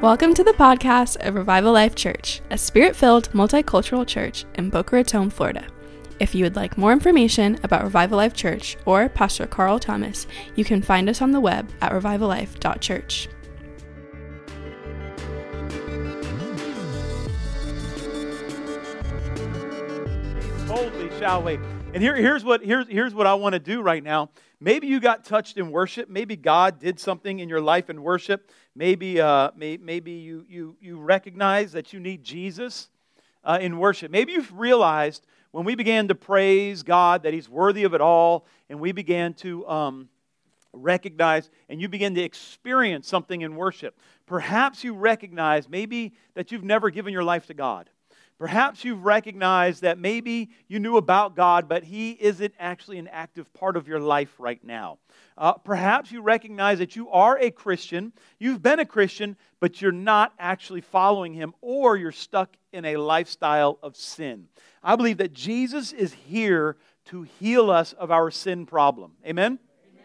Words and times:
Welcome 0.00 0.32
to 0.32 0.42
the 0.42 0.52
podcast 0.52 1.18
of 1.26 1.34
Revival 1.34 1.74
Life 1.74 1.94
Church, 1.94 2.40
a 2.48 2.56
spirit 2.56 2.96
filled 2.96 3.30
multicultural 3.32 4.06
church 4.06 4.46
in 4.54 4.70
Boca 4.70 4.96
Raton, 4.96 5.28
Florida. 5.28 5.66
If 6.18 6.34
you 6.34 6.42
would 6.42 6.56
like 6.56 6.78
more 6.78 6.92
information 6.92 7.58
about 7.64 7.84
Revival 7.84 8.16
Life 8.16 8.32
Church 8.32 8.78
or 8.86 9.10
Pastor 9.10 9.46
Carl 9.46 9.78
Thomas, 9.78 10.26
you 10.56 10.64
can 10.64 10.80
find 10.80 11.10
us 11.10 11.20
on 11.20 11.32
the 11.32 11.40
web 11.40 11.70
at 11.82 11.92
revivallife.church. 11.92 13.28
boldly, 20.66 21.10
shall 21.18 21.42
we? 21.42 21.58
And 21.92 22.02
here, 22.02 22.14
here's, 22.14 22.44
what, 22.44 22.64
here's, 22.64 22.88
here's 22.88 23.12
what 23.12 23.26
I 23.26 23.34
want 23.34 23.54
to 23.54 23.58
do 23.58 23.82
right 23.82 24.02
now. 24.02 24.30
Maybe 24.60 24.86
you 24.86 25.00
got 25.00 25.24
touched 25.24 25.56
in 25.56 25.70
worship. 25.70 26.10
Maybe 26.10 26.36
God 26.36 26.78
did 26.78 27.00
something 27.00 27.38
in 27.38 27.48
your 27.48 27.62
life 27.62 27.88
in 27.88 28.02
worship. 28.02 28.50
Maybe, 28.74 29.20
uh, 29.20 29.50
may, 29.56 29.78
maybe 29.78 30.12
you, 30.12 30.44
you, 30.48 30.76
you 30.80 30.98
recognize 30.98 31.72
that 31.72 31.92
you 31.92 32.00
need 32.00 32.22
Jesus 32.22 32.90
uh, 33.42 33.58
in 33.60 33.78
worship. 33.78 34.10
Maybe 34.10 34.32
you've 34.32 34.52
realized 34.52 35.26
when 35.52 35.64
we 35.64 35.74
began 35.74 36.08
to 36.08 36.14
praise 36.14 36.82
God 36.82 37.22
that 37.22 37.32
He's 37.32 37.48
worthy 37.48 37.84
of 37.84 37.94
it 37.94 38.02
all, 38.02 38.46
and 38.68 38.78
we 38.78 38.92
began 38.92 39.32
to 39.34 39.66
um, 39.66 40.08
recognize 40.72 41.50
and 41.68 41.80
you 41.80 41.88
begin 41.88 42.14
to 42.14 42.22
experience 42.22 43.08
something 43.08 43.40
in 43.40 43.56
worship. 43.56 43.98
Perhaps 44.26 44.84
you 44.84 44.94
recognize 44.94 45.68
maybe 45.68 46.12
that 46.34 46.52
you've 46.52 46.64
never 46.64 46.90
given 46.90 47.12
your 47.12 47.24
life 47.24 47.46
to 47.46 47.54
God. 47.54 47.90
Perhaps 48.40 48.86
you've 48.86 49.04
recognized 49.04 49.82
that 49.82 49.98
maybe 49.98 50.48
you 50.66 50.80
knew 50.80 50.96
about 50.96 51.36
God, 51.36 51.68
but 51.68 51.84
He 51.84 52.12
isn't 52.12 52.54
actually 52.58 52.96
an 52.96 53.06
active 53.08 53.52
part 53.52 53.76
of 53.76 53.86
your 53.86 54.00
life 54.00 54.34
right 54.38 54.64
now. 54.64 54.96
Uh, 55.36 55.52
perhaps 55.52 56.10
you 56.10 56.22
recognize 56.22 56.78
that 56.78 56.96
you 56.96 57.10
are 57.10 57.38
a 57.38 57.50
Christian, 57.50 58.14
you've 58.38 58.62
been 58.62 58.80
a 58.80 58.86
Christian, 58.86 59.36
but 59.60 59.82
you're 59.82 59.92
not 59.92 60.32
actually 60.38 60.80
following 60.80 61.34
Him, 61.34 61.52
or 61.60 61.98
you're 61.98 62.12
stuck 62.12 62.56
in 62.72 62.86
a 62.86 62.96
lifestyle 62.96 63.78
of 63.82 63.94
sin. 63.94 64.46
I 64.82 64.96
believe 64.96 65.18
that 65.18 65.34
Jesus 65.34 65.92
is 65.92 66.14
here 66.14 66.78
to 67.10 67.24
heal 67.40 67.70
us 67.70 67.92
of 67.92 68.10
our 68.10 68.30
sin 68.30 68.64
problem. 68.64 69.12
Amen? 69.26 69.58
Amen. 69.92 70.04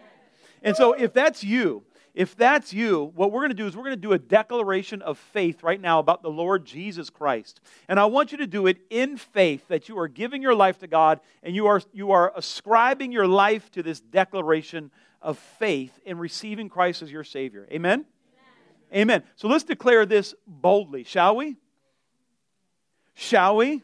And 0.62 0.76
so, 0.76 0.92
if 0.92 1.14
that's 1.14 1.42
you, 1.42 1.84
if 2.16 2.34
that's 2.34 2.74
you, 2.74 3.12
what 3.14 3.32
we're 3.34 3.42
going 3.42 3.50
to 3.50 3.56
do 3.56 3.68
is 3.68 3.76
we're 3.76 3.84
going 3.84 3.92
to 3.92 4.02
do 4.02 4.14
a 4.14 4.18
declaration 4.18 5.02
of 5.02 5.18
faith 5.18 5.64
right 5.64 5.80
now 5.80 6.00
about 6.00 6.24
the 6.24 6.30
Lord 6.30 6.66
Jesus 6.66 7.10
Christ. 7.10 7.60
And 7.90 8.00
I 8.00 8.06
want 8.06 8.32
you 8.32 8.38
to 8.38 8.48
do 8.48 8.68
it 8.68 8.78
in 8.90 9.18
faith 9.18 9.68
that 9.68 9.90
you 9.90 10.00
are 10.00 10.08
giving 10.08 10.42
your 10.42 10.56
life 10.56 10.80
to 10.80 10.88
God 10.88 11.20
and 11.44 11.54
you 11.54 11.68
are, 11.68 11.82
you 11.92 12.12
are 12.12 12.32
ascribing 12.34 13.12
your 13.12 13.28
life 13.28 13.70
to 13.72 13.84
this 13.84 14.00
declaration 14.00 14.92
of 15.22 15.38
faith 15.38 16.00
in 16.06 16.18
receiving 16.18 16.70
Christ 16.70 17.02
as 17.02 17.12
your 17.12 17.26
Savior. 17.26 17.68
Amen? 17.70 18.06
Amen. 18.94 19.02
Amen. 19.02 19.24
So 19.36 19.50
let's 19.50 19.66
declare 19.66 20.06
this 20.06 20.34
boldly, 20.48 21.04
shall 21.04 21.36
we? 21.36 21.58
Shall 23.14 23.58
we? 23.58 23.84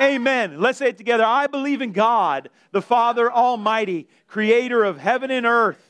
Amen. 0.00 0.60
Let's 0.60 0.78
say 0.78 0.90
it 0.90 0.98
together. 0.98 1.24
I 1.24 1.48
believe 1.48 1.82
in 1.82 1.90
God, 1.92 2.48
the 2.70 2.80
Father 2.80 3.30
Almighty, 3.30 4.08
creator 4.28 4.84
of 4.84 4.98
heaven 4.98 5.30
and 5.32 5.44
earth. 5.44 5.89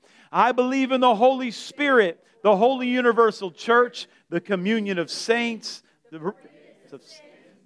I 0.31 0.51
believe 0.51 0.91
in 0.91 1.01
the 1.01 1.15
Holy 1.15 1.51
Spirit, 1.51 2.23
the 2.41 2.55
Holy 2.55 2.87
Universal 2.87 3.51
Church, 3.51 4.07
the 4.29 4.39
communion 4.39 4.97
of 4.97 5.11
saints, 5.11 5.83
the, 6.09 6.33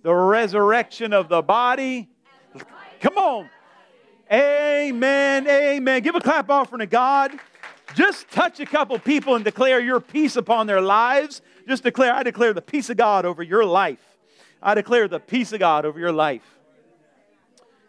the 0.02 0.14
resurrection 0.14 1.14
of 1.14 1.30
the 1.30 1.42
body. 1.42 2.10
Come 3.00 3.18
on. 3.18 3.50
Amen. 4.32 5.48
Amen. 5.48 6.02
Give 6.02 6.16
a 6.16 6.20
clap 6.20 6.50
offering 6.50 6.80
to 6.80 6.88
God. 6.88 7.40
Just 7.94 8.30
touch 8.32 8.60
a 8.60 8.66
couple 8.66 8.98
people 8.98 9.36
and 9.36 9.46
declare 9.46 9.80
your 9.80 10.00
peace 10.00 10.36
upon 10.36 10.66
their 10.66 10.82
lives. 10.82 11.42
Just 11.68 11.84
declare, 11.84 12.14
I 12.14 12.24
declare 12.24 12.54
the 12.54 12.62
peace 12.62 12.90
of 12.90 12.98
God 12.98 13.26
over 13.26 13.44
your 13.44 13.64
life. 13.64 14.00
I 14.62 14.74
declare 14.74 15.08
the 15.08 15.20
peace 15.20 15.54
of 15.54 15.60
God 15.60 15.86
over 15.86 16.00
your 16.00 16.12
life. 16.12 16.42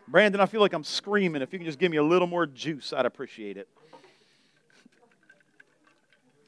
Brandon, 0.06 0.40
I 0.40 0.46
feel 0.46 0.60
like 0.60 0.74
I'm 0.74 0.84
screaming. 0.84 1.40
If 1.40 1.52
you 1.52 1.58
can 1.58 1.66
just 1.66 1.78
give 1.78 1.90
me 1.90 1.96
a 1.96 2.02
little 2.02 2.28
more 2.28 2.46
juice, 2.46 2.92
I'd 2.92 3.06
appreciate 3.06 3.56
it. 3.56 3.68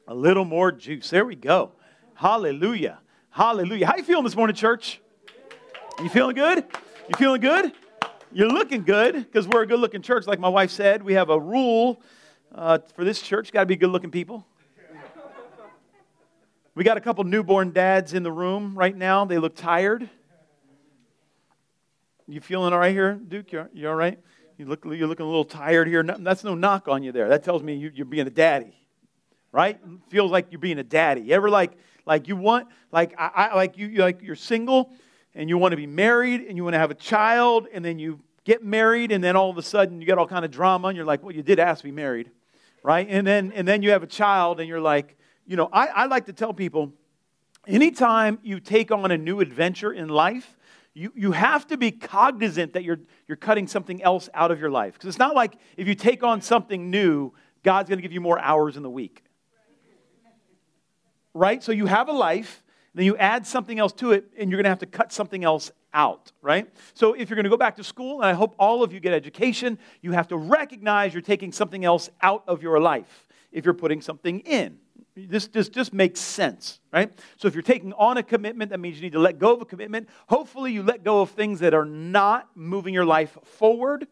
A 0.09 0.15
little 0.15 0.43
more 0.43 0.71
juice. 0.71 1.11
There 1.11 1.23
we 1.23 1.35
go. 1.35 1.73
Hallelujah. 2.15 2.97
Hallelujah. 3.29 3.85
How 3.85 3.95
you 3.95 4.01
feeling 4.01 4.23
this 4.23 4.35
morning, 4.35 4.55
church? 4.55 4.99
You 6.01 6.09
feeling 6.09 6.33
good? 6.35 6.65
You 7.07 7.15
feeling 7.15 7.41
good? 7.41 7.73
You're 8.31 8.49
looking 8.49 8.85
good 8.85 9.13
because 9.13 9.47
we're 9.47 9.61
a 9.61 9.67
good 9.67 9.79
looking 9.79 10.01
church. 10.01 10.25
Like 10.25 10.39
my 10.39 10.49
wife 10.49 10.71
said, 10.71 11.03
we 11.03 11.13
have 11.13 11.29
a 11.29 11.39
rule 11.39 12.01
uh, 12.55 12.79
for 12.95 13.05
this 13.05 13.21
church 13.21 13.51
got 13.51 13.59
to 13.59 13.65
be 13.67 13.75
good 13.75 13.91
looking 13.91 14.09
people. 14.09 14.47
We 16.73 16.83
got 16.83 16.97
a 16.97 17.01
couple 17.01 17.23
newborn 17.23 17.71
dads 17.71 18.15
in 18.15 18.23
the 18.23 18.31
room 18.31 18.75
right 18.75 18.97
now. 18.97 19.25
They 19.25 19.37
look 19.37 19.55
tired. 19.55 20.09
You 22.27 22.41
feeling 22.41 22.73
all 22.73 22.79
right 22.79 22.93
here, 22.93 23.13
Duke? 23.13 23.51
You, 23.51 23.69
you 23.73 23.87
all 23.87 23.95
right? 23.95 24.17
You 24.57 24.65
look, 24.65 24.85
you're 24.85 25.07
looking 25.07 25.27
a 25.27 25.29
little 25.29 25.45
tired 25.45 25.87
here. 25.87 26.01
That's 26.01 26.43
no 26.43 26.55
knock 26.55 26.87
on 26.87 27.03
you 27.03 27.11
there. 27.11 27.29
That 27.29 27.43
tells 27.43 27.61
me 27.61 27.75
you, 27.75 27.91
you're 27.93 28.07
being 28.07 28.25
a 28.25 28.31
daddy 28.31 28.75
right? 29.51 29.79
Feels 30.09 30.31
like 30.31 30.47
you're 30.51 30.59
being 30.59 30.79
a 30.79 30.83
daddy. 30.83 31.21
You 31.21 31.33
ever 31.33 31.49
like 31.49 31.73
like 32.05 32.27
you 32.27 32.35
want 32.35 32.67
like 32.91 33.13
I, 33.17 33.49
I 33.51 33.55
like 33.55 33.77
you 33.77 33.89
like 33.89 34.21
you're 34.21 34.35
single 34.35 34.91
and 35.35 35.49
you 35.49 35.57
want 35.57 35.73
to 35.73 35.77
be 35.77 35.87
married 35.87 36.41
and 36.41 36.57
you 36.57 36.63
want 36.63 36.73
to 36.73 36.79
have 36.79 36.91
a 36.91 36.95
child 36.95 37.67
and 37.71 37.83
then 37.83 37.99
you 37.99 38.19
get 38.45 38.63
married 38.63 39.11
and 39.11 39.23
then 39.23 39.35
all 39.35 39.49
of 39.49 39.57
a 39.57 39.61
sudden 39.61 40.01
you 40.01 40.07
get 40.07 40.17
all 40.17 40.27
kind 40.27 40.43
of 40.43 40.51
drama 40.51 40.87
and 40.87 40.97
you're 40.97 41.05
like, 41.05 41.21
well, 41.23 41.33
you 41.33 41.43
did 41.43 41.59
ask 41.59 41.81
to 41.81 41.83
be 41.85 41.91
married, 41.91 42.31
right? 42.83 43.07
And 43.09 43.25
then 43.25 43.51
and 43.53 43.67
then 43.67 43.81
you 43.81 43.91
have 43.91 44.03
a 44.03 44.07
child 44.07 44.59
and 44.59 44.67
you're 44.67 44.81
like, 44.81 45.17
you 45.45 45.55
know, 45.55 45.69
I, 45.71 45.87
I 45.87 46.05
like 46.05 46.25
to 46.25 46.33
tell 46.33 46.53
people, 46.53 46.93
anytime 47.67 48.39
you 48.43 48.59
take 48.59 48.91
on 48.91 49.11
a 49.11 49.17
new 49.17 49.39
adventure 49.39 49.91
in 49.91 50.07
life, 50.09 50.57
you, 50.93 51.11
you 51.15 51.31
have 51.31 51.65
to 51.67 51.77
be 51.77 51.91
cognizant 51.91 52.73
that 52.73 52.83
you're, 52.83 52.99
you're 53.27 53.37
cutting 53.37 53.67
something 53.67 54.01
else 54.03 54.29
out 54.33 54.51
of 54.51 54.59
your 54.59 54.69
life. 54.69 54.93
Because 54.93 55.09
it's 55.09 55.19
not 55.19 55.35
like 55.35 55.55
if 55.77 55.87
you 55.87 55.95
take 55.95 56.23
on 56.23 56.41
something 56.41 56.89
new, 56.89 57.31
God's 57.63 57.89
going 57.89 57.99
to 57.99 58.01
give 58.01 58.11
you 58.11 58.21
more 58.21 58.39
hours 58.39 58.75
in 58.75 58.83
the 58.83 58.89
week 58.89 59.23
right? 61.33 61.63
So 61.63 61.71
you 61.71 61.85
have 61.85 62.09
a 62.09 62.13
life, 62.13 62.63
then 62.93 63.05
you 63.05 63.17
add 63.17 63.45
something 63.45 63.79
else 63.79 63.93
to 63.93 64.11
it, 64.11 64.25
and 64.37 64.49
you're 64.49 64.57
going 64.57 64.65
to 64.65 64.69
have 64.69 64.79
to 64.79 64.85
cut 64.85 65.11
something 65.11 65.43
else 65.43 65.71
out, 65.93 66.31
right? 66.41 66.67
So 66.93 67.13
if 67.13 67.29
you're 67.29 67.35
going 67.35 67.45
to 67.45 67.49
go 67.49 67.57
back 67.57 67.75
to 67.77 67.83
school, 67.83 68.21
and 68.21 68.29
I 68.29 68.33
hope 68.33 68.55
all 68.59 68.83
of 68.83 68.93
you 68.93 68.99
get 68.99 69.13
education, 69.13 69.79
you 70.01 70.11
have 70.11 70.27
to 70.29 70.37
recognize 70.37 71.13
you're 71.13 71.21
taking 71.21 71.51
something 71.51 71.85
else 71.85 72.09
out 72.21 72.43
of 72.47 72.61
your 72.61 72.79
life 72.79 73.27
if 73.51 73.65
you're 73.65 73.73
putting 73.73 74.01
something 74.01 74.39
in. 74.41 74.77
This 75.15 75.47
just, 75.47 75.73
just 75.73 75.93
makes 75.93 76.19
sense, 76.19 76.79
right? 76.93 77.11
So 77.37 77.47
if 77.47 77.53
you're 77.53 77.61
taking 77.61 77.93
on 77.93 78.17
a 78.17 78.23
commitment, 78.23 78.71
that 78.71 78.79
means 78.79 78.97
you 78.97 79.01
need 79.01 79.13
to 79.13 79.19
let 79.19 79.37
go 79.37 79.53
of 79.53 79.61
a 79.61 79.65
commitment. 79.65 80.07
Hopefully, 80.27 80.71
you 80.71 80.83
let 80.83 81.03
go 81.03 81.21
of 81.21 81.31
things 81.31 81.59
that 81.59 81.73
are 81.73 81.85
not 81.85 82.49
moving 82.55 82.93
your 82.93 83.05
life 83.05 83.37
forward 83.43 84.07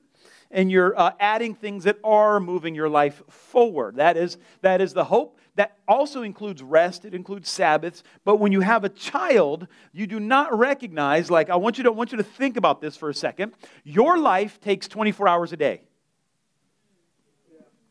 and 0.51 0.71
you're 0.71 0.97
uh, 0.97 1.11
adding 1.19 1.55
things 1.55 1.83
that 1.83 1.97
are 2.03 2.39
moving 2.39 2.75
your 2.75 2.89
life 2.89 3.21
forward. 3.29 3.97
That 3.97 4.17
is, 4.17 4.37
that 4.61 4.81
is 4.81 4.93
the 4.93 5.05
hope. 5.05 5.37
That 5.55 5.77
also 5.87 6.21
includes 6.21 6.61
rest, 6.61 7.03
it 7.03 7.15
includes 7.15 7.49
Sabbaths. 7.49 8.03
But 8.23 8.35
when 8.35 8.51
you 8.51 8.61
have 8.61 8.83
a 8.83 8.89
child, 8.89 9.67
you 9.91 10.05
do 10.05 10.19
not 10.19 10.57
recognize, 10.57 11.31
like, 11.31 11.49
I 11.49 11.55
want 11.55 11.79
you 11.79 11.83
to, 11.85 11.89
I 11.89 11.93
want 11.93 12.11
you 12.11 12.17
to 12.17 12.23
think 12.23 12.57
about 12.57 12.79
this 12.79 12.95
for 12.95 13.09
a 13.09 13.13
second. 13.13 13.53
Your 13.83 14.19
life 14.19 14.61
takes 14.61 14.87
24 14.87 15.27
hours 15.27 15.53
a 15.53 15.57
day. 15.57 15.81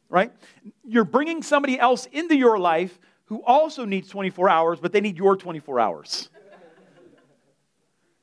Right? 0.08 0.32
You're 0.84 1.04
bringing 1.04 1.42
somebody 1.42 1.78
else 1.78 2.06
into 2.06 2.36
your 2.36 2.56
life 2.56 2.96
who 3.24 3.42
also 3.44 3.84
needs 3.84 4.08
24 4.08 4.48
hours, 4.48 4.78
but 4.80 4.92
they 4.92 5.00
need 5.00 5.18
your 5.18 5.36
24 5.36 5.80
hours. 5.80 6.30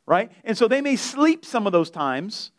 right? 0.06 0.32
And 0.46 0.58
so 0.58 0.70
they 0.70 0.80
may 0.80 0.96
sleep 0.96 1.44
some 1.44 1.68
of 1.68 1.74
those 1.74 1.90
times, 1.90 2.52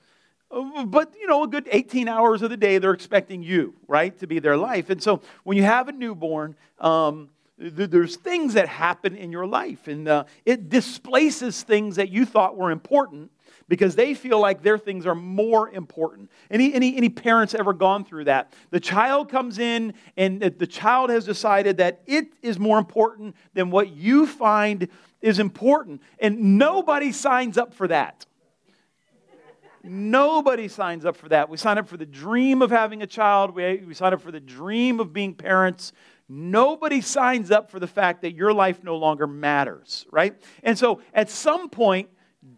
but 0.86 1.14
you 1.18 1.26
know 1.26 1.42
a 1.42 1.48
good 1.48 1.68
18 1.70 2.08
hours 2.08 2.42
of 2.42 2.50
the 2.50 2.56
day 2.56 2.78
they're 2.78 2.92
expecting 2.92 3.42
you 3.42 3.74
right 3.88 4.18
to 4.18 4.26
be 4.26 4.38
their 4.38 4.56
life 4.56 4.90
and 4.90 5.02
so 5.02 5.20
when 5.44 5.56
you 5.56 5.62
have 5.62 5.88
a 5.88 5.92
newborn 5.92 6.54
um, 6.80 7.28
th- 7.58 7.90
there's 7.90 8.16
things 8.16 8.54
that 8.54 8.68
happen 8.68 9.16
in 9.16 9.32
your 9.32 9.46
life 9.46 9.88
and 9.88 10.08
uh, 10.08 10.24
it 10.44 10.68
displaces 10.68 11.62
things 11.62 11.96
that 11.96 12.10
you 12.10 12.24
thought 12.24 12.56
were 12.56 12.70
important 12.70 13.30
because 13.66 13.96
they 13.96 14.12
feel 14.12 14.38
like 14.40 14.62
their 14.62 14.76
things 14.76 15.06
are 15.06 15.14
more 15.14 15.70
important 15.70 16.30
any, 16.50 16.74
any, 16.74 16.96
any 16.96 17.08
parents 17.08 17.54
ever 17.54 17.72
gone 17.72 18.04
through 18.04 18.24
that 18.24 18.52
the 18.70 18.80
child 18.80 19.28
comes 19.28 19.58
in 19.58 19.94
and 20.16 20.40
the 20.40 20.66
child 20.66 21.10
has 21.10 21.24
decided 21.24 21.78
that 21.78 22.00
it 22.06 22.28
is 22.42 22.58
more 22.58 22.78
important 22.78 23.34
than 23.54 23.70
what 23.70 23.90
you 23.90 24.26
find 24.26 24.88
is 25.24 25.38
important. 25.38 26.02
And 26.18 26.58
nobody 26.58 27.10
signs 27.10 27.56
up 27.56 27.72
for 27.72 27.88
that. 27.88 28.26
Nobody 29.86 30.69
signs 30.69 31.04
up 31.04 31.14
for 31.14 31.28
that. 31.28 31.50
We 31.50 31.58
sign 31.58 31.76
up 31.76 31.86
for 31.86 31.98
the 31.98 32.06
dream 32.06 32.62
of 32.62 32.70
having 32.70 33.02
a 33.02 33.06
child, 33.06 33.54
we, 33.54 33.82
we 33.86 33.92
sign 33.92 34.14
up 34.14 34.22
for 34.22 34.32
the 34.32 34.40
dream 34.40 34.98
of 34.98 35.12
being 35.12 35.34
parents. 35.34 35.92
Nobody 36.26 37.02
signs 37.02 37.50
up 37.50 37.70
for 37.70 37.78
the 37.78 37.86
fact 37.86 38.22
that 38.22 38.34
your 38.34 38.54
life 38.54 38.82
no 38.82 38.96
longer 38.96 39.26
matters, 39.26 40.06
right? 40.10 40.34
And 40.62 40.78
so 40.78 41.02
at 41.12 41.28
some 41.28 41.69
point, 41.69 42.08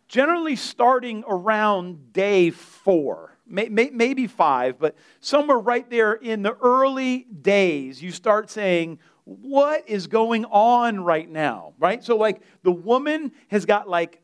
generally 0.06 0.55
starting 0.55 1.25
around 1.26 2.12
day 2.12 2.50
four, 2.50 3.37
maybe 3.44 4.29
five, 4.29 4.79
but 4.79 4.94
somewhere 5.19 5.58
right 5.58 5.88
there 5.90 6.12
in 6.12 6.43
the 6.43 6.55
early 6.55 7.26
days, 7.43 8.00
you 8.00 8.12
start 8.12 8.50
saying, 8.50 9.00
What 9.25 9.88
is 9.88 10.06
going 10.06 10.44
on 10.44 11.00
right 11.00 11.29
now? 11.29 11.75
Right? 11.79 12.05
So, 12.05 12.17
like, 12.17 12.43
the 12.62 12.72
woman 12.72 13.32
has 13.49 13.64
got 13.64 13.88
like 13.88 14.20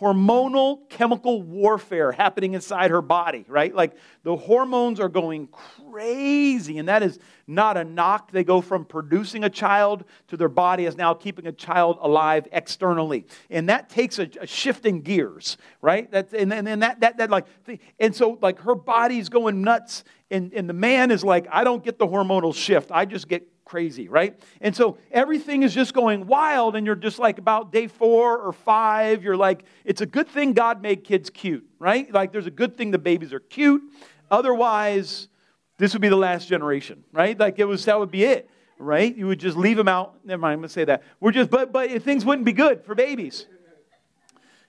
hormonal 0.00 0.88
chemical 0.88 1.42
warfare 1.42 2.12
happening 2.12 2.54
inside 2.54 2.90
her 2.90 3.02
body, 3.02 3.44
right? 3.48 3.74
Like 3.74 3.94
the 4.22 4.36
hormones 4.36 5.00
are 5.00 5.08
going 5.08 5.48
crazy, 5.48 6.78
and 6.78 6.88
that 6.88 7.02
is 7.02 7.18
not 7.46 7.76
a 7.76 7.84
knock. 7.84 8.30
They 8.30 8.44
go 8.44 8.60
from 8.60 8.84
producing 8.84 9.44
a 9.44 9.50
child 9.50 10.04
to 10.28 10.36
their 10.36 10.48
body 10.48 10.86
is 10.86 10.96
now 10.96 11.14
keeping 11.14 11.46
a 11.46 11.52
child 11.52 11.98
alive 12.00 12.48
externally. 12.52 13.26
And 13.50 13.68
that 13.68 13.88
takes 13.88 14.18
a, 14.18 14.28
a 14.40 14.46
shifting 14.46 15.02
gears, 15.02 15.56
right? 15.80 16.10
That's, 16.10 16.32
and, 16.32 16.52
and 16.52 16.82
that, 16.82 17.00
that, 17.00 17.18
that 17.18 17.30
like, 17.30 17.46
and 17.98 18.14
so 18.14 18.38
like 18.40 18.60
her 18.60 18.74
body's 18.74 19.28
going 19.28 19.62
nuts, 19.62 20.04
and, 20.30 20.52
and 20.52 20.68
the 20.68 20.74
man 20.74 21.10
is 21.10 21.22
like, 21.22 21.46
I 21.50 21.64
don't 21.64 21.84
get 21.84 21.98
the 21.98 22.06
hormonal 22.06 22.54
shift. 22.54 22.90
I 22.90 23.04
just 23.04 23.28
get 23.28 23.46
crazy, 23.64 24.08
right? 24.08 24.38
And 24.60 24.74
so 24.74 24.98
everything 25.10 25.62
is 25.62 25.74
just 25.74 25.94
going 25.94 26.26
wild, 26.26 26.76
and 26.76 26.86
you're 26.86 26.94
just 26.94 27.18
like 27.18 27.38
about 27.38 27.72
day 27.72 27.86
four 27.86 28.38
or 28.38 28.52
five, 28.52 29.22
you're 29.22 29.36
like, 29.36 29.64
it's 29.84 30.00
a 30.00 30.06
good 30.06 30.28
thing 30.28 30.52
God 30.52 30.82
made 30.82 31.04
kids 31.04 31.30
cute, 31.30 31.66
right? 31.78 32.12
Like, 32.12 32.32
there's 32.32 32.46
a 32.46 32.50
good 32.50 32.76
thing 32.76 32.90
the 32.90 32.98
babies 32.98 33.32
are 33.32 33.40
cute. 33.40 33.82
Otherwise, 34.30 35.28
this 35.78 35.92
would 35.92 36.02
be 36.02 36.08
the 36.08 36.16
last 36.16 36.48
generation, 36.48 37.04
right? 37.12 37.38
Like, 37.38 37.58
it 37.58 37.64
was, 37.64 37.84
that 37.86 37.98
would 37.98 38.10
be 38.10 38.24
it, 38.24 38.48
right? 38.78 39.14
You 39.14 39.26
would 39.26 39.40
just 39.40 39.56
leave 39.56 39.76
them 39.76 39.88
out. 39.88 40.16
Never 40.24 40.40
mind, 40.40 40.54
I'm 40.58 40.62
to 40.62 40.68
say 40.68 40.84
that. 40.84 41.02
We're 41.20 41.32
just, 41.32 41.50
but, 41.50 41.72
but 41.72 42.02
things 42.02 42.24
wouldn't 42.24 42.46
be 42.46 42.52
good 42.52 42.84
for 42.84 42.94
babies. 42.94 43.46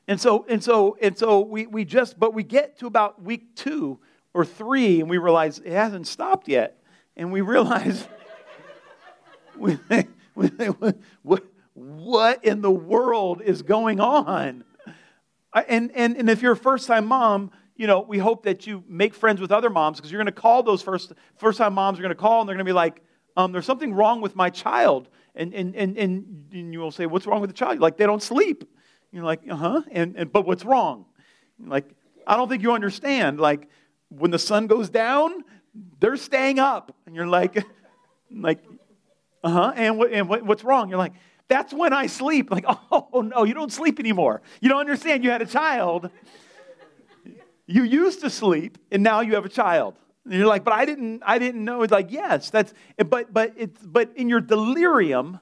And 0.07 0.19
so, 0.19 0.45
and 0.49 0.61
so, 0.61 0.97
and 1.01 1.17
so 1.17 1.39
we, 1.39 1.65
we 1.65 1.85
just, 1.85 2.19
but 2.19 2.33
we 2.33 2.43
get 2.43 2.77
to 2.79 2.87
about 2.87 3.21
week 3.21 3.55
two 3.55 3.99
or 4.33 4.43
three, 4.43 4.99
and 4.99 5.09
we 5.09 5.17
realize 5.17 5.59
it 5.59 5.71
hasn't 5.71 6.07
stopped 6.07 6.47
yet. 6.47 6.81
And 7.15 7.31
we 7.31 7.41
realize, 7.41 8.07
what, 9.55 11.43
what 11.73 12.45
in 12.45 12.61
the 12.61 12.71
world 12.71 13.41
is 13.41 13.61
going 13.61 13.99
on? 13.99 14.63
And, 15.53 15.91
and, 15.93 16.17
and 16.17 16.29
if 16.29 16.41
you're 16.41 16.53
a 16.53 16.57
first 16.57 16.87
time 16.87 17.05
mom, 17.05 17.51
you 17.75 17.87
know, 17.87 18.01
we 18.01 18.17
hope 18.17 18.43
that 18.43 18.67
you 18.67 18.83
make 18.87 19.13
friends 19.13 19.41
with 19.41 19.51
other 19.51 19.69
moms 19.69 19.97
because 19.97 20.11
you're 20.11 20.19
going 20.19 20.33
to 20.33 20.41
call 20.41 20.63
those 20.63 20.81
first, 20.81 21.13
first 21.37 21.57
time 21.57 21.73
moms, 21.73 21.97
You're 21.97 22.07
going 22.07 22.15
to 22.15 22.21
call 22.21 22.41
and 22.41 22.47
they're 22.47 22.55
going 22.55 22.65
to 22.65 22.69
be 22.69 22.73
like, 22.73 23.01
um, 23.35 23.51
there's 23.51 23.65
something 23.65 23.93
wrong 23.93 24.21
with 24.21 24.35
my 24.35 24.49
child. 24.49 25.09
And, 25.35 25.53
and, 25.53 25.75
and, 25.75 25.97
and, 25.97 26.45
and 26.51 26.73
you 26.73 26.79
will 26.79 26.91
say, 26.91 27.05
what's 27.07 27.25
wrong 27.25 27.41
with 27.41 27.49
the 27.49 27.55
child? 27.55 27.79
Like, 27.79 27.97
they 27.97 28.05
don't 28.05 28.21
sleep. 28.21 28.63
You're 29.11 29.23
like, 29.23 29.41
uh 29.49 29.55
huh. 29.55 29.81
And, 29.91 30.15
and, 30.15 30.31
but 30.31 30.45
what's 30.45 30.65
wrong? 30.65 31.05
Like, 31.63 31.89
I 32.27 32.35
don't 32.35 32.47
think 32.47 32.61
you 32.61 32.71
understand. 32.71 33.39
Like, 33.39 33.67
when 34.09 34.31
the 34.31 34.39
sun 34.39 34.67
goes 34.67 34.89
down, 34.89 35.43
they're 35.99 36.17
staying 36.17 36.59
up. 36.59 36.95
And 37.05 37.15
you're 37.15 37.27
like, 37.27 37.63
like, 38.31 38.63
uh 39.43 39.49
huh. 39.49 39.73
And, 39.75 39.97
what, 39.97 40.11
and 40.11 40.29
what, 40.29 40.43
what's 40.43 40.63
wrong? 40.63 40.89
You're 40.89 40.97
like, 40.97 41.13
that's 41.47 41.73
when 41.73 41.93
I 41.93 42.07
sleep. 42.07 42.49
Like, 42.51 42.65
oh 42.91 43.21
no, 43.21 43.43
you 43.43 43.53
don't 43.53 43.71
sleep 43.71 43.99
anymore. 43.99 44.41
You 44.61 44.69
don't 44.69 44.79
understand. 44.79 45.23
You 45.23 45.31
had 45.31 45.41
a 45.41 45.45
child. 45.45 46.09
You 47.65 47.83
used 47.83 48.21
to 48.21 48.29
sleep, 48.29 48.77
and 48.91 49.03
now 49.03 49.21
you 49.21 49.35
have 49.35 49.45
a 49.45 49.49
child. 49.49 49.95
And 50.25 50.33
you're 50.33 50.47
like, 50.47 50.63
but 50.63 50.73
I 50.73 50.85
didn't. 50.85 51.21
I 51.25 51.37
didn't 51.37 51.63
know. 51.63 51.83
It's 51.83 51.91
like, 51.91 52.11
yes, 52.11 52.49
that's. 52.49 52.73
But 52.97 53.33
but 53.33 53.53
it's 53.57 53.81
but 53.81 54.11
in 54.15 54.29
your 54.29 54.41
delirium, 54.41 55.39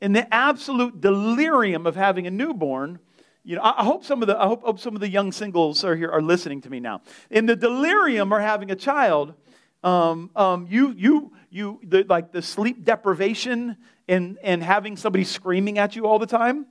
in 0.00 0.12
the 0.12 0.32
absolute 0.32 1.00
delirium 1.00 1.86
of 1.86 1.96
having 1.96 2.26
a 2.26 2.30
newborn, 2.30 2.98
you 3.44 3.56
know, 3.56 3.62
I 3.62 3.84
hope 3.84 4.04
some 4.04 4.22
of 4.22 4.28
the 4.28 4.38
I 4.38 4.46
hope, 4.46 4.62
hope 4.62 4.80
some 4.80 4.94
of 4.94 5.00
the 5.00 5.08
young 5.08 5.30
singles 5.30 5.84
are 5.84 5.94
here 5.94 6.10
are 6.10 6.22
listening 6.22 6.60
to 6.62 6.70
me 6.70 6.80
now. 6.80 7.02
In 7.30 7.46
the 7.46 7.56
delirium 7.56 8.32
of 8.32 8.40
having 8.40 8.70
a 8.70 8.76
child, 8.76 9.34
um, 9.82 10.30
um, 10.34 10.66
you, 10.68 10.92
you, 10.96 11.32
you, 11.50 11.80
the, 11.84 12.04
like 12.08 12.32
the 12.32 12.42
sleep 12.42 12.84
deprivation 12.84 13.76
and, 14.08 14.38
and 14.42 14.62
having 14.62 14.96
somebody 14.96 15.24
screaming 15.24 15.78
at 15.78 15.96
you 15.96 16.06
all 16.06 16.18
the 16.18 16.26
time. 16.26 16.66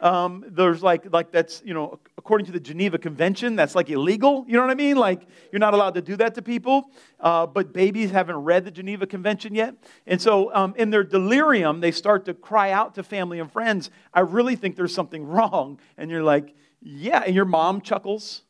Um, 0.00 0.44
there's 0.48 0.82
like, 0.82 1.10
like 1.12 1.32
that's, 1.32 1.62
you 1.64 1.72
know, 1.72 1.98
according 2.18 2.46
to 2.46 2.52
the 2.52 2.60
Geneva 2.60 2.98
Convention, 2.98 3.56
that's 3.56 3.74
like 3.74 3.88
illegal. 3.88 4.44
You 4.46 4.54
know 4.54 4.60
what 4.60 4.70
I 4.70 4.74
mean? 4.74 4.96
Like, 4.96 5.26
you're 5.50 5.58
not 5.58 5.74
allowed 5.74 5.94
to 5.94 6.02
do 6.02 6.16
that 6.16 6.34
to 6.34 6.42
people. 6.42 6.90
Uh, 7.18 7.46
but 7.46 7.72
babies 7.72 8.10
haven't 8.10 8.36
read 8.36 8.64
the 8.64 8.70
Geneva 8.70 9.06
Convention 9.06 9.54
yet. 9.54 9.74
And 10.06 10.20
so, 10.20 10.54
um, 10.54 10.74
in 10.76 10.90
their 10.90 11.04
delirium, 11.04 11.80
they 11.80 11.92
start 11.92 12.26
to 12.26 12.34
cry 12.34 12.72
out 12.72 12.94
to 12.96 13.02
family 13.02 13.40
and 13.40 13.50
friends, 13.50 13.90
I 14.12 14.20
really 14.20 14.56
think 14.56 14.76
there's 14.76 14.94
something 14.94 15.24
wrong. 15.26 15.80
And 15.96 16.10
you're 16.10 16.22
like, 16.22 16.54
yeah. 16.82 17.22
And 17.24 17.34
your 17.34 17.46
mom 17.46 17.80
chuckles 17.80 18.42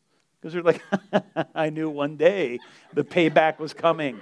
because 0.46 0.80
they're 1.10 1.22
like, 1.32 1.46
I 1.54 1.70
knew 1.70 1.90
one 1.90 2.16
day 2.16 2.60
the 2.92 3.02
payback 3.02 3.58
was 3.58 3.74
coming. 3.74 4.20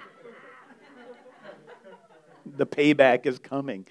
the 2.46 2.64
payback 2.64 3.26
is 3.26 3.38
coming. 3.38 3.86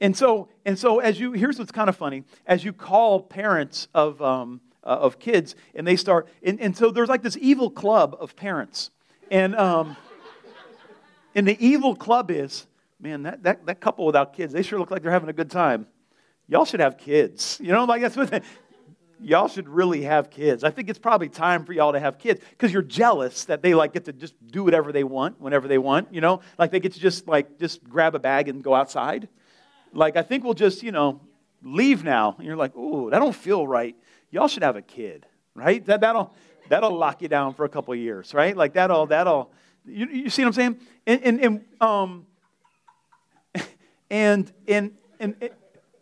And 0.00 0.14
so, 0.14 0.48
and 0.66 0.78
so 0.78 0.98
as 0.98 1.18
you, 1.18 1.32
here's 1.32 1.58
what's 1.58 1.72
kind 1.72 1.88
of 1.88 1.96
funny. 1.96 2.24
As 2.46 2.62
you 2.62 2.74
call 2.74 3.22
parents 3.22 3.88
of, 3.94 4.20
um, 4.20 4.60
uh, 4.84 4.88
of 4.88 5.18
kids, 5.18 5.56
and 5.74 5.86
they 5.86 5.96
start, 5.96 6.28
and, 6.42 6.60
and 6.60 6.76
so 6.76 6.90
there's 6.90 7.08
like 7.08 7.22
this 7.22 7.38
evil 7.40 7.70
club 7.70 8.16
of 8.20 8.36
parents. 8.36 8.90
And, 9.30 9.56
um, 9.56 9.96
and 11.34 11.48
the 11.48 11.56
evil 11.64 11.96
club 11.96 12.30
is, 12.30 12.66
man, 13.00 13.22
that, 13.22 13.42
that, 13.44 13.64
that 13.64 13.80
couple 13.80 14.04
without 14.04 14.34
kids, 14.34 14.52
they 14.52 14.62
sure 14.62 14.78
look 14.78 14.90
like 14.90 15.02
they're 15.02 15.10
having 15.10 15.30
a 15.30 15.34
good 15.34 15.50
time. 15.50 15.86
Y'all 16.48 16.66
should 16.66 16.80
have 16.80 16.98
kids. 16.98 17.58
You 17.62 17.72
know, 17.72 17.84
like 17.84 18.02
that's 18.02 18.16
what 18.16 18.30
they, 18.30 18.42
y'all 19.20 19.48
should 19.48 19.68
really 19.68 20.02
have 20.02 20.30
kids. 20.30 20.64
I 20.64 20.70
think 20.70 20.88
it's 20.88 20.98
probably 20.98 21.28
time 21.28 21.64
for 21.64 21.72
y'all 21.72 21.92
to 21.92 22.00
have 22.00 22.18
kids 22.18 22.40
because 22.50 22.72
you're 22.72 22.82
jealous 22.82 23.44
that 23.46 23.62
they 23.62 23.74
like 23.74 23.92
get 23.92 24.04
to 24.06 24.12
just 24.12 24.34
do 24.50 24.64
whatever 24.64 24.92
they 24.92 25.04
want 25.04 25.40
whenever 25.40 25.68
they 25.68 25.78
want, 25.78 26.12
you 26.12 26.20
know? 26.20 26.40
Like 26.58 26.70
they 26.70 26.80
get 26.80 26.92
to 26.92 27.00
just 27.00 27.26
like 27.26 27.58
just 27.58 27.82
grab 27.84 28.14
a 28.14 28.18
bag 28.18 28.48
and 28.48 28.62
go 28.62 28.74
outside. 28.74 29.28
Like 29.92 30.16
I 30.16 30.22
think 30.22 30.44
we'll 30.44 30.54
just, 30.54 30.82
you 30.82 30.92
know, 30.92 31.20
leave 31.62 32.04
now. 32.04 32.34
And 32.38 32.46
you're 32.46 32.56
like, 32.56 32.76
"Ooh, 32.76 33.10
that 33.10 33.18
don't 33.18 33.34
feel 33.34 33.66
right." 33.66 33.96
Y'all 34.30 34.48
should 34.48 34.62
have 34.62 34.76
a 34.76 34.82
kid, 34.82 35.26
right? 35.54 35.84
That 35.86 36.00
that'll 36.00 36.34
that'll 36.68 36.96
lock 36.96 37.22
you 37.22 37.28
down 37.28 37.54
for 37.54 37.64
a 37.64 37.68
couple 37.68 37.94
years, 37.94 38.34
right? 38.34 38.56
Like 38.56 38.74
that'll 38.74 39.06
that'll 39.06 39.50
you, 39.86 40.06
you 40.06 40.30
see 40.30 40.42
what 40.42 40.48
I'm 40.48 40.52
saying? 40.52 40.80
And 41.06 41.22
and, 41.22 41.40
and 41.40 41.64
um 41.80 42.26
and 44.10 44.52
and 44.66 44.92
and, 45.18 45.34
and 45.40 45.50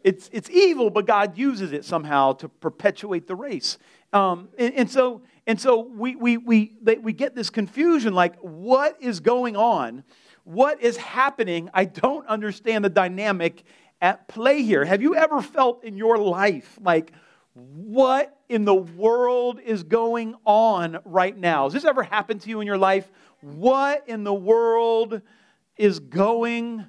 it's, 0.07 0.31
it's 0.33 0.49
evil, 0.51 0.89
but 0.89 1.05
God 1.05 1.37
uses 1.37 1.73
it 1.73 1.85
somehow 1.85 2.33
to 2.35 2.49
perpetuate 2.49 3.27
the 3.27 3.35
race. 3.35 3.77
Um, 4.13 4.49
and, 4.57 4.73
and, 4.75 4.89
so, 4.89 5.23
and 5.49 5.61
so 5.61 5.81
we, 5.81 6.15
we, 6.15 6.37
we, 6.37 6.77
we 7.03 7.13
get 7.13 7.35
this 7.35 7.51
confusion 7.51 8.15
like, 8.15 8.37
what 8.37 8.97
is 9.03 9.19
going 9.19 9.57
on? 9.57 10.05
What 10.45 10.81
is 10.81 10.97
happening? 10.97 11.71
I 11.75 11.87
don't 11.87 12.25
understand 12.29 12.85
the 12.85 12.89
dynamic 12.89 13.65
at 14.01 14.29
play 14.29 14.63
here. 14.63 14.85
Have 14.85 15.03
you 15.03 15.17
ever 15.17 15.43
felt 15.43 15.83
in 15.83 15.97
your 15.97 16.19
life 16.19 16.79
like, 16.81 17.11
what 17.55 18.39
in 18.49 18.65
the 18.65 18.77
world 18.77 19.59
is 19.59 19.83
going 19.83 20.37
on 20.45 20.99
right 21.05 21.37
now? 21.37 21.65
Has 21.65 21.73
this 21.73 21.85
ever 21.85 22.05
happened 22.05 22.43
to 22.43 22.49
you 22.49 22.61
in 22.61 22.67
your 22.69 22.79
life? 22.79 23.11
What 23.41 24.05
in 24.07 24.23
the 24.23 24.35
world 24.35 25.21
is 25.77 25.99
going 25.99 26.87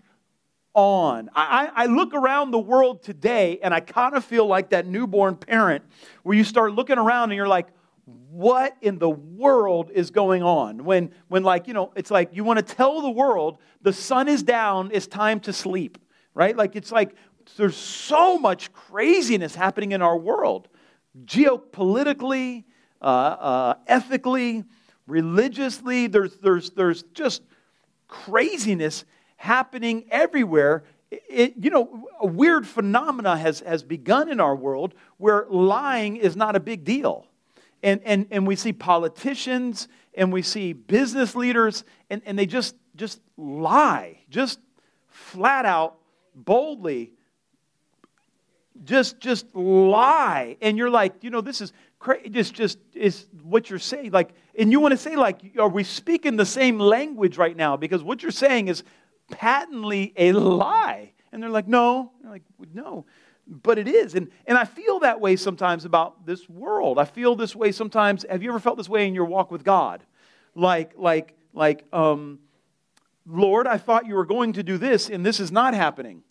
on. 0.78 1.28
I, 1.36 1.72
I 1.76 1.86
look 1.88 2.14
around 2.14 2.52
the 2.52 2.60
world 2.60 3.02
today 3.02 3.58
and 3.64 3.74
I 3.74 3.80
kind 3.80 4.16
of 4.16 4.24
feel 4.24 4.46
like 4.46 4.70
that 4.70 4.86
newborn 4.86 5.36
parent 5.36 5.84
where 6.22 6.38
you 6.38 6.44
start 6.44 6.74
looking 6.74 7.00
around 7.00 7.32
and 7.32 7.36
you're 7.36 7.48
like, 7.48 7.68
what 8.06 8.78
in 8.82 9.00
the 9.00 9.10
world 9.10 9.90
is 9.92 10.12
going 10.12 10.44
on? 10.44 10.86
When, 10.86 11.12
when 11.30 11.42
like, 11.42 11.68
you 11.68 11.74
know, 11.74 11.92
it's 11.96 12.12
like 12.12 12.30
you 12.32 12.44
want 12.44 12.66
to 12.66 12.76
tell 12.76 13.02
the 13.02 13.10
world 13.10 13.58
the 13.82 13.92
sun 13.92 14.28
is 14.28 14.44
down, 14.44 14.92
it's 14.94 15.08
time 15.08 15.40
to 15.42 15.52
sleep, 15.52 15.98
right? 16.36 16.56
Like, 16.56 16.76
it's 16.76 16.92
like 16.92 17.16
there's 17.58 17.76
so 17.76 18.38
much 18.38 18.72
craziness 18.72 19.56
happening 19.56 19.94
in 19.94 20.04
our 20.04 20.18
world, 20.18 20.68
geopolitically, 21.26 22.66
uh, 23.02 23.06
uh, 23.06 23.74
ethically, 23.88 24.64
religiously. 25.08 26.06
There's, 26.06 26.38
there's, 26.38 26.70
there's 26.70 27.02
just 27.02 27.42
craziness 28.08 29.06
happening 29.38 30.06
everywhere. 30.12 30.84
It, 31.10 31.54
you 31.58 31.70
know, 31.70 32.08
a 32.20 32.28
weird 32.28 32.68
phenomena 32.68 33.38
has, 33.38 33.62
has 33.62 33.84
begun 33.84 34.30
in 34.30 34.40
our 34.40 34.56
world 34.56 34.94
where 35.18 35.46
lying 35.50 36.18
is 36.18 36.36
not 36.36 36.56
a 36.56 36.60
big 36.60 36.84
deal. 36.84 37.26
And, 37.82 38.02
and, 38.04 38.28
and 38.32 38.46
we 38.46 38.56
see 38.56 38.74
politicians 38.74 39.88
and 40.14 40.34
we 40.34 40.42
see 40.42 40.74
business 40.74 41.36
leaders, 41.36 41.84
and, 42.10 42.22
and 42.26 42.38
they 42.38 42.48
just, 42.48 42.76
just 42.96 43.22
lie, 43.38 44.20
just 44.30 44.60
flat 45.08 45.66
out, 45.66 45.98
boldly 46.36 47.14
just 48.84 49.20
just 49.20 49.56
lie 49.56 50.58
and 50.62 50.78
you're 50.78 50.90
like 50.90 51.24
you 51.24 51.30
know 51.30 51.42
this 51.42 51.62
is 51.62 51.74
crazy 52.00 52.30
just 52.30 52.54
just 52.54 52.78
is 52.94 53.28
what 53.44 53.70
you're 53.70 53.80
saying 53.80 54.12
like 54.12 54.30
and 54.58 54.72
you 54.72 54.80
want 54.80 54.92
to 54.92 54.98
say 54.98 55.16
like 55.16 55.40
are 55.58 55.70
we 55.70 55.84
speaking 55.84 56.36
the 56.36 56.46
same 56.46 56.80
language 56.80 57.38
right 57.38 57.56
now 57.56 57.76
because 57.76 58.04
what 58.04 58.22
you're 58.22 58.32
saying 58.32 58.68
is 58.68 58.84
patently 59.30 60.14
a 60.16 60.32
lie. 60.32 61.12
And 61.32 61.42
they're 61.42 61.50
like 61.50 61.68
no. 61.68 62.12
They're 62.22 62.32
like 62.32 62.44
no. 62.74 63.06
But 63.48 63.78
it 63.78 63.88
is. 63.88 64.16
And 64.16 64.30
and 64.46 64.58
i 64.58 64.66
feel 64.66 65.00
that 65.00 65.20
way 65.20 65.36
sometimes 65.36 65.86
about 65.86 66.26
this 66.26 66.48
world. 66.50 67.00
I 67.00 67.06
feel 67.06 67.36
this 67.36 67.56
way 67.56 67.72
sometimes. 67.72 68.26
Have 68.30 68.44
you 68.44 68.50
ever 68.50 68.60
felt 68.60 68.78
this 68.78 68.90
way 68.90 69.08
in 69.08 69.14
your 69.14 69.26
walk 69.26 69.52
with 69.52 69.64
god? 69.64 70.04
Like 70.56 70.94
like 70.98 71.36
like 71.54 71.86
um 71.94 72.40
lord 73.30 73.68
i 73.68 73.78
thought 73.78 74.06
you 74.06 74.16
were 74.16 74.26
going 74.26 74.54
to 74.54 74.64
do 74.64 74.78
this 74.78 75.10
and 75.10 75.26
this 75.26 75.40
is 75.40 75.52
not 75.52 75.74
happening. 75.74 76.24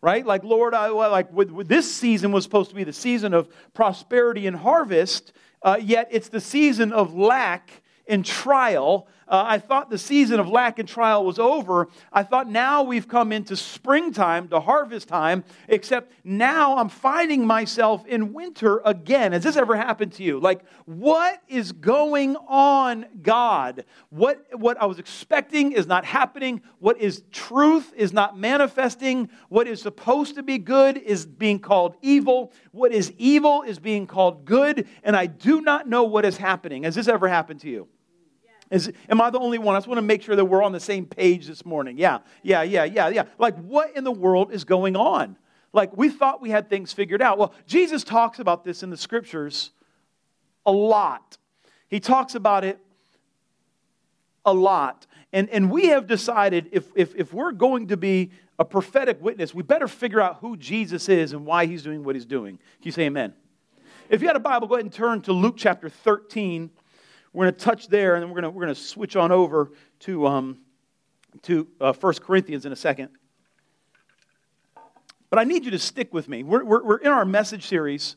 Right? 0.00 0.24
Like, 0.24 0.44
Lord, 0.44 0.74
I, 0.74 0.86
like 0.90 1.32
with, 1.32 1.50
with 1.50 1.66
this 1.66 1.92
season 1.92 2.30
was 2.30 2.44
supposed 2.44 2.70
to 2.70 2.76
be 2.76 2.84
the 2.84 2.92
season 2.92 3.34
of 3.34 3.48
prosperity 3.74 4.46
and 4.46 4.56
harvest, 4.56 5.32
uh, 5.60 5.76
yet 5.82 6.06
it's 6.12 6.28
the 6.28 6.40
season 6.40 6.92
of 6.92 7.16
lack 7.16 7.82
and 8.06 8.24
trial 8.24 9.08
uh, 9.28 9.44
I 9.46 9.58
thought 9.58 9.90
the 9.90 9.98
season 9.98 10.40
of 10.40 10.48
lack 10.48 10.78
and 10.78 10.88
trial 10.88 11.24
was 11.24 11.38
over. 11.38 11.88
I 12.12 12.22
thought 12.22 12.48
now 12.48 12.82
we've 12.82 13.06
come 13.06 13.30
into 13.30 13.56
springtime, 13.56 14.48
to 14.48 14.60
harvest 14.60 15.08
time, 15.08 15.44
except 15.68 16.12
now 16.24 16.78
I'm 16.78 16.88
finding 16.88 17.46
myself 17.46 18.06
in 18.06 18.32
winter 18.32 18.80
again. 18.84 19.32
Has 19.32 19.44
this 19.44 19.56
ever 19.56 19.76
happened 19.76 20.12
to 20.14 20.22
you? 20.22 20.40
Like, 20.40 20.64
what 20.86 21.42
is 21.46 21.72
going 21.72 22.36
on, 22.48 23.06
God? 23.20 23.84
What, 24.08 24.46
what 24.52 24.80
I 24.80 24.86
was 24.86 24.98
expecting 24.98 25.72
is 25.72 25.86
not 25.86 26.06
happening. 26.06 26.62
What 26.78 26.98
is 26.98 27.22
truth 27.30 27.92
is 27.96 28.12
not 28.12 28.38
manifesting. 28.38 29.28
What 29.50 29.68
is 29.68 29.82
supposed 29.82 30.36
to 30.36 30.42
be 30.42 30.56
good 30.56 30.96
is 30.96 31.26
being 31.26 31.58
called 31.58 31.96
evil. 32.00 32.52
What 32.72 32.92
is 32.92 33.12
evil 33.18 33.62
is 33.62 33.78
being 33.78 34.06
called 34.06 34.46
good. 34.46 34.88
And 35.02 35.14
I 35.14 35.26
do 35.26 35.60
not 35.60 35.86
know 35.86 36.04
what 36.04 36.24
is 36.24 36.38
happening. 36.38 36.84
Has 36.84 36.94
this 36.94 37.08
ever 37.08 37.28
happened 37.28 37.60
to 37.60 37.68
you? 37.68 37.88
Is, 38.70 38.92
am 39.08 39.20
I 39.20 39.30
the 39.30 39.38
only 39.38 39.58
one? 39.58 39.74
I 39.74 39.78
just 39.78 39.88
want 39.88 39.98
to 39.98 40.02
make 40.02 40.22
sure 40.22 40.36
that 40.36 40.44
we're 40.44 40.62
on 40.62 40.72
the 40.72 40.80
same 40.80 41.06
page 41.06 41.46
this 41.46 41.64
morning. 41.64 41.96
Yeah, 41.96 42.18
yeah, 42.42 42.62
yeah, 42.62 42.84
yeah, 42.84 43.08
yeah. 43.08 43.24
Like, 43.38 43.56
what 43.56 43.96
in 43.96 44.04
the 44.04 44.12
world 44.12 44.52
is 44.52 44.64
going 44.64 44.94
on? 44.96 45.36
Like, 45.72 45.96
we 45.96 46.08
thought 46.08 46.40
we 46.40 46.50
had 46.50 46.68
things 46.68 46.92
figured 46.92 47.22
out. 47.22 47.38
Well, 47.38 47.54
Jesus 47.66 48.04
talks 48.04 48.38
about 48.38 48.64
this 48.64 48.82
in 48.82 48.90
the 48.90 48.96
scriptures 48.96 49.70
a 50.66 50.72
lot. 50.72 51.38
He 51.88 52.00
talks 52.00 52.34
about 52.34 52.64
it 52.64 52.78
a 54.44 54.52
lot. 54.52 55.06
And, 55.32 55.48
and 55.50 55.70
we 55.70 55.86
have 55.86 56.06
decided 56.06 56.68
if, 56.72 56.86
if, 56.94 57.14
if 57.14 57.32
we're 57.32 57.52
going 57.52 57.88
to 57.88 57.96
be 57.96 58.30
a 58.58 58.64
prophetic 58.64 59.22
witness, 59.22 59.54
we 59.54 59.62
better 59.62 59.88
figure 59.88 60.20
out 60.20 60.38
who 60.40 60.56
Jesus 60.56 61.08
is 61.08 61.32
and 61.32 61.46
why 61.46 61.66
he's 61.66 61.82
doing 61.82 62.02
what 62.02 62.16
he's 62.16 62.26
doing. 62.26 62.56
Can 62.56 62.82
you 62.82 62.92
say 62.92 63.04
amen? 63.04 63.34
If 64.08 64.22
you 64.22 64.26
got 64.26 64.36
a 64.36 64.40
Bible, 64.40 64.66
go 64.66 64.74
ahead 64.74 64.86
and 64.86 64.92
turn 64.92 65.20
to 65.22 65.32
Luke 65.32 65.56
chapter 65.56 65.88
13. 65.88 66.70
We're 67.32 67.44
going 67.44 67.54
to 67.54 67.60
touch 67.60 67.88
there, 67.88 68.14
and 68.14 68.22
then 68.22 68.30
we're 68.30 68.40
going 68.40 68.54
we're 68.54 68.66
to 68.66 68.74
switch 68.74 69.14
on 69.16 69.32
over 69.32 69.70
to, 70.00 70.26
um, 70.26 70.58
to 71.42 71.68
uh, 71.80 71.92
1 71.92 72.14
Corinthians 72.14 72.64
in 72.64 72.72
a 72.72 72.76
second. 72.76 73.10
But 75.30 75.38
I 75.38 75.44
need 75.44 75.64
you 75.64 75.70
to 75.72 75.78
stick 75.78 76.14
with 76.14 76.28
me. 76.28 76.42
We're, 76.42 76.64
we're, 76.64 76.82
we're 76.82 76.96
in 76.96 77.08
our 77.08 77.26
message 77.26 77.66
series, 77.66 78.16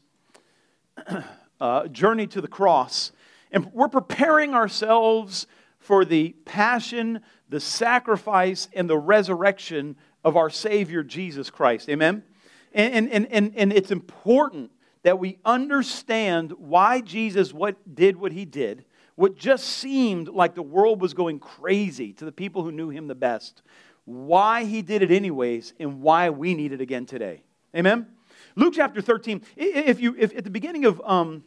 uh, 1.62 1.88
Journey 1.90 2.26
to 2.28 2.40
the 2.40 2.48
Cross, 2.48 3.12
and 3.52 3.72
we're 3.74 3.90
preparing 3.90 4.54
ourselves 4.54 5.46
for 5.78 6.06
the 6.06 6.30
passion, 6.46 7.20
the 7.50 7.60
sacrifice, 7.60 8.70
and 8.74 8.90
the 8.90 8.98
resurrection 8.98 9.98
of 10.24 10.38
our 10.38 10.50
Savior 10.50 11.04
Jesus 11.04 11.50
Christ. 11.50 11.90
Amen? 11.90 12.24
And, 12.72 13.12
and, 13.12 13.26
and, 13.30 13.52
and 13.58 13.74
it's 13.74 13.92
important 13.92 14.72
that 15.04 15.20
we 15.20 15.38
understand 15.44 16.54
why 16.54 17.02
Jesus 17.02 17.54
what, 17.54 17.76
did 17.94 18.16
what 18.16 18.32
he 18.32 18.46
did 18.46 18.86
what 19.16 19.36
just 19.36 19.66
seemed 19.66 20.28
like 20.28 20.56
the 20.56 20.62
world 20.62 21.02
was 21.02 21.14
going 21.14 21.40
crazy 21.40 22.14
to 22.14 22.26
the 22.26 22.32
people 22.32 22.64
who 22.64 22.72
knew 22.72 22.90
him 22.90 23.08
the 23.08 23.16
best, 23.16 23.62
why 24.06 24.64
he 24.64 24.82
did 24.82 25.02
it 25.02 25.12
anyways, 25.12 25.74
and 25.80 26.02
why 26.02 26.30
we 26.30 26.54
need 26.54 26.72
it 26.72 26.82
again 26.82 27.06
today. 27.06 27.44
Amen? 27.76 28.08
Luke 28.56 28.74
chapter 28.76 29.02
13, 29.02 29.42
if 29.56 30.00
you, 30.00 30.16
if 30.18 30.36
at 30.36 30.44
the 30.44 30.50
beginning 30.50 30.86
of 30.86 31.02
um, 31.06 31.44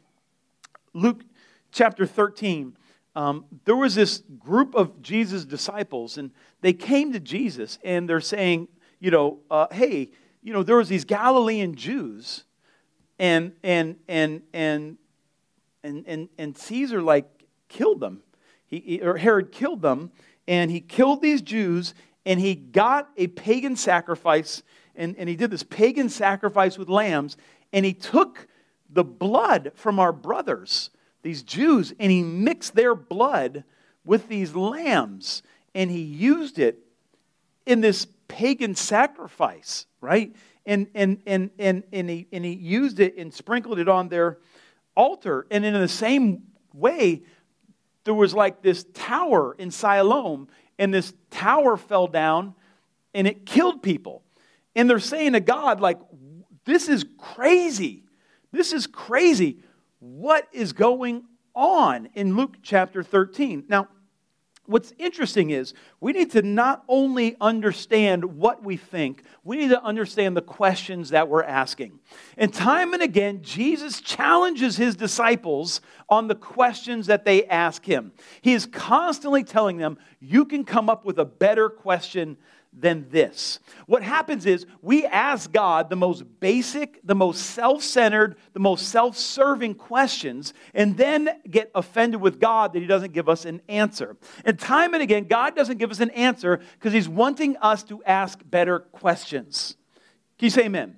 Luke 0.92 1.22
chapter 1.72 2.06
13, 2.06 2.76
um, 3.16 3.44
there 3.64 3.76
was 3.76 3.94
this 3.94 4.22
group 4.38 4.74
of 4.74 5.00
Jesus' 5.02 5.44
disciples, 5.44 6.18
and 6.18 6.30
they 6.60 6.72
came 6.72 7.12
to 7.12 7.20
Jesus 7.20 7.78
and 7.84 8.08
they're 8.08 8.20
saying, 8.20 8.68
you 8.98 9.10
know, 9.10 9.38
uh, 9.50 9.66
hey, 9.70 10.10
you 10.42 10.52
know, 10.52 10.62
there 10.62 10.76
was 10.76 10.88
these 10.88 11.04
Galilean 11.04 11.74
Jews, 11.74 12.44
and 13.18 13.52
and 13.62 13.96
and 14.08 14.42
and 14.52 14.98
and 15.82 16.04
and, 16.06 16.28
and 16.38 16.56
Caesar 16.56 17.00
like 17.00 17.26
killed 17.74 18.00
them. 18.00 18.22
He, 18.66 19.00
or 19.02 19.18
Herod 19.18 19.52
killed 19.52 19.82
them, 19.82 20.10
and 20.48 20.70
he 20.70 20.80
killed 20.80 21.20
these 21.20 21.42
Jews, 21.42 21.94
and 22.24 22.40
he 22.40 22.54
got 22.54 23.10
a 23.16 23.26
pagan 23.26 23.76
sacrifice, 23.76 24.62
and, 24.96 25.14
and 25.18 25.28
he 25.28 25.36
did 25.36 25.50
this 25.50 25.62
pagan 25.62 26.08
sacrifice 26.08 26.78
with 26.78 26.88
lambs, 26.88 27.36
and 27.72 27.84
he 27.84 27.92
took 27.92 28.46
the 28.88 29.04
blood 29.04 29.72
from 29.74 29.98
our 29.98 30.12
brothers, 30.12 30.90
these 31.22 31.42
Jews, 31.42 31.92
and 31.98 32.10
he 32.10 32.22
mixed 32.22 32.74
their 32.74 32.94
blood 32.94 33.64
with 34.04 34.28
these 34.28 34.54
lambs, 34.54 35.42
and 35.74 35.90
he 35.90 36.00
used 36.00 36.58
it 36.58 36.78
in 37.66 37.80
this 37.80 38.06
pagan 38.28 38.74
sacrifice, 38.74 39.86
right? 40.00 40.34
And, 40.64 40.86
and, 40.94 41.18
and, 41.26 41.50
and, 41.58 41.82
and, 41.92 42.08
he, 42.08 42.26
and 42.32 42.44
he 42.44 42.52
used 42.52 43.00
it 43.00 43.16
and 43.18 43.32
sprinkled 43.32 43.78
it 43.78 43.88
on 43.88 44.08
their 44.08 44.38
altar. 44.96 45.46
And 45.50 45.64
in 45.64 45.74
the 45.74 45.88
same 45.88 46.44
way, 46.72 47.22
there 48.04 48.14
was 48.14 48.34
like 48.34 48.62
this 48.62 48.84
tower 48.94 49.54
in 49.58 49.70
Siloam, 49.70 50.48
and 50.78 50.92
this 50.92 51.12
tower 51.30 51.76
fell 51.76 52.06
down 52.06 52.54
and 53.14 53.26
it 53.26 53.46
killed 53.46 53.82
people. 53.82 54.22
And 54.74 54.90
they're 54.90 54.98
saying 54.98 55.34
to 55.34 55.40
God, 55.40 55.80
like, 55.80 56.00
this 56.64 56.88
is 56.88 57.04
crazy. 57.18 58.04
This 58.52 58.72
is 58.72 58.86
crazy. 58.86 59.58
What 60.00 60.48
is 60.52 60.72
going 60.72 61.24
on 61.54 62.08
in 62.14 62.36
Luke 62.36 62.56
chapter 62.62 63.02
13? 63.02 63.64
Now, 63.68 63.88
What's 64.66 64.94
interesting 64.98 65.50
is 65.50 65.74
we 66.00 66.12
need 66.12 66.30
to 66.30 66.40
not 66.40 66.84
only 66.88 67.36
understand 67.38 68.24
what 68.24 68.64
we 68.64 68.78
think, 68.78 69.22
we 69.42 69.58
need 69.58 69.68
to 69.68 69.82
understand 69.82 70.36
the 70.36 70.42
questions 70.42 71.10
that 71.10 71.28
we're 71.28 71.42
asking. 71.42 71.98
And 72.38 72.52
time 72.52 72.94
and 72.94 73.02
again, 73.02 73.42
Jesus 73.42 74.00
challenges 74.00 74.78
his 74.78 74.96
disciples 74.96 75.82
on 76.08 76.28
the 76.28 76.34
questions 76.34 77.06
that 77.08 77.26
they 77.26 77.44
ask 77.44 77.84
him. 77.84 78.12
He 78.40 78.54
is 78.54 78.64
constantly 78.64 79.44
telling 79.44 79.76
them, 79.76 79.98
You 80.18 80.46
can 80.46 80.64
come 80.64 80.88
up 80.88 81.04
with 81.04 81.18
a 81.18 81.26
better 81.26 81.68
question 81.68 82.38
than 82.76 83.08
this. 83.10 83.60
What 83.86 84.02
happens 84.02 84.46
is 84.46 84.66
we 84.82 85.06
ask 85.06 85.52
God 85.52 85.90
the 85.90 85.96
most 85.96 86.24
basic, 86.40 87.00
the 87.04 87.14
most 87.14 87.38
self 87.38 87.82
centered, 87.82 88.36
the 88.52 88.60
most 88.60 88.88
self 88.88 89.16
serving 89.16 89.74
questions, 89.74 90.54
and 90.74 90.96
then 90.96 91.28
get 91.48 91.70
offended 91.74 92.20
with 92.20 92.40
God 92.40 92.72
that 92.72 92.80
He 92.80 92.86
doesn't 92.86 93.12
give 93.12 93.28
us 93.28 93.44
an 93.44 93.62
answer. 93.68 94.16
And 94.44 94.58
time 94.58 94.94
and 94.94 95.02
again, 95.02 95.24
God 95.24 95.54
doesn't 95.54 95.78
give 95.78 95.90
us 95.90 96.00
an 96.00 96.10
answer 96.10 96.60
because 96.78 96.92
He's 96.92 97.08
wanting 97.08 97.56
us 97.58 97.82
to 97.84 98.02
ask 98.04 98.38
better 98.44 98.80
questions. 98.80 99.76
Can 100.38 100.46
you 100.46 100.50
say 100.50 100.64
amen? 100.64 100.96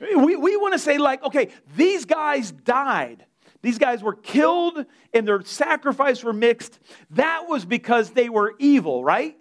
We, 0.00 0.36
we 0.36 0.56
want 0.56 0.72
to 0.72 0.78
say, 0.78 0.96
like, 0.96 1.22
okay, 1.22 1.50
these 1.76 2.06
guys 2.06 2.50
died. 2.50 3.26
These 3.62 3.78
guys 3.78 4.02
were 4.02 4.14
killed 4.14 4.86
and 5.12 5.28
their 5.28 5.42
sacrifice 5.42 6.24
were 6.24 6.32
mixed. 6.32 6.78
That 7.10 7.46
was 7.46 7.64
because 7.66 8.10
they 8.10 8.30
were 8.30 8.54
evil, 8.58 9.04
right? 9.04 9.36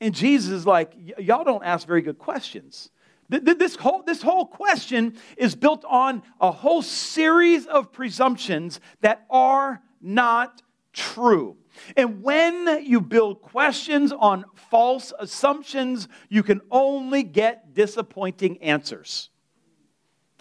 And 0.00 0.14
Jesus 0.14 0.50
is 0.50 0.66
like, 0.66 0.92
y'all 1.18 1.44
don't 1.44 1.64
ask 1.64 1.86
very 1.86 2.02
good 2.02 2.18
questions. 2.18 2.90
This 3.28 3.74
whole, 3.74 4.02
this 4.02 4.22
whole 4.22 4.46
question 4.46 5.16
is 5.36 5.56
built 5.56 5.84
on 5.84 6.22
a 6.40 6.52
whole 6.52 6.82
series 6.82 7.66
of 7.66 7.92
presumptions 7.92 8.80
that 9.00 9.26
are 9.30 9.82
not 10.00 10.62
true. 10.92 11.56
And 11.96 12.22
when 12.22 12.84
you 12.84 13.00
build 13.00 13.42
questions 13.42 14.12
on 14.12 14.44
false 14.54 15.12
assumptions, 15.18 16.08
you 16.28 16.42
can 16.42 16.60
only 16.70 17.22
get 17.22 17.74
disappointing 17.74 18.62
answers. 18.62 19.30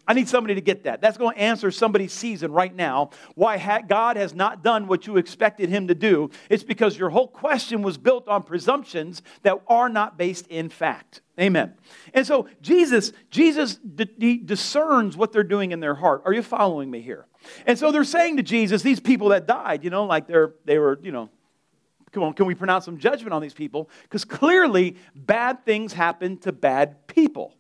I 0.08 0.14
need 0.14 0.30
somebody 0.30 0.56
to 0.56 0.62
get 0.62 0.84
that. 0.84 1.02
That's 1.02 1.18
going 1.18 1.36
to 1.36 1.42
answer 1.42 1.72
somebody's 1.72 2.14
season 2.14 2.52
right 2.52 2.74
now. 2.74 3.10
Why 3.34 3.82
God 3.88 4.18
has 4.18 4.36
not 4.36 4.64
done 4.64 4.88
what 4.88 5.08
you 5.08 5.18
expected 5.18 5.70
Him 5.70 5.88
to 5.88 5.96
do. 5.96 6.30
It's 6.50 6.64
because 6.64 6.98
your 6.98 7.10
whole 7.10 7.28
question 7.28 7.82
was 7.82 7.98
built 7.98 8.28
on 8.28 8.44
presumptions 8.44 9.24
that 9.42 9.60
are 9.68 9.90
not 9.90 10.18
based 10.18 10.48
in 10.48 10.70
fact. 10.70 11.22
Amen. 11.40 11.74
And 12.14 12.26
so 12.26 12.48
Jesus, 12.62 13.12
Jesus 13.30 13.76
d- 13.76 14.38
discerns 14.38 15.18
what 15.18 15.34
they're 15.34 15.44
doing 15.44 15.72
in 15.72 15.80
their 15.80 15.96
heart. 15.96 16.22
Are 16.26 16.34
you 16.34 16.44
following 16.44 16.90
me 16.90 17.02
here? 17.02 17.26
And 17.66 17.78
so 17.78 17.92
they're 17.92 18.04
saying 18.04 18.38
to 18.38 18.44
Jesus, 18.44 18.84
these 18.84 19.00
people 19.00 19.30
that 19.30 19.48
died, 19.48 19.84
you 19.84 19.90
know, 19.90 20.06
like 20.06 20.28
they're 20.28 20.54
they 20.66 20.78
were, 20.80 21.00
you 21.02 21.12
know, 21.12 21.30
come 22.12 22.24
on, 22.24 22.34
can 22.34 22.46
we 22.46 22.56
pronounce 22.56 22.86
some 22.86 22.98
judgment 22.98 23.34
on 23.34 23.42
these 23.42 23.54
people? 23.54 23.90
Because 24.04 24.24
clearly 24.24 24.96
bad 25.16 25.66
things 25.66 25.94
happen 25.94 26.38
to 26.40 26.52
bad 26.52 27.08
people. 27.08 27.56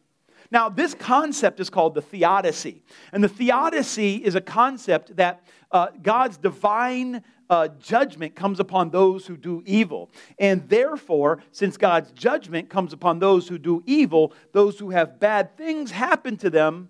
Now, 0.51 0.69
this 0.69 0.93
concept 0.93 1.59
is 1.59 1.69
called 1.69 1.95
the 1.95 2.01
theodicy. 2.01 2.83
And 3.11 3.23
the 3.23 3.29
theodicy 3.29 4.17
is 4.17 4.35
a 4.35 4.41
concept 4.41 5.15
that 5.15 5.43
uh, 5.71 5.87
God's 6.01 6.37
divine 6.37 7.23
uh, 7.49 7.67
judgment 7.79 8.35
comes 8.35 8.59
upon 8.59 8.89
those 8.89 9.25
who 9.25 9.37
do 9.37 9.63
evil. 9.65 10.09
And 10.39 10.67
therefore, 10.69 11.43
since 11.51 11.77
God's 11.77 12.11
judgment 12.11 12.69
comes 12.69 12.93
upon 12.93 13.19
those 13.19 13.47
who 13.47 13.57
do 13.57 13.83
evil, 13.85 14.33
those 14.51 14.79
who 14.79 14.91
have 14.91 15.19
bad 15.19 15.55
things 15.57 15.91
happen 15.91 16.37
to 16.37 16.49
them, 16.49 16.89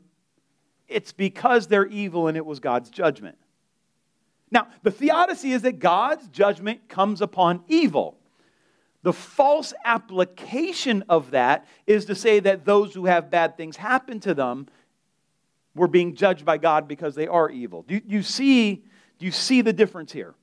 it's 0.88 1.12
because 1.12 1.68
they're 1.68 1.88
evil 1.88 2.28
and 2.28 2.38
it 2.38 2.46
was 2.46 2.60
God's 2.60 2.90
judgment. 2.90 3.38
Now, 4.52 4.68
the 4.84 4.92
theodicy 4.92 5.52
is 5.52 5.64
that 5.64 5.80
God's 5.80 6.28
judgment 6.28 6.88
comes 6.88 7.22
upon 7.22 7.64
evil. 7.68 8.18
The 9.06 9.14
false 9.14 9.72
application 9.86 11.04
of 11.10 11.30
that 11.30 11.68
is 11.86 12.06
to 12.06 12.16
say 12.16 12.40
that 12.40 12.66
those 12.66 12.92
who 12.92 13.06
have 13.06 13.30
bad 13.30 13.56
things 13.56 13.78
happen 13.78 14.20
to 14.22 14.34
them 14.34 14.66
were 15.76 15.88
being 15.88 16.16
judged 16.16 16.44
by 16.44 16.58
God 16.58 16.88
because 16.88 17.14
they 17.14 17.28
are 17.28 17.48
evil. 17.48 17.84
Do 17.84 17.94
you, 17.94 18.02
you 18.08 18.24
see, 18.24 18.84
do 19.20 19.28
you 19.28 19.32
see 19.32 19.62
the 19.62 19.74
difference 19.74 20.12
here? 20.12 20.34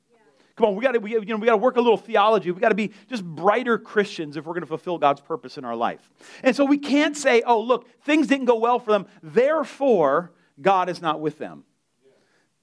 Come 0.55 0.67
on, 0.67 0.77
we 0.77 0.85
got 0.85 1.03
we, 1.03 1.11
you 1.11 1.25
know, 1.25 1.39
we 1.39 1.49
to 1.49 1.57
work 1.57 1.75
a 1.75 1.81
little 1.81 1.97
theology. 1.97 2.53
We 2.53 2.61
got 2.61 2.69
to 2.69 2.77
be 2.77 2.93
just 3.09 3.25
brighter 3.25 3.79
Christians 3.79 4.37
if 4.37 4.45
we're 4.47 4.53
going 4.53 4.61
to 4.61 4.69
fulfill 4.69 4.97
God's 4.97 5.21
purpose 5.21 5.59
in 5.59 5.65
our 5.65 5.75
life. 5.75 6.09
And 6.45 6.55
so 6.55 6.65
we 6.65 6.79
can't 6.79 7.17
say, 7.17 7.43
"Oh, 7.45 7.61
look, 7.61 7.89
things 8.05 8.29
didn't 8.29 8.47
go 8.47 8.59
well 8.61 8.79
for 8.79 8.93
them, 8.93 9.07
therefore 9.25 10.31
God 10.61 10.89
is 10.89 11.03
not 11.03 11.19
with 11.19 11.37
them." 11.39 11.65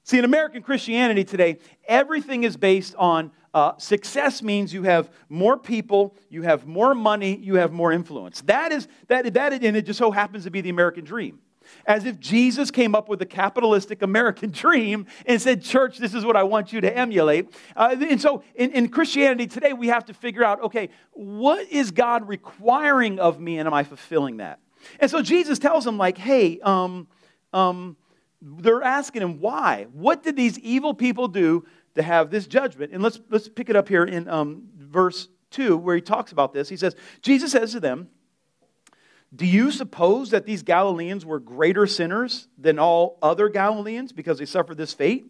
See, 0.03 0.17
in 0.17 0.23
American 0.23 0.61
Christianity 0.63 1.25
today, 1.25 1.57
everything 1.89 2.45
is 2.45 2.55
based 2.55 2.95
on 2.95 3.31
uh, 3.53 3.77
success 3.77 4.41
means 4.41 4.73
you 4.73 4.83
have 4.83 5.09
more 5.27 5.57
people, 5.57 6.15
you 6.29 6.43
have 6.43 6.67
more 6.67 6.93
money, 6.93 7.35
you 7.37 7.55
have 7.55 7.71
more 7.71 7.91
influence. 7.91 8.41
That 8.41 8.71
is, 8.71 8.87
that, 9.07 9.33
that, 9.33 9.53
and 9.53 9.75
it 9.75 9.85
just 9.85 9.99
so 9.99 10.11
happens 10.11 10.43
to 10.43 10.51
be 10.51 10.61
the 10.61 10.69
American 10.69 11.03
dream. 11.03 11.39
As 11.85 12.05
if 12.05 12.19
Jesus 12.19 12.71
came 12.71 12.95
up 12.95 13.09
with 13.09 13.21
a 13.21 13.25
capitalistic 13.25 14.01
American 14.01 14.51
dream 14.63 15.05
and 15.25 15.41
said, 15.41 15.61
Church, 15.61 15.97
this 15.97 16.13
is 16.13 16.25
what 16.25 16.35
I 16.35 16.43
want 16.43 16.73
you 16.73 16.81
to 16.81 16.95
emulate. 16.95 17.53
Uh, 17.75 17.95
and 17.99 18.21
so 18.21 18.43
in, 18.55 18.71
in 18.71 18.89
Christianity 18.89 19.47
today, 19.47 19.73
we 19.73 19.87
have 19.87 20.05
to 20.05 20.13
figure 20.13 20.43
out 20.43 20.61
okay, 20.63 20.89
what 21.11 21.67
is 21.71 21.91
God 21.91 22.27
requiring 22.27 23.19
of 23.19 23.39
me, 23.39 23.59
and 23.59 23.67
am 23.67 23.73
I 23.73 23.83
fulfilling 23.83 24.37
that? 24.37 24.59
And 24.99 25.11
so 25.11 25.21
Jesus 25.21 25.59
tells 25.59 25.83
them, 25.83 25.97
like, 25.97 26.17
hey, 26.17 26.59
um, 26.61 27.07
um, 27.53 27.97
they're 28.41 28.83
asking 28.83 29.21
him 29.21 29.39
why. 29.39 29.87
What 29.91 30.23
did 30.23 30.35
these 30.35 30.57
evil 30.59 30.93
people 30.93 31.27
do 31.27 31.65
to 31.96 32.03
have 32.03 32.29
this 32.29 32.48
judgment? 32.48 32.91
And 32.93 33.03
let's, 33.03 33.19
let's 33.29 33.50
pick 33.50 33.69
it 33.69 33.75
up 33.75 33.88
here 33.88 34.03
in 34.03 34.27
um, 34.27 34.63
verse 34.77 35.27
2 35.51 35.77
where 35.77 35.96
he 35.96 36.01
talks 36.01 36.31
about 36.31 36.53
this. 36.53 36.69
He 36.69 36.77
says, 36.77 36.96
Jesus 37.22 37.51
says 37.51 37.72
to 37.72 37.79
them, 37.79 38.10
Do 39.36 39.46
you 39.46 39.72
suppose 39.72 40.31
that 40.31 40.46
these 40.46 40.63
Galileans 40.63 41.25
were 41.25 41.39
greater 41.39 41.88
sinners 41.88 42.48
than 42.58 42.79
all 42.79 43.17
other 43.22 43.50
Galileans 43.50 44.12
because 44.12 44.39
they 44.39 44.46
suffered 44.46 44.77
this 44.77 44.93
fate? 44.93 45.25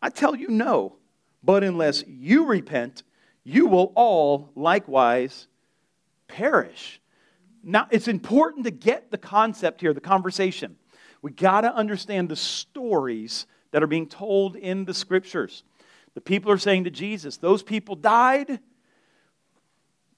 I 0.00 0.10
tell 0.10 0.34
you, 0.34 0.48
no. 0.48 0.96
But 1.42 1.64
unless 1.64 2.04
you 2.06 2.46
repent, 2.46 3.02
you 3.44 3.66
will 3.66 3.92
all 3.94 4.50
likewise 4.54 5.48
perish. 6.28 7.00
Now, 7.62 7.86
it's 7.90 8.08
important 8.08 8.64
to 8.64 8.70
get 8.70 9.10
the 9.10 9.18
concept 9.18 9.80
here, 9.80 9.92
the 9.92 10.00
conversation. 10.00 10.76
We 11.20 11.30
got 11.30 11.60
to 11.60 11.72
understand 11.72 12.28
the 12.28 12.36
stories 12.36 13.46
that 13.70 13.82
are 13.82 13.88
being 13.88 14.08
told 14.08 14.56
in 14.56 14.84
the 14.84 14.94
scriptures. 14.94 15.62
The 16.14 16.20
people 16.20 16.50
are 16.50 16.58
saying 16.58 16.84
to 16.84 16.90
Jesus, 16.90 17.36
Those 17.36 17.62
people 17.62 17.96
died. 17.96 18.60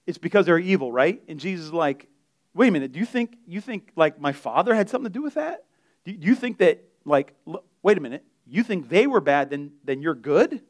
It's 0.06 0.18
because 0.18 0.46
they're 0.46 0.58
evil, 0.58 0.92
right? 0.92 1.22
And 1.28 1.40
Jesus 1.40 1.66
is 1.66 1.72
like, 1.72 2.08
Wait 2.54 2.68
a 2.68 2.70
minute, 2.70 2.92
do 2.92 3.00
you 3.00 3.06
think, 3.06 3.36
you 3.46 3.60
think 3.60 3.90
like 3.96 4.20
my 4.20 4.32
father 4.32 4.74
had 4.74 4.88
something 4.88 5.10
to 5.12 5.18
do 5.18 5.22
with 5.22 5.34
that? 5.34 5.64
Do 6.04 6.12
you 6.12 6.34
think 6.34 6.58
that, 6.58 6.84
like, 7.04 7.34
wait 7.82 7.98
a 7.98 8.00
minute, 8.00 8.24
you 8.46 8.62
think 8.62 8.88
they 8.88 9.06
were 9.06 9.20
bad, 9.20 9.50
then, 9.50 9.72
then 9.82 10.02
you're 10.02 10.14
good? 10.14 10.62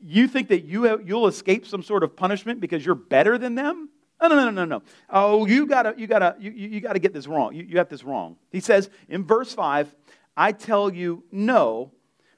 You 0.00 0.28
think 0.28 0.48
that 0.48 0.64
you 0.64 0.84
have, 0.84 1.08
you'll 1.08 1.26
escape 1.26 1.66
some 1.66 1.82
sort 1.82 2.04
of 2.04 2.16
punishment 2.16 2.60
because 2.60 2.86
you're 2.86 2.94
better 2.94 3.36
than 3.36 3.56
them? 3.56 3.88
No, 4.20 4.28
no, 4.28 4.36
no, 4.36 4.50
no, 4.50 4.64
no. 4.64 4.82
Oh, 5.10 5.46
you 5.46 5.66
gotta, 5.66 5.94
you 5.96 6.06
gotta, 6.06 6.36
you, 6.38 6.50
you 6.50 6.80
gotta 6.80 6.98
get 6.98 7.12
this 7.12 7.26
wrong. 7.26 7.54
You, 7.54 7.64
you 7.64 7.74
got 7.74 7.88
this 7.88 8.04
wrong. 8.04 8.36
He 8.50 8.60
says 8.60 8.90
in 9.08 9.24
verse 9.24 9.52
5, 9.54 9.94
I 10.36 10.52
tell 10.52 10.92
you 10.92 11.24
no, 11.32 11.92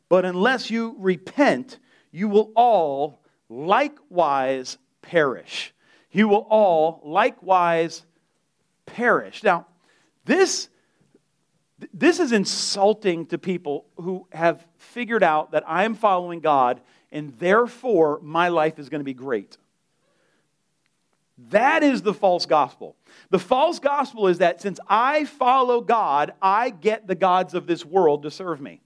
but 0.08 0.24
unless 0.24 0.70
you 0.70 0.94
repent, 0.98 1.78
you 2.10 2.28
will 2.28 2.52
all 2.54 3.20
likewise 3.48 4.78
perish. 5.02 5.72
You 6.10 6.28
will 6.28 6.46
all 6.50 7.00
likewise 7.04 8.04
perish. 8.86 9.42
Now, 9.42 9.66
this, 10.24 10.68
this 11.94 12.18
is 12.20 12.32
insulting 12.32 13.26
to 13.26 13.38
people 13.38 13.86
who 13.96 14.26
have 14.32 14.66
figured 14.76 15.22
out 15.22 15.52
that 15.52 15.64
I 15.68 15.84
am 15.84 15.94
following 15.94 16.40
God 16.40 16.80
and 17.12 17.36
therefore 17.38 18.20
my 18.22 18.48
life 18.48 18.78
is 18.78 18.88
going 18.88 19.00
to 19.00 19.04
be 19.04 19.14
great. 19.14 19.56
That 21.48 21.82
is 21.82 22.02
the 22.02 22.12
false 22.12 22.44
gospel. 22.44 22.96
The 23.30 23.38
false 23.38 23.78
gospel 23.78 24.28
is 24.28 24.38
that 24.38 24.60
since 24.60 24.78
I 24.88 25.24
follow 25.24 25.80
God, 25.80 26.34
I 26.42 26.70
get 26.70 27.06
the 27.06 27.14
gods 27.14 27.54
of 27.54 27.66
this 27.66 27.84
world 27.84 28.24
to 28.24 28.30
serve 28.30 28.60
me. 28.60 28.82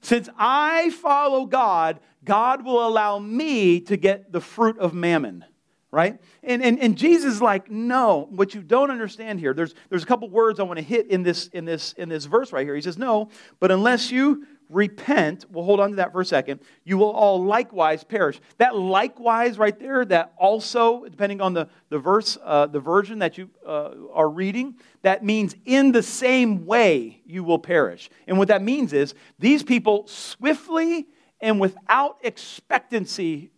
Since 0.00 0.28
I 0.38 0.90
follow 0.90 1.46
God, 1.46 2.00
God 2.24 2.64
will 2.64 2.86
allow 2.86 3.18
me 3.18 3.80
to 3.80 3.96
get 3.96 4.32
the 4.32 4.40
fruit 4.40 4.78
of 4.78 4.94
mammon, 4.94 5.44
right? 5.90 6.20
And, 6.42 6.62
and, 6.62 6.78
and 6.78 6.98
Jesus 6.98 7.34
is 7.34 7.42
like, 7.42 7.70
no, 7.70 8.28
what 8.30 8.54
you 8.54 8.62
don't 8.62 8.90
understand 8.90 9.40
here, 9.40 9.54
there's, 9.54 9.74
there's 9.88 10.02
a 10.02 10.06
couple 10.06 10.28
words 10.28 10.60
I 10.60 10.64
want 10.64 10.78
to 10.78 10.84
hit 10.84 11.10
in 11.10 11.22
this, 11.22 11.48
in, 11.48 11.64
this, 11.64 11.94
in 11.94 12.08
this 12.08 12.26
verse 12.26 12.52
right 12.52 12.66
here. 12.66 12.74
He 12.74 12.82
says, 12.82 12.98
no, 12.98 13.30
but 13.58 13.70
unless 13.70 14.10
you 14.10 14.46
repent, 14.68 15.46
we'll 15.50 15.64
hold 15.64 15.80
on 15.80 15.90
to 15.90 15.96
that 15.96 16.12
for 16.12 16.20
a 16.20 16.26
second, 16.26 16.60
you 16.84 16.98
will 16.98 17.10
all 17.10 17.42
likewise 17.42 18.04
perish. 18.04 18.38
That 18.58 18.76
likewise 18.76 19.56
right 19.56 19.78
there, 19.78 20.04
that 20.04 20.34
also, 20.36 21.04
depending 21.04 21.40
on 21.40 21.54
the, 21.54 21.68
the 21.88 21.98
verse, 21.98 22.36
uh, 22.44 22.66
the 22.66 22.80
version 22.80 23.20
that 23.20 23.38
you 23.38 23.48
uh, 23.66 23.92
are 24.12 24.28
reading, 24.28 24.74
that 25.02 25.24
means 25.24 25.56
in 25.64 25.92
the 25.92 26.02
same 26.02 26.66
way 26.66 27.22
you 27.24 27.44
will 27.44 27.58
perish. 27.58 28.10
And 28.26 28.36
what 28.36 28.48
that 28.48 28.62
means 28.62 28.92
is 28.92 29.14
these 29.38 29.62
people 29.62 30.06
swiftly 30.06 31.06
and 31.40 31.58
without 31.58 32.18
expectancy 32.22 33.50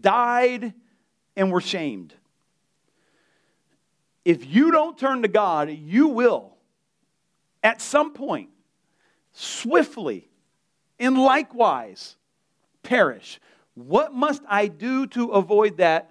died 0.00 0.72
and 1.36 1.50
we're 1.52 1.60
shamed. 1.60 2.14
If 4.24 4.46
you 4.46 4.70
don't 4.70 4.96
turn 4.96 5.22
to 5.22 5.28
God, 5.28 5.70
you 5.70 6.08
will, 6.08 6.56
at 7.62 7.82
some 7.82 8.12
point, 8.12 8.50
swiftly 9.32 10.28
and 10.98 11.18
likewise 11.18 12.16
perish. 12.82 13.40
What 13.74 14.14
must 14.14 14.42
I 14.48 14.68
do 14.68 15.06
to 15.08 15.32
avoid 15.32 15.78
that? 15.78 16.10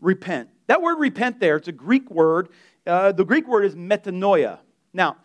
Repent. 0.00 0.50
That 0.66 0.82
word 0.82 0.96
repent 0.96 1.40
there, 1.40 1.56
it's 1.56 1.68
a 1.68 1.72
Greek 1.72 2.10
word. 2.10 2.48
Uh, 2.86 3.12
the 3.12 3.24
Greek 3.24 3.48
word 3.48 3.64
is 3.64 3.74
metanoia. 3.74 4.58
Now, 4.92 5.16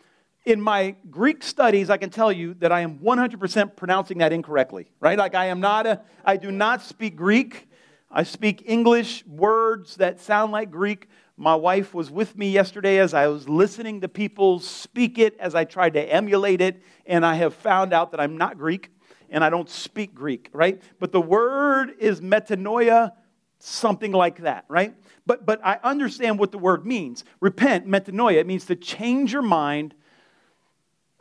in 0.45 0.59
my 0.59 0.95
Greek 1.09 1.43
studies, 1.43 1.89
I 1.89 1.97
can 1.97 2.09
tell 2.09 2.31
you 2.31 2.55
that 2.55 2.71
I 2.71 2.81
am 2.81 2.97
100% 2.99 3.75
pronouncing 3.75 4.17
that 4.19 4.33
incorrectly, 4.33 4.89
right? 4.99 5.17
Like 5.17 5.35
I 5.35 5.47
am 5.47 5.59
not 5.59 5.85
a, 5.85 6.01
I 6.25 6.37
do 6.37 6.51
not 6.51 6.81
speak 6.81 7.15
Greek. 7.15 7.67
I 8.13 8.23
speak 8.23 8.63
English 8.65 9.25
words 9.25 9.95
that 9.95 10.19
sound 10.19 10.51
like 10.51 10.69
Greek. 10.69 11.07
My 11.37 11.55
wife 11.55 11.93
was 11.93 12.11
with 12.11 12.37
me 12.37 12.51
yesterday 12.51 12.99
as 12.99 13.13
I 13.13 13.27
was 13.27 13.47
listening 13.47 14.01
to 14.01 14.09
people 14.09 14.59
speak 14.59 15.17
it, 15.17 15.37
as 15.39 15.55
I 15.55 15.63
tried 15.63 15.93
to 15.93 16.01
emulate 16.01 16.59
it, 16.59 16.83
and 17.05 17.25
I 17.25 17.35
have 17.35 17.53
found 17.53 17.93
out 17.93 18.11
that 18.11 18.19
I'm 18.19 18.37
not 18.37 18.57
Greek 18.57 18.91
and 19.29 19.45
I 19.45 19.49
don't 19.49 19.69
speak 19.69 20.13
Greek, 20.13 20.49
right? 20.51 20.81
But 20.99 21.13
the 21.13 21.21
word 21.21 21.93
is 21.99 22.19
metanoia, 22.19 23.13
something 23.59 24.11
like 24.11 24.39
that, 24.39 24.65
right? 24.67 24.93
But, 25.25 25.45
but 25.45 25.65
I 25.65 25.79
understand 25.81 26.37
what 26.37 26.51
the 26.51 26.57
word 26.57 26.85
means. 26.85 27.23
Repent, 27.39 27.87
metanoia, 27.87 28.35
it 28.35 28.47
means 28.47 28.65
to 28.65 28.75
change 28.75 29.31
your 29.31 29.41
mind 29.41 29.95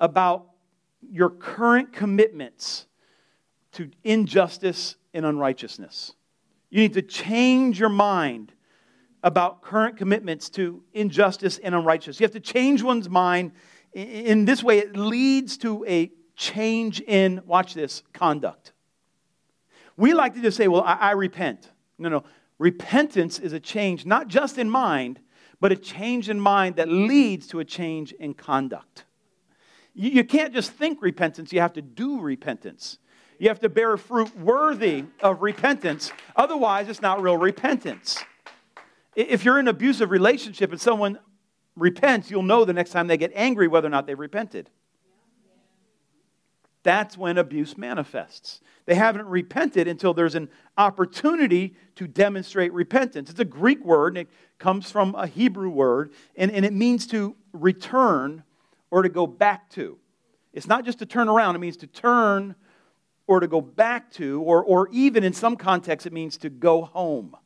about 0.00 0.48
your 1.08 1.30
current 1.30 1.92
commitments 1.92 2.86
to 3.72 3.90
injustice 4.02 4.96
and 5.14 5.24
unrighteousness. 5.24 6.14
You 6.70 6.80
need 6.80 6.94
to 6.94 7.02
change 7.02 7.78
your 7.78 7.88
mind 7.88 8.52
about 9.22 9.62
current 9.62 9.96
commitments 9.96 10.48
to 10.50 10.82
injustice 10.94 11.58
and 11.58 11.74
unrighteousness. 11.74 12.20
You 12.20 12.24
have 12.24 12.32
to 12.32 12.40
change 12.40 12.82
one's 12.82 13.08
mind. 13.08 13.52
In 13.92 14.44
this 14.44 14.62
way, 14.62 14.78
it 14.78 14.96
leads 14.96 15.58
to 15.58 15.84
a 15.86 16.10
change 16.36 17.00
in, 17.00 17.42
watch 17.44 17.74
this, 17.74 18.02
conduct. 18.12 18.72
We 19.96 20.14
like 20.14 20.34
to 20.34 20.40
just 20.40 20.56
say, 20.56 20.68
well, 20.68 20.82
I, 20.82 20.94
I 20.94 21.10
repent. 21.10 21.70
No, 21.98 22.08
no. 22.08 22.24
Repentance 22.58 23.38
is 23.38 23.52
a 23.52 23.60
change, 23.60 24.06
not 24.06 24.28
just 24.28 24.56
in 24.56 24.70
mind, 24.70 25.20
but 25.60 25.72
a 25.72 25.76
change 25.76 26.30
in 26.30 26.40
mind 26.40 26.76
that 26.76 26.88
leads 26.88 27.46
to 27.48 27.60
a 27.60 27.64
change 27.64 28.12
in 28.12 28.32
conduct. 28.32 29.04
You, 29.92 30.10
you 30.10 30.24
can't 30.24 30.54
just 30.54 30.70
think 30.70 31.02
repentance, 31.02 31.52
you 31.52 31.60
have 31.60 31.74
to 31.74 31.82
do 31.82 32.20
repentance. 32.20 32.98
You 33.40 33.48
have 33.48 33.60
to 33.60 33.70
bear 33.70 33.96
fruit 33.96 34.38
worthy 34.38 35.06
of 35.20 35.40
repentance. 35.40 36.12
Otherwise, 36.36 36.90
it's 36.90 37.00
not 37.00 37.22
real 37.22 37.38
repentance. 37.38 38.22
If 39.16 39.46
you're 39.46 39.58
in 39.58 39.66
an 39.66 39.74
abusive 39.74 40.10
relationship 40.10 40.70
and 40.72 40.78
someone 40.78 41.18
repents, 41.74 42.30
you'll 42.30 42.42
know 42.42 42.66
the 42.66 42.74
next 42.74 42.90
time 42.90 43.06
they 43.06 43.16
get 43.16 43.32
angry 43.34 43.66
whether 43.66 43.86
or 43.86 43.90
not 43.90 44.06
they've 44.06 44.18
repented. 44.18 44.68
That's 46.82 47.16
when 47.16 47.38
abuse 47.38 47.78
manifests. 47.78 48.60
They 48.84 48.94
haven't 48.94 49.24
repented 49.24 49.88
until 49.88 50.12
there's 50.12 50.34
an 50.34 50.50
opportunity 50.76 51.76
to 51.94 52.06
demonstrate 52.06 52.74
repentance. 52.74 53.30
It's 53.30 53.40
a 53.40 53.46
Greek 53.46 53.82
word, 53.82 54.18
and 54.18 54.28
it 54.28 54.32
comes 54.58 54.90
from 54.90 55.14
a 55.14 55.26
Hebrew 55.26 55.70
word, 55.70 56.12
and, 56.36 56.50
and 56.50 56.66
it 56.66 56.74
means 56.74 57.06
to 57.06 57.36
return 57.54 58.44
or 58.90 59.00
to 59.00 59.08
go 59.08 59.26
back 59.26 59.70
to. 59.70 59.96
It's 60.52 60.66
not 60.66 60.84
just 60.84 60.98
to 60.98 61.06
turn 61.06 61.30
around, 61.30 61.56
it 61.56 61.60
means 61.60 61.78
to 61.78 61.86
turn 61.86 62.54
or 63.30 63.38
to 63.38 63.46
go 63.46 63.60
back 63.60 64.10
to, 64.10 64.42
or, 64.42 64.64
or 64.64 64.88
even 64.90 65.22
in 65.22 65.32
some 65.32 65.54
contexts, 65.54 66.04
it 66.04 66.12
means 66.12 66.36
to 66.36 66.50
go 66.50 66.82
home. 66.82 67.36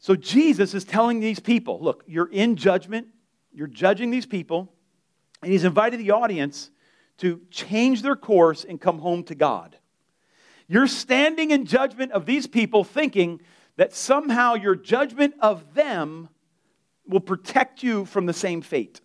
So 0.00 0.16
Jesus 0.16 0.74
is 0.74 0.82
telling 0.84 1.20
these 1.20 1.38
people 1.38 1.78
look, 1.80 2.02
you're 2.08 2.28
in 2.28 2.56
judgment, 2.56 3.06
you're 3.52 3.68
judging 3.68 4.10
these 4.10 4.26
people, 4.26 4.68
and 5.44 5.52
he's 5.52 5.62
invited 5.62 6.00
the 6.00 6.10
audience 6.10 6.72
to 7.18 7.40
change 7.52 8.02
their 8.02 8.16
course 8.16 8.64
and 8.64 8.80
come 8.80 8.98
home 8.98 9.22
to 9.22 9.36
God. 9.36 9.76
You're 10.66 10.88
standing 10.88 11.52
in 11.52 11.64
judgment 11.64 12.10
of 12.10 12.26
these 12.26 12.48
people, 12.48 12.82
thinking 12.82 13.40
that 13.76 13.94
somehow 13.94 14.54
your 14.54 14.74
judgment 14.74 15.34
of 15.38 15.74
them 15.74 16.30
will 17.06 17.20
protect 17.20 17.84
you 17.84 18.06
from 18.06 18.26
the 18.26 18.32
same 18.32 18.60
fate. 18.60 19.00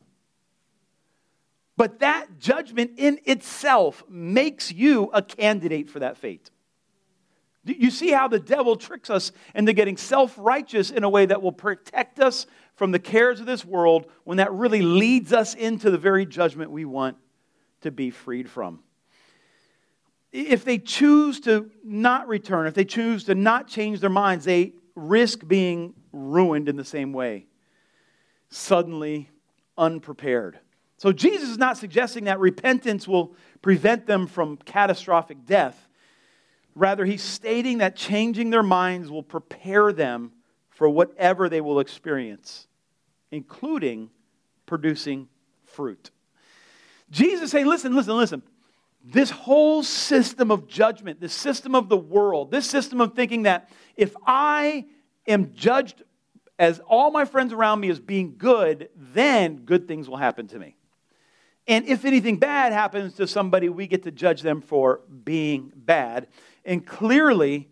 But 1.78 2.00
that 2.00 2.40
judgment 2.40 2.92
in 2.98 3.20
itself 3.26 4.04
makes 4.10 4.72
you 4.72 5.10
a 5.14 5.22
candidate 5.22 5.90
for 5.90 6.00
that 6.00 6.18
fate. 6.18 6.50
You 7.66 7.90
see 7.90 8.12
how 8.12 8.28
the 8.28 8.40
devil 8.40 8.76
tricks 8.76 9.10
us 9.10 9.32
into 9.56 9.74
getting 9.74 9.98
self 9.98 10.36
righteous 10.38 10.92
in 10.92 11.04
a 11.04 11.10
way 11.10 11.26
that 11.26 11.42
will 11.42 11.52
protect 11.52 12.20
us 12.20 12.46
from 12.76 12.92
the 12.92 13.00
cares 13.00 13.40
of 13.40 13.48
this 13.48 13.66
world 13.66 14.06
when 14.24 14.38
that 14.38 14.54
really 14.54 14.84
leads 14.84 15.34
us 15.34 15.56
into 15.56 15.90
the 15.90 15.98
very 15.98 16.26
judgment 16.26 16.70
we 16.70 16.86
want 16.86 17.18
to 17.82 17.92
be 17.92 18.12
freed 18.12 18.50
from. 18.50 18.82
If 20.32 20.64
they 20.64 20.78
choose 20.78 21.40
to 21.42 21.72
not 21.84 22.28
return, 22.28 22.68
if 22.68 22.74
they 22.74 22.86
choose 22.86 23.24
to 23.26 23.36
not 23.36 23.68
change 23.68 24.00
their 24.00 24.10
minds, 24.10 24.46
they 24.46 24.74
risk 24.94 25.48
being 25.48 25.94
ruined 26.12 26.70
in 26.70 26.76
the 26.76 26.86
same 26.86 27.14
way. 27.14 27.48
Suddenly 28.50 29.30
unprepared. 29.78 30.60
So 30.98 31.12
Jesus 31.12 31.50
is 31.50 31.58
not 31.58 31.78
suggesting 31.78 32.26
that 32.26 32.40
repentance 32.40 33.08
will 33.08 33.36
prevent 33.62 34.06
them 34.06 34.28
from 34.28 34.58
catastrophic 34.58 35.46
death. 35.46 35.88
Rather, 36.74 37.06
he's 37.06 37.22
stating 37.22 37.80
that 37.80 37.96
changing 37.96 38.50
their 38.50 38.64
minds 38.64 39.10
will 39.10 39.24
prepare 39.24 39.92
them 39.92 40.32
for 40.70 40.90
whatever 40.90 41.48
they 41.48 41.62
will 41.62 41.80
experience, 41.80 42.68
including 43.32 44.10
producing 44.66 45.28
fruit. 45.64 46.12
Jesus 47.12 47.52
saying, 47.52 47.66
listen, 47.66 47.96
listen, 47.96 48.18
listen. 48.18 48.44
This 49.04 49.30
whole 49.30 49.84
system 49.84 50.50
of 50.50 50.68
judgment, 50.68 51.22
this 51.22 51.34
system 51.34 51.76
of 51.76 51.90
the 51.90 51.98
world, 51.98 52.52
this 52.52 52.68
system 52.68 53.00
of 53.00 53.14
thinking 53.14 53.44
that 53.44 53.70
if 53.96 54.16
I 54.26 54.86
am 55.28 55.54
judged 55.54 56.04
as 56.58 56.80
all 56.80 57.12
my 57.12 57.26
friends 57.26 57.54
around 57.54 57.80
me 57.82 57.90
as 57.90 58.00
being 58.00 58.36
good, 58.38 58.90
then 58.96 59.58
good 59.58 59.88
things 59.88 60.10
will 60.10 60.18
happen 60.18 60.48
to 60.48 60.60
me. 60.60 60.76
And 61.68 61.86
if 61.88 62.06
anything 62.06 62.38
bad 62.38 62.74
happens 62.74 63.16
to 63.16 63.28
somebody, 63.28 63.70
we 63.70 63.88
get 63.88 64.04
to 64.04 64.12
judge 64.12 64.42
them 64.42 64.62
for 64.62 65.02
being 65.24 65.72
bad. 65.76 66.28
And 66.64 66.86
clearly, 66.86 67.70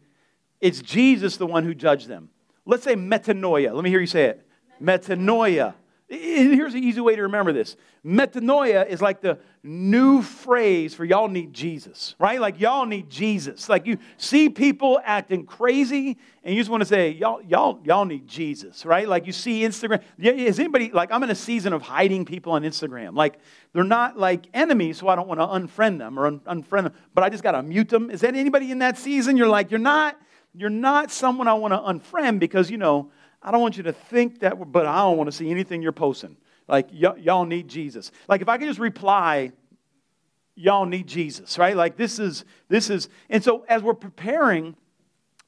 it's 0.62 0.82
Jesus 0.82 1.38
the 1.38 1.45
one 1.45 1.63
who 1.63 1.75
judged 1.75 2.08
them. 2.08 2.29
Let's 2.65 2.84
say 2.84 2.95
metanoia. 2.95 3.73
Let 3.73 3.84
me 3.84 3.89
hear 3.89 3.99
you 3.99 4.08
say 4.08 4.25
it. 4.25 4.47
Metanoia. 4.82 5.75
Here's 6.10 6.74
an 6.74 6.84
easy 6.84 7.02
way 7.02 7.16
to 7.16 7.24
remember 7.24 7.54
this. 7.54 7.76
Metanoia 8.06 8.88
is 8.88 9.02
like 9.02 9.22
the 9.22 9.39
new 9.63 10.22
phrase 10.22 10.94
for 10.94 11.06
y'all 11.06 11.30
need 11.30 11.54
Jesus, 11.54 12.16
right? 12.20 12.39
Like 12.39 12.60
y'all 12.60 12.86
need 12.86 13.10
Jesus. 13.10 13.70
Like 13.70 13.86
you 13.86 13.98
see 14.18 14.50
people 14.50 15.00
acting 15.04 15.46
crazy 15.46 16.18
and 16.44 16.54
you 16.54 16.62
just 16.62 16.70
want 16.70 16.82
to 16.82 16.86
say, 16.86 17.12
y'all, 17.12 17.42
y'all, 17.42 17.80
y'all 17.86 18.04
need 18.04 18.28
Jesus, 18.28 18.86
right? 18.86 19.08
Like 19.08 19.26
you 19.26 19.32
see 19.32 19.62
Instagram. 19.62 20.02
Is 20.20 20.60
anybody, 20.60 20.92
like 20.92 21.12
I'm 21.12 21.24
in 21.24 21.30
a 21.30 21.36
season 21.36 21.72
of 21.72 21.82
hiding 21.82 22.26
people 22.26 22.52
on 22.52 22.63
Instagram. 22.63 23.16
Like 23.16 23.39
they're 23.72 23.86
not 23.86 24.18
like 24.18 24.48
enemies, 24.54 24.98
so 24.98 25.08
I 25.08 25.16
don't 25.16 25.28
want 25.28 25.39
to 25.39 25.48
unfriend 25.48 26.00
them 26.00 26.20
or 26.20 26.28
un- 26.28 26.42
unfriend 26.42 26.84
them, 26.84 26.94
but 27.16 27.24
I 27.24 27.30
just 27.30 27.44
got 27.44 27.54
to 27.54 27.63
mute 27.63 27.88
them. 27.89 28.12
Is 28.12 28.22
that 28.22 28.36
anybody 28.36 28.72
in 28.72 28.80
that 28.80 28.98
season? 28.98 29.38
You're 29.38 29.48
like, 29.48 29.72
you're 29.72 29.80
not, 29.80 30.20
you're 30.54 30.70
not 30.70 31.10
someone 31.10 31.48
I 31.48 31.54
want 31.54 31.74
to 31.74 31.78
unfriend 31.80 32.39
because, 32.39 32.70
you 32.70 32.78
know, 32.78 33.12
I 33.43 33.51
don't 33.51 33.62
want 33.62 33.75
you 33.75 33.84
to 33.84 33.93
think 33.93 34.39
that, 34.39 34.71
but 34.71 34.86
I 34.86 34.99
don't 34.99 35.17
want 35.17 35.27
to 35.27 35.36
see 35.36 35.51
anything 35.51 35.82
you're 35.82 35.91
posting. 35.91 36.38
Like, 36.67 36.89
y- 36.93 37.17
y'all 37.17 37.45
need 37.45 37.67
Jesus. 37.67 38.12
Like, 38.29 38.41
if 38.41 38.47
I 38.47 38.58
could 38.58 38.67
just 38.67 38.79
reply, 38.79 39.51
y'all 40.56 40.86
need 40.86 41.08
Jesus, 41.08 41.58
right? 41.58 41.75
Like, 41.75 41.97
this 41.97 42.19
is, 42.19 42.45
this 42.69 42.89
is, 42.89 43.10
and 43.29 43.43
so 43.43 43.65
as 43.67 43.84
we're 43.84 43.93
preparing 43.93 44.75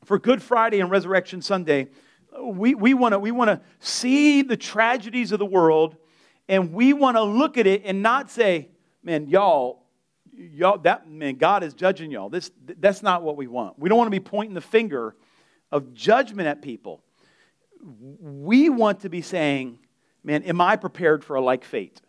for 0.04 0.20
Good 0.20 0.42
Friday 0.42 0.82
and 0.82 0.92
Resurrection 0.92 1.42
Sunday, 1.42 1.88
we, 2.42 2.76
we 2.76 2.94
want 2.94 3.14
to 3.14 3.20
we 3.20 3.32
wanna 3.32 3.62
see 3.80 4.42
the 4.42 4.58
tragedies 4.58 5.32
of 5.32 5.40
the 5.40 5.46
world 5.46 5.96
and 6.50 6.74
we 6.74 6.92
want 6.92 7.16
to 7.16 7.24
look 7.24 7.58
at 7.58 7.66
it 7.66 7.84
and 7.86 8.04
not 8.04 8.30
say, 8.30 8.68
man, 9.04 9.28
y'all, 9.28 9.84
y'all, 10.34 10.78
that, 10.80 11.10
man, 11.10 11.36
God 11.36 11.64
is 11.64 11.74
judging 11.74 12.12
y'all. 12.12 12.30
This, 12.30 12.52
that's 12.80 13.02
not 13.02 13.24
what 13.24 13.38
we 13.38 13.48
want. 13.48 13.80
We 13.80 13.88
don't 13.88 13.98
want 13.98 14.08
to 14.08 14.12
be 14.12 14.20
pointing 14.20 14.54
the 14.54 14.62
finger 14.62 15.16
of 15.72 15.94
judgment 15.94 16.50
at 16.50 16.62
people 16.62 17.02
we 17.86 18.70
want 18.70 19.02
to 19.02 19.10
be 19.10 19.22
saying, 19.22 19.80
man, 20.24 20.44
am 20.44 20.60
I 20.60 20.76
prepared 20.76 21.24
for 21.24 21.36
a 21.36 21.42
like 21.42 21.64
fate? 21.64 22.02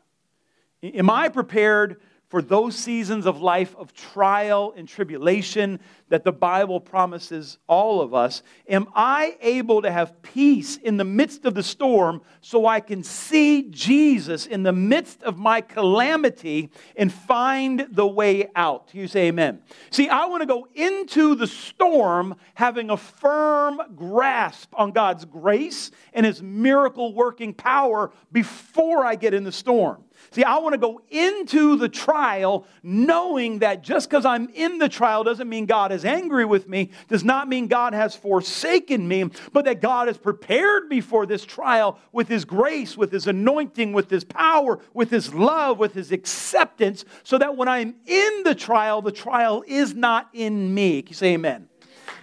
Am 0.83 1.11
I 1.11 1.29
prepared 1.29 2.01
for 2.29 2.43
those 2.43 2.75
seasons 2.75 3.25
of 3.25 3.41
life 3.41 3.75
of 3.77 3.95
trial 3.95 4.75
and 4.77 4.89
tribulation 4.89 5.79
that 6.09 6.25
the 6.25 6.33
Bible 6.33 6.81
promises 6.81 7.59
all 7.69 8.01
of 8.01 8.15
us? 8.15 8.43
Am 8.69 8.89
I 8.95 9.37
able 9.41 9.83
to 9.83 9.91
have 9.91 10.23
peace 10.23 10.77
in 10.77 10.97
the 10.97 11.05
midst 11.05 11.45
of 11.45 11.55
the 11.55 11.63
storm 11.63 12.23
so 12.41 12.67
I 12.67 12.81
can 12.81 13.05
see 13.05 13.69
Jesus 13.71 14.47
in 14.47 14.65
the 14.65 14.73
midst 14.73 15.23
of 15.23 15.39
my 15.39 15.61
calamity 15.61 16.71
and 16.97 17.13
find 17.13 17.87
the 17.91 18.07
way 18.07 18.49
out? 18.57 18.91
You 18.93 19.07
say 19.07 19.29
amen. 19.29 19.63
See, 19.91 20.09
I 20.09 20.27
want 20.27 20.43
to 20.43 20.47
go 20.47 20.67
into 20.75 21.37
the 21.37 21.47
storm 21.47 22.35
having 22.55 22.91
a 22.91 22.97
firm 22.97 23.81
grasp 23.95 24.73
on 24.75 24.91
God's 24.91 25.25
grace 25.25 25.93
and 26.13 26.27
His 26.27 26.43
miracle 26.43 27.15
working 27.15 27.55
power 27.55 28.11
before 28.33 29.05
I 29.05 29.15
get 29.15 29.33
in 29.33 29.45
the 29.45 29.53
storm. 29.53 30.03
See, 30.31 30.45
I 30.45 30.59
want 30.59 30.75
to 30.75 30.79
go 30.79 31.01
into 31.11 31.77
the 31.77 31.89
trial 31.89 32.67
knowing 32.83 33.61
that 33.61 33.83
just 33.83 34.11
because 34.11 34.25
I'm 34.25 34.49
in 34.51 34.79
the 34.79 34.89
trial 34.89 35.25
doesn't 35.25 35.49
mean 35.49 35.67
God 35.67 35.93
is 35.93 36.05
angry 36.05 36.45
with 36.45 36.69
me, 36.69 36.91
does 37.09 37.25
not 37.25 37.49
mean 37.49 37.67
God 37.69 37.95
has 37.95 38.15
forsaken 38.15 39.07
me, 39.07 39.31
but 39.53 39.65
that 39.65 39.81
God 39.81 40.09
has 40.09 40.19
prepared 40.19 40.89
me 40.89 41.01
for 41.01 41.27
this 41.27 41.45
trial 41.45 41.99
with 42.13 42.29
His 42.29 42.45
grace, 42.45 42.97
with 42.97 43.13
His 43.13 43.27
anointing, 43.27 43.93
with 43.93 44.11
His 44.11 44.25
power, 44.25 44.79
with 44.93 45.11
His 45.11 45.33
love, 45.33 45.79
with 45.79 45.95
His 45.95 46.13
acceptance, 46.13 47.05
so 47.23 47.39
that 47.39 47.57
when 47.57 47.69
I'm 47.69 47.95
in 48.07 48.43
the 48.45 48.55
trial, 48.55 49.03
the 49.03 49.13
trial 49.13 49.65
is 49.67 49.95
not 49.95 50.29
in 50.33 50.75
me. 50.75 51.03
Can 51.03 51.11
you 51.11 51.15
say 51.15 51.35
amen? 51.35 51.69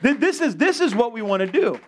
This 0.02 0.42
is, 0.42 0.58
this 0.58 0.82
is 0.82 0.94
what 0.94 1.13
we 1.13 1.22
want 1.22 1.39
to 1.39 1.48
do. 1.48 1.80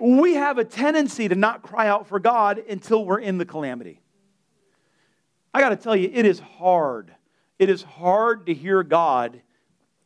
We 0.00 0.34
have 0.34 0.58
a 0.58 0.64
tendency 0.64 1.28
to 1.28 1.34
not 1.34 1.62
cry 1.62 1.88
out 1.88 2.06
for 2.06 2.18
God 2.18 2.58
until 2.58 3.04
we're 3.04 3.20
in 3.20 3.38
the 3.38 3.44
calamity. 3.44 4.00
I 5.56 5.60
got 5.60 5.70
to 5.70 5.76
tell 5.76 5.96
you, 5.96 6.10
it 6.12 6.26
is 6.26 6.38
hard. 6.38 7.14
It 7.58 7.70
is 7.70 7.82
hard 7.82 8.44
to 8.44 8.52
hear 8.52 8.82
God 8.82 9.40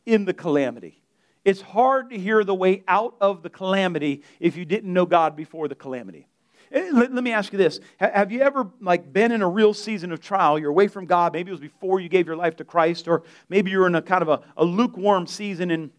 in 0.05 0.23
the 0.23 0.33
calamity. 0.33 1.01
It's 1.43 1.59
hard 1.59 2.11
to 2.11 2.17
hear 2.17 2.45
the 2.45 2.55
way 2.55 2.85
out 2.87 3.15
of 3.19 3.43
the 3.43 3.49
calamity 3.49 4.23
if 4.39 4.55
you 4.55 4.63
didn't 4.63 4.93
know 4.93 5.05
God 5.05 5.35
before 5.35 5.67
the 5.67 5.75
calamity. 5.75 6.25
Eh, 6.71 6.91
let, 6.93 7.11
me 7.11 7.33
ask 7.33 7.51
you 7.51 7.57
this. 7.57 7.81
Have 7.97 8.31
you 8.31 8.39
ever 8.39 8.69
like 8.79 9.11
been 9.11 9.33
in 9.33 9.41
a 9.41 9.49
real 9.49 9.73
season 9.73 10.13
of 10.13 10.21
trial? 10.21 10.57
You're 10.57 10.69
away 10.69 10.87
from 10.87 11.05
God. 11.05 11.33
Maybe 11.33 11.49
it 11.49 11.51
was 11.51 11.59
before 11.59 11.99
you 11.99 12.07
gave 12.07 12.27
your 12.27 12.37
life 12.37 12.55
to 12.55 12.63
Christ, 12.63 13.09
or 13.09 13.23
maybe 13.49 13.71
you're 13.71 13.87
in 13.87 13.95
a 13.95 14.01
kind 14.01 14.21
of 14.21 14.29
a, 14.29 14.39
a 14.55 14.63
lukewarm 14.63 15.27
season 15.27 15.69
and 15.69 15.91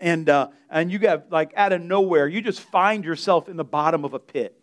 and 0.00 0.28
uh, 0.28 0.50
and 0.70 0.92
you 0.92 1.00
got 1.00 1.32
like 1.32 1.52
out 1.56 1.72
of 1.72 1.82
nowhere, 1.82 2.28
you 2.28 2.40
just 2.40 2.60
find 2.60 3.04
yourself 3.04 3.48
in 3.48 3.56
the 3.56 3.64
bottom 3.64 4.04
of 4.04 4.14
a 4.14 4.20
pit. 4.20 4.56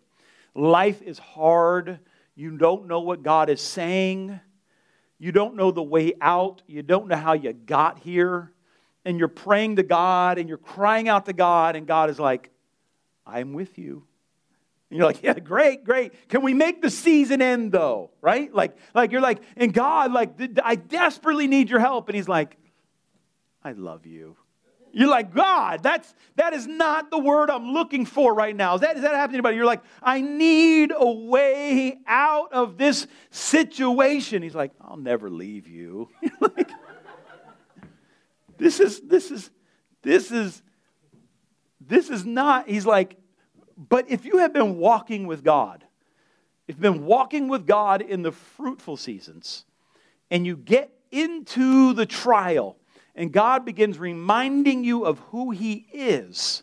Life 0.54 1.02
is 1.02 1.18
hard. 1.18 1.98
You 2.34 2.56
don't 2.56 2.86
know 2.86 3.00
what 3.00 3.22
God 3.22 3.48
is 3.48 3.60
saying. 3.60 4.40
You 5.18 5.32
don't 5.32 5.54
know 5.54 5.70
the 5.70 5.82
way 5.82 6.14
out. 6.20 6.62
You 6.66 6.82
don't 6.82 7.08
know 7.08 7.16
how 7.16 7.34
you 7.34 7.52
got 7.52 7.98
here. 7.98 8.52
And 9.04 9.18
you're 9.18 9.28
praying 9.28 9.76
to 9.76 9.82
God 9.82 10.38
and 10.38 10.48
you're 10.48 10.58
crying 10.58 11.08
out 11.08 11.26
to 11.26 11.32
God, 11.32 11.76
and 11.76 11.86
God 11.86 12.10
is 12.10 12.18
like, 12.18 12.50
I'm 13.26 13.52
with 13.52 13.78
you. 13.78 14.04
And 14.90 14.98
you're 14.98 15.06
like, 15.06 15.22
yeah, 15.22 15.34
great, 15.34 15.84
great. 15.84 16.28
Can 16.28 16.42
we 16.42 16.54
make 16.54 16.82
the 16.82 16.90
season 16.90 17.42
end 17.42 17.72
though? 17.72 18.10
Right? 18.20 18.52
Like, 18.52 18.76
like 18.94 19.12
you're 19.12 19.20
like, 19.20 19.42
and 19.56 19.72
God, 19.72 20.12
like, 20.12 20.30
I 20.62 20.76
desperately 20.76 21.46
need 21.46 21.68
your 21.70 21.80
help. 21.80 22.08
And 22.08 22.16
He's 22.16 22.28
like, 22.28 22.56
I 23.62 23.72
love 23.72 24.06
you. 24.06 24.36
You're 24.94 25.08
like, 25.08 25.34
God, 25.34 25.82
that's, 25.82 26.14
that 26.36 26.52
is 26.52 26.68
not 26.68 27.10
the 27.10 27.18
word 27.18 27.50
I'm 27.50 27.72
looking 27.72 28.06
for 28.06 28.32
right 28.32 28.54
now. 28.54 28.76
Is 28.76 28.82
that, 28.82 28.94
is 28.96 29.02
that 29.02 29.14
happening 29.14 29.32
to 29.32 29.38
anybody? 29.38 29.56
You're 29.56 29.66
like, 29.66 29.82
I 30.00 30.20
need 30.20 30.92
a 30.96 31.10
way 31.10 31.98
out 32.06 32.52
of 32.52 32.78
this 32.78 33.08
situation. 33.30 34.42
He's 34.42 34.54
like, 34.54 34.70
I'll 34.80 34.96
never 34.96 35.28
leave 35.28 35.66
you. 35.66 36.08
like, 36.40 36.70
this 38.56 38.78
is, 38.78 39.00
this 39.00 39.32
is, 39.32 39.50
this 40.02 40.30
is, 40.30 40.62
this 41.80 42.08
is 42.08 42.24
not, 42.24 42.68
he's 42.68 42.86
like, 42.86 43.16
but 43.76 44.08
if 44.08 44.24
you 44.24 44.38
have 44.38 44.52
been 44.52 44.78
walking 44.78 45.26
with 45.26 45.42
God, 45.42 45.84
if 46.68 46.76
you've 46.76 46.80
been 46.80 47.04
walking 47.04 47.48
with 47.48 47.66
God 47.66 48.00
in 48.00 48.22
the 48.22 48.30
fruitful 48.30 48.96
seasons, 48.96 49.64
and 50.30 50.46
you 50.46 50.56
get 50.56 50.92
into 51.10 51.92
the 51.94 52.06
trial, 52.06 52.76
and 53.14 53.32
God 53.32 53.64
begins 53.64 53.98
reminding 53.98 54.84
you 54.84 55.04
of 55.04 55.18
who 55.30 55.50
He 55.50 55.86
is, 55.92 56.62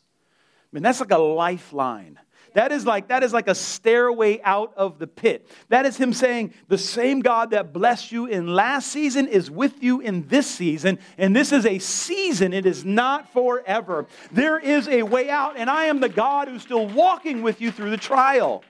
I 0.71 0.75
mean, 0.75 0.83
that's 0.83 0.99
like 0.99 1.11
a 1.11 1.17
lifeline. 1.17 2.19
That 2.53 2.73
is 2.73 2.85
like 2.85 3.07
that 3.07 3.23
is 3.23 3.31
like 3.31 3.47
a 3.47 3.55
stairway 3.55 4.41
out 4.43 4.73
of 4.75 4.99
the 4.99 5.07
pit. 5.07 5.47
That 5.69 5.85
is 5.85 5.95
him 5.95 6.11
saying, 6.11 6.53
"The 6.67 6.77
same 6.77 7.21
God 7.21 7.51
that 7.51 7.71
blessed 7.71 8.11
you 8.11 8.25
in 8.25 8.53
last 8.53 8.91
season 8.91 9.27
is 9.27 9.49
with 9.49 9.81
you 9.81 10.01
in 10.01 10.27
this 10.27 10.47
season, 10.47 10.99
and 11.17 11.33
this 11.33 11.53
is 11.53 11.65
a 11.65 11.79
season, 11.79 12.51
it 12.51 12.65
is 12.65 12.83
not 12.83 13.31
forever. 13.31 14.05
There 14.33 14.59
is 14.59 14.89
a 14.89 15.03
way 15.03 15.29
out, 15.29 15.55
and 15.55 15.69
I 15.69 15.85
am 15.85 16.01
the 16.01 16.09
God 16.09 16.49
who's 16.49 16.61
still 16.61 16.87
walking 16.87 17.41
with 17.41 17.61
you 17.61 17.71
through 17.71 17.89
the 17.89 17.97
trial." 17.97 18.63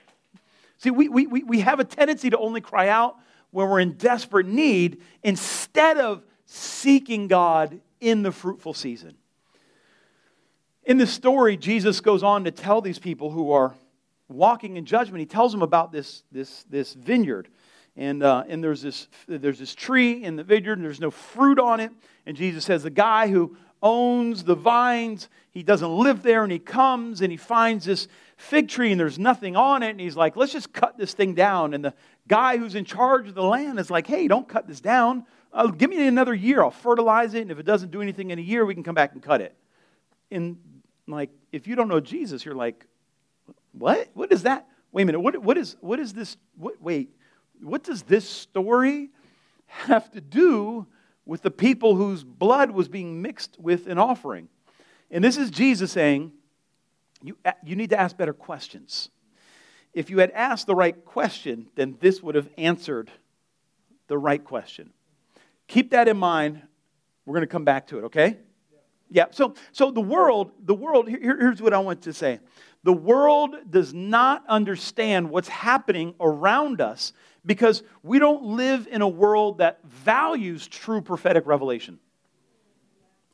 See, 0.78 0.90
we, 0.90 1.08
we, 1.08 1.26
we 1.26 1.60
have 1.60 1.78
a 1.78 1.84
tendency 1.84 2.30
to 2.30 2.38
only 2.38 2.60
cry 2.60 2.88
out 2.88 3.16
when 3.50 3.68
we're 3.68 3.80
in 3.80 3.92
desperate 3.92 4.46
need 4.46 5.00
instead 5.22 5.98
of 5.98 6.24
seeking 6.52 7.28
God 7.28 7.80
in 8.00 8.22
the 8.22 8.30
fruitful 8.30 8.74
season. 8.74 9.14
In 10.84 10.98
this 10.98 11.10
story, 11.10 11.56
Jesus 11.56 12.00
goes 12.00 12.22
on 12.22 12.44
to 12.44 12.50
tell 12.50 12.82
these 12.82 12.98
people 12.98 13.30
who 13.30 13.52
are 13.52 13.74
walking 14.28 14.76
in 14.76 14.84
judgment, 14.84 15.20
he 15.20 15.26
tells 15.26 15.52
them 15.52 15.62
about 15.62 15.92
this, 15.92 16.24
this, 16.30 16.64
this 16.64 16.92
vineyard. 16.92 17.48
And, 17.96 18.22
uh, 18.22 18.44
and 18.48 18.62
there's, 18.62 18.82
this, 18.82 19.08
there's 19.26 19.58
this 19.58 19.74
tree 19.74 20.24
in 20.24 20.36
the 20.36 20.44
vineyard, 20.44 20.74
and 20.74 20.84
there's 20.84 21.00
no 21.00 21.10
fruit 21.10 21.58
on 21.58 21.80
it. 21.80 21.90
And 22.26 22.36
Jesus 22.36 22.64
says, 22.64 22.82
The 22.82 22.90
guy 22.90 23.28
who 23.28 23.56
owns 23.82 24.44
the 24.44 24.54
vines, 24.54 25.28
he 25.50 25.62
doesn't 25.62 25.90
live 25.90 26.22
there, 26.22 26.42
and 26.42 26.52
he 26.52 26.58
comes 26.58 27.20
and 27.20 27.30
he 27.30 27.36
finds 27.36 27.84
this 27.84 28.08
fig 28.36 28.68
tree, 28.68 28.90
and 28.90 29.00
there's 29.00 29.18
nothing 29.18 29.56
on 29.56 29.82
it. 29.82 29.90
And 29.90 30.00
he's 30.00 30.16
like, 30.16 30.36
Let's 30.36 30.52
just 30.52 30.72
cut 30.72 30.98
this 30.98 31.14
thing 31.14 31.34
down. 31.34 31.72
And 31.72 31.84
the 31.84 31.94
guy 32.28 32.58
who's 32.58 32.74
in 32.74 32.84
charge 32.84 33.28
of 33.28 33.34
the 33.34 33.42
land 33.42 33.78
is 33.78 33.90
like, 33.90 34.06
Hey, 34.06 34.26
don't 34.28 34.48
cut 34.48 34.66
this 34.66 34.80
down. 34.80 35.24
Uh, 35.52 35.66
give 35.66 35.90
me 35.90 36.06
another 36.06 36.34
year. 36.34 36.62
I'll 36.62 36.70
fertilize 36.70 37.34
it. 37.34 37.42
And 37.42 37.50
if 37.50 37.58
it 37.58 37.66
doesn't 37.66 37.90
do 37.90 38.00
anything 38.00 38.30
in 38.30 38.38
a 38.38 38.42
year, 38.42 38.64
we 38.64 38.74
can 38.74 38.82
come 38.82 38.94
back 38.94 39.12
and 39.12 39.22
cut 39.22 39.40
it. 39.40 39.54
And 40.30 40.56
like, 41.06 41.30
if 41.50 41.66
you 41.66 41.74
don't 41.74 41.88
know 41.88 42.00
Jesus, 42.00 42.44
you're 42.44 42.54
like, 42.54 42.86
what? 43.72 44.08
What 44.14 44.32
is 44.32 44.44
that? 44.44 44.66
Wait 44.92 45.02
a 45.02 45.06
minute. 45.06 45.20
What, 45.20 45.36
what, 45.42 45.58
is, 45.58 45.76
what 45.80 45.98
is 45.98 46.14
this? 46.14 46.36
What, 46.56 46.80
wait, 46.80 47.10
what 47.60 47.82
does 47.82 48.02
this 48.02 48.28
story 48.28 49.10
have 49.66 50.10
to 50.12 50.20
do 50.20 50.86
with 51.26 51.42
the 51.42 51.50
people 51.50 51.96
whose 51.96 52.24
blood 52.24 52.70
was 52.70 52.88
being 52.88 53.20
mixed 53.20 53.58
with 53.58 53.86
an 53.86 53.98
offering? 53.98 54.48
And 55.10 55.22
this 55.22 55.36
is 55.36 55.50
Jesus 55.50 55.92
saying, 55.92 56.32
you, 57.22 57.36
you 57.64 57.76
need 57.76 57.90
to 57.90 58.00
ask 58.00 58.16
better 58.16 58.32
questions. 58.32 59.10
If 59.92 60.08
you 60.08 60.18
had 60.18 60.30
asked 60.30 60.66
the 60.66 60.74
right 60.74 61.04
question, 61.04 61.68
then 61.74 61.98
this 62.00 62.22
would 62.22 62.34
have 62.34 62.48
answered 62.56 63.10
the 64.08 64.16
right 64.16 64.42
question. 64.42 64.90
Keep 65.72 65.92
that 65.92 66.06
in 66.06 66.18
mind. 66.18 66.60
We're 67.24 67.32
going 67.32 67.48
to 67.48 67.50
come 67.50 67.64
back 67.64 67.86
to 67.86 67.98
it, 67.98 68.04
okay? 68.04 68.36
Yeah. 69.10 69.24
So, 69.30 69.54
so 69.72 69.90
the 69.90 70.02
world, 70.02 70.52
the 70.62 70.74
world. 70.74 71.08
Here, 71.08 71.18
here's 71.18 71.62
what 71.62 71.72
I 71.72 71.78
want 71.78 72.02
to 72.02 72.12
say. 72.12 72.40
The 72.84 72.92
world 72.92 73.56
does 73.70 73.94
not 73.94 74.44
understand 74.48 75.30
what's 75.30 75.48
happening 75.48 76.14
around 76.20 76.82
us 76.82 77.14
because 77.46 77.82
we 78.02 78.18
don't 78.18 78.42
live 78.42 78.86
in 78.86 79.00
a 79.00 79.08
world 79.08 79.58
that 79.58 79.80
values 79.84 80.68
true 80.68 81.00
prophetic 81.00 81.46
revelation. 81.46 81.98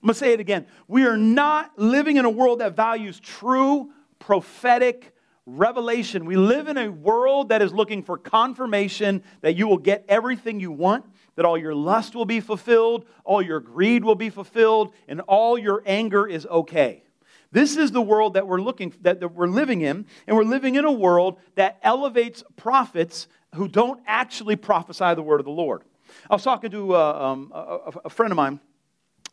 I'm 0.01 0.07
going 0.07 0.15
to 0.15 0.19
say 0.21 0.33
it 0.33 0.39
again. 0.39 0.69
We 0.87 1.07
are 1.07 1.17
not 1.17 1.77
living 1.77 2.19
in 2.19 2.25
a 2.25 2.31
world 2.31 2.61
that 2.61 2.77
values 2.77 3.19
true 3.19 3.91
prophetic 4.21 5.13
revelation. 5.45 6.25
We 6.25 6.37
live 6.37 6.69
in 6.69 6.79
a 6.79 6.89
world 6.89 7.49
that 7.49 7.63
is 7.63 7.73
looking 7.73 8.05
for 8.05 8.17
confirmation 8.17 9.25
that 9.41 9.57
you 9.57 9.67
will 9.67 9.79
get 9.79 10.05
everything 10.09 10.61
you 10.61 10.71
want, 10.71 11.05
that 11.39 11.45
all 11.45 11.57
your 11.57 11.73
lust 11.73 12.17
will 12.17 12.25
be 12.25 12.41
fulfilled, 12.41 13.05
all 13.23 13.41
your 13.41 13.61
greed 13.61 14.03
will 14.03 14.17
be 14.17 14.29
fulfilled, 14.29 14.93
and 15.07 15.21
all 15.21 15.57
your 15.57 15.85
anger 15.87 16.27
is 16.27 16.45
okay. 16.47 17.05
This 17.53 17.77
is 17.77 17.93
the 17.93 18.03
world 18.03 18.35
that 18.35 18.49
we're 18.49 18.61
looking 18.61 18.93
that, 19.03 19.21
that 19.21 19.29
we're 19.29 19.47
living 19.47 19.83
in, 19.83 20.05
and 20.27 20.37
we're 20.37 20.43
living 20.43 20.75
in 20.75 20.85
a 20.85 20.91
world 20.91 21.39
that 21.55 21.79
elevates 21.85 22.43
prophets 22.57 23.29
who 23.55 23.69
don't 23.69 24.01
actually 24.05 24.57
prophesy 24.57 25.15
the 25.15 25.23
word 25.23 25.39
of 25.39 25.45
the 25.45 25.53
Lord. 25.53 25.83
I 26.29 26.35
was 26.35 26.43
talking 26.43 26.73
to 26.73 26.97
uh, 26.97 27.13
um, 27.13 27.53
a, 27.55 27.93
a, 28.07 28.11
friend 28.11 28.33
of 28.33 28.37
mine. 28.37 28.59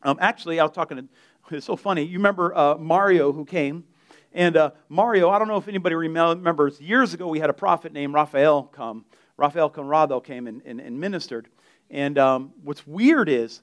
Um, 0.03 0.19
actually, 0.21 0.59
I 0.59 0.63
was 0.63 0.73
talking 0.73 0.97
to. 0.97 1.05
It's 1.55 1.65
so 1.65 1.75
funny. 1.75 2.03
You 2.03 2.19
remember 2.19 2.55
uh, 2.55 2.75
Mario 2.75 3.31
who 3.31 3.45
came, 3.45 3.83
and 4.31 4.55
uh, 4.55 4.71
Mario. 4.89 5.31
I 5.31 5.39
don't 5.39 5.47
know 5.47 5.57
if 5.57 5.67
anybody 5.67 5.95
remembers. 5.95 6.79
Years 6.79 7.15
ago, 7.15 7.27
we 7.27 7.39
had 7.39 7.49
a 7.49 7.53
prophet 7.53 7.93
named 7.93 8.13
Rafael 8.13 8.61
come. 8.61 9.05
Rafael 9.37 9.69
Conrado 9.69 10.19
came 10.19 10.45
and, 10.45 10.61
and, 10.65 10.79
and 10.79 10.99
ministered. 10.99 11.47
And 11.89 12.17
um, 12.17 12.53
what's 12.63 12.85
weird 12.85 13.29
is, 13.29 13.61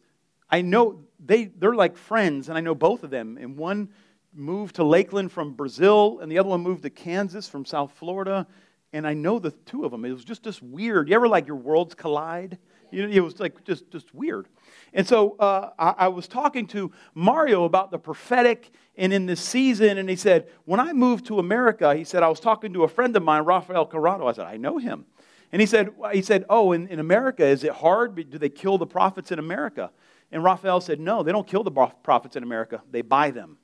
I 0.51 0.63
know 0.63 1.01
they 1.25 1.47
they're 1.47 1.75
like 1.75 1.97
friends, 1.97 2.49
and 2.49 2.59
I 2.59 2.61
know 2.61 2.75
both 2.75 3.03
of 3.03 3.11
them. 3.11 3.39
And 3.41 3.57
one 3.57 3.89
moved 4.35 4.77
to 4.77 4.85
Lakeland 4.85 5.33
from 5.33 5.53
Brazil, 5.53 6.21
and 6.21 6.31
the 6.31 6.39
other 6.39 6.49
one 6.49 6.61
moved 6.61 6.83
to 6.83 6.91
Kansas 6.91 7.49
from 7.49 7.65
South 7.65 7.93
Florida. 7.93 8.47
And 8.95 9.07
I 9.07 9.15
know 9.15 9.39
the 9.39 9.51
two 9.51 9.87
of 9.87 9.91
them. 9.91 10.05
It 10.05 10.13
was 10.13 10.25
just 10.25 10.43
just 10.43 10.63
weird. 10.63 11.09
You 11.09 11.15
ever 11.15 11.29
like 11.29 11.47
your 11.47 11.57
worlds 11.57 11.95
collide? 11.95 12.59
You 12.91 13.07
know, 13.07 13.13
it 13.13 13.21
was 13.21 13.41
like 13.41 13.65
just 13.65 13.91
just 13.91 14.15
weird. 14.15 14.47
And 14.93 15.07
so 15.07 15.37
uh, 15.39 15.71
I, 15.79 15.95
I, 16.05 16.09
was 16.09 16.29
talking 16.29 16.67
to 16.69 16.93
Mario 17.15 17.65
about 17.65 17.91
the 17.91 17.99
prophetic 17.99 18.71
and 18.97 19.11
in 19.11 19.25
this 19.25 19.41
season, 19.41 19.97
and 19.97 20.09
he 20.11 20.17
said, 20.17 20.49
when 20.67 20.79
I 20.79 20.93
moved 20.93 21.25
to 21.27 21.39
America, 21.39 21.95
he 21.95 22.05
said 22.05 22.23
I 22.23 22.29
was 22.29 22.41
talking 22.41 22.75
to 22.75 22.85
a 22.85 22.89
friend 22.89 23.17
of 23.17 23.23
mine, 23.23 23.45
Rafael 23.45 23.87
Corrado. 23.87 24.27
I 24.27 24.33
said, 24.33 24.45
I 24.45 24.59
know 24.59 24.77
him. 24.77 25.07
And 25.53 25.61
he 25.61 25.67
said, 25.67 25.91
he 26.13 26.23
said, 26.23 26.47
oh, 26.49 26.73
in, 26.73 26.89
in 26.89 26.99
America, 26.99 27.45
is 27.45 27.63
it 27.63 27.73
hard? 27.73 28.15
Do 28.17 28.39
they 28.39 28.49
kill 28.49 28.79
the 28.79 28.87
prophets 28.87 29.31
in 29.31 29.39
America? 29.39 29.91
And 30.31 30.43
Raphael 30.43 30.81
said, 30.81 30.99
no, 30.99 31.23
they 31.23 31.31
don't 31.31 31.47
kill 31.47 31.63
the 31.63 31.71
prophets 31.71 32.37
in 32.37 32.43
America. 32.43 32.83
They 32.91 33.03
buy 33.03 33.31
them. 33.31 33.59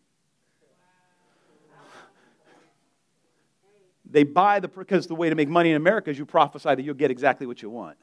They 4.10 4.22
buy 4.24 4.60
the, 4.60 4.68
because 4.68 5.06
the 5.06 5.14
way 5.14 5.28
to 5.28 5.34
make 5.34 5.48
money 5.48 5.70
in 5.70 5.76
America 5.76 6.10
is 6.10 6.18
you 6.18 6.26
prophesy 6.26 6.74
that 6.74 6.82
you'll 6.82 6.94
get 6.94 7.10
exactly 7.10 7.46
what 7.46 7.62
you 7.62 7.70
want. 7.70 7.96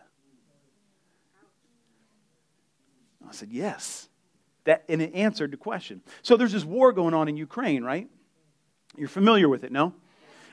I 3.28 3.32
said, 3.32 3.52
yes. 3.52 4.08
That, 4.66 4.84
and 4.90 5.02
it 5.02 5.14
answered 5.14 5.52
the 5.52 5.58
question. 5.58 6.02
So 6.22 6.38
there's 6.38 6.52
this 6.52 6.66
war 6.66 6.92
going 6.92 7.14
on 7.14 7.28
in 7.28 7.38
Ukraine, 7.38 7.84
right? 7.84 8.08
You're 8.98 9.08
familiar 9.08 9.50
with 9.50 9.64
it, 9.64 9.72
no? 9.72 9.94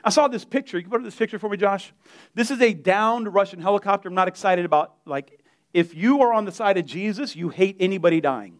I 0.05 0.11
saw 0.11 0.29
this 0.29 0.45
picture. 0.45 0.77
You 0.77 0.83
can 0.83 0.91
put 0.91 1.01
up 1.01 1.05
this 1.05 1.15
picture 1.15 1.39
for 1.39 1.49
me, 1.49 1.57
Josh? 1.57 1.93
This 2.35 2.51
is 2.51 2.61
a 2.61 2.75
downed 2.75 3.33
Russian 3.33 3.61
helicopter. 3.61 4.09
I'm 4.09 4.15
not 4.15 4.29
excited 4.29 4.65
about, 4.65 4.95
like, 5.07 5.41
if 5.73 5.95
you 5.95 6.23
are 6.23 6.33
on 6.33 6.45
the 6.45 6.53
side 6.53 6.77
of 6.77 6.85
Jesus, 6.85 7.37
you 7.37 7.49
hate 7.49 7.77
anybody 7.81 8.21
dying. 8.21 8.59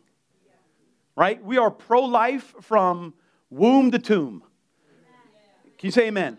Right? 1.17 1.43
We 1.45 1.59
are 1.59 1.71
pro 1.71 2.03
life 2.05 2.55
from 2.61 3.15
womb 3.51 3.91
to 3.91 3.99
tomb. 3.99 4.43
Can 5.79 5.89
you 5.89 5.91
say 5.91 6.07
amen? 6.07 6.39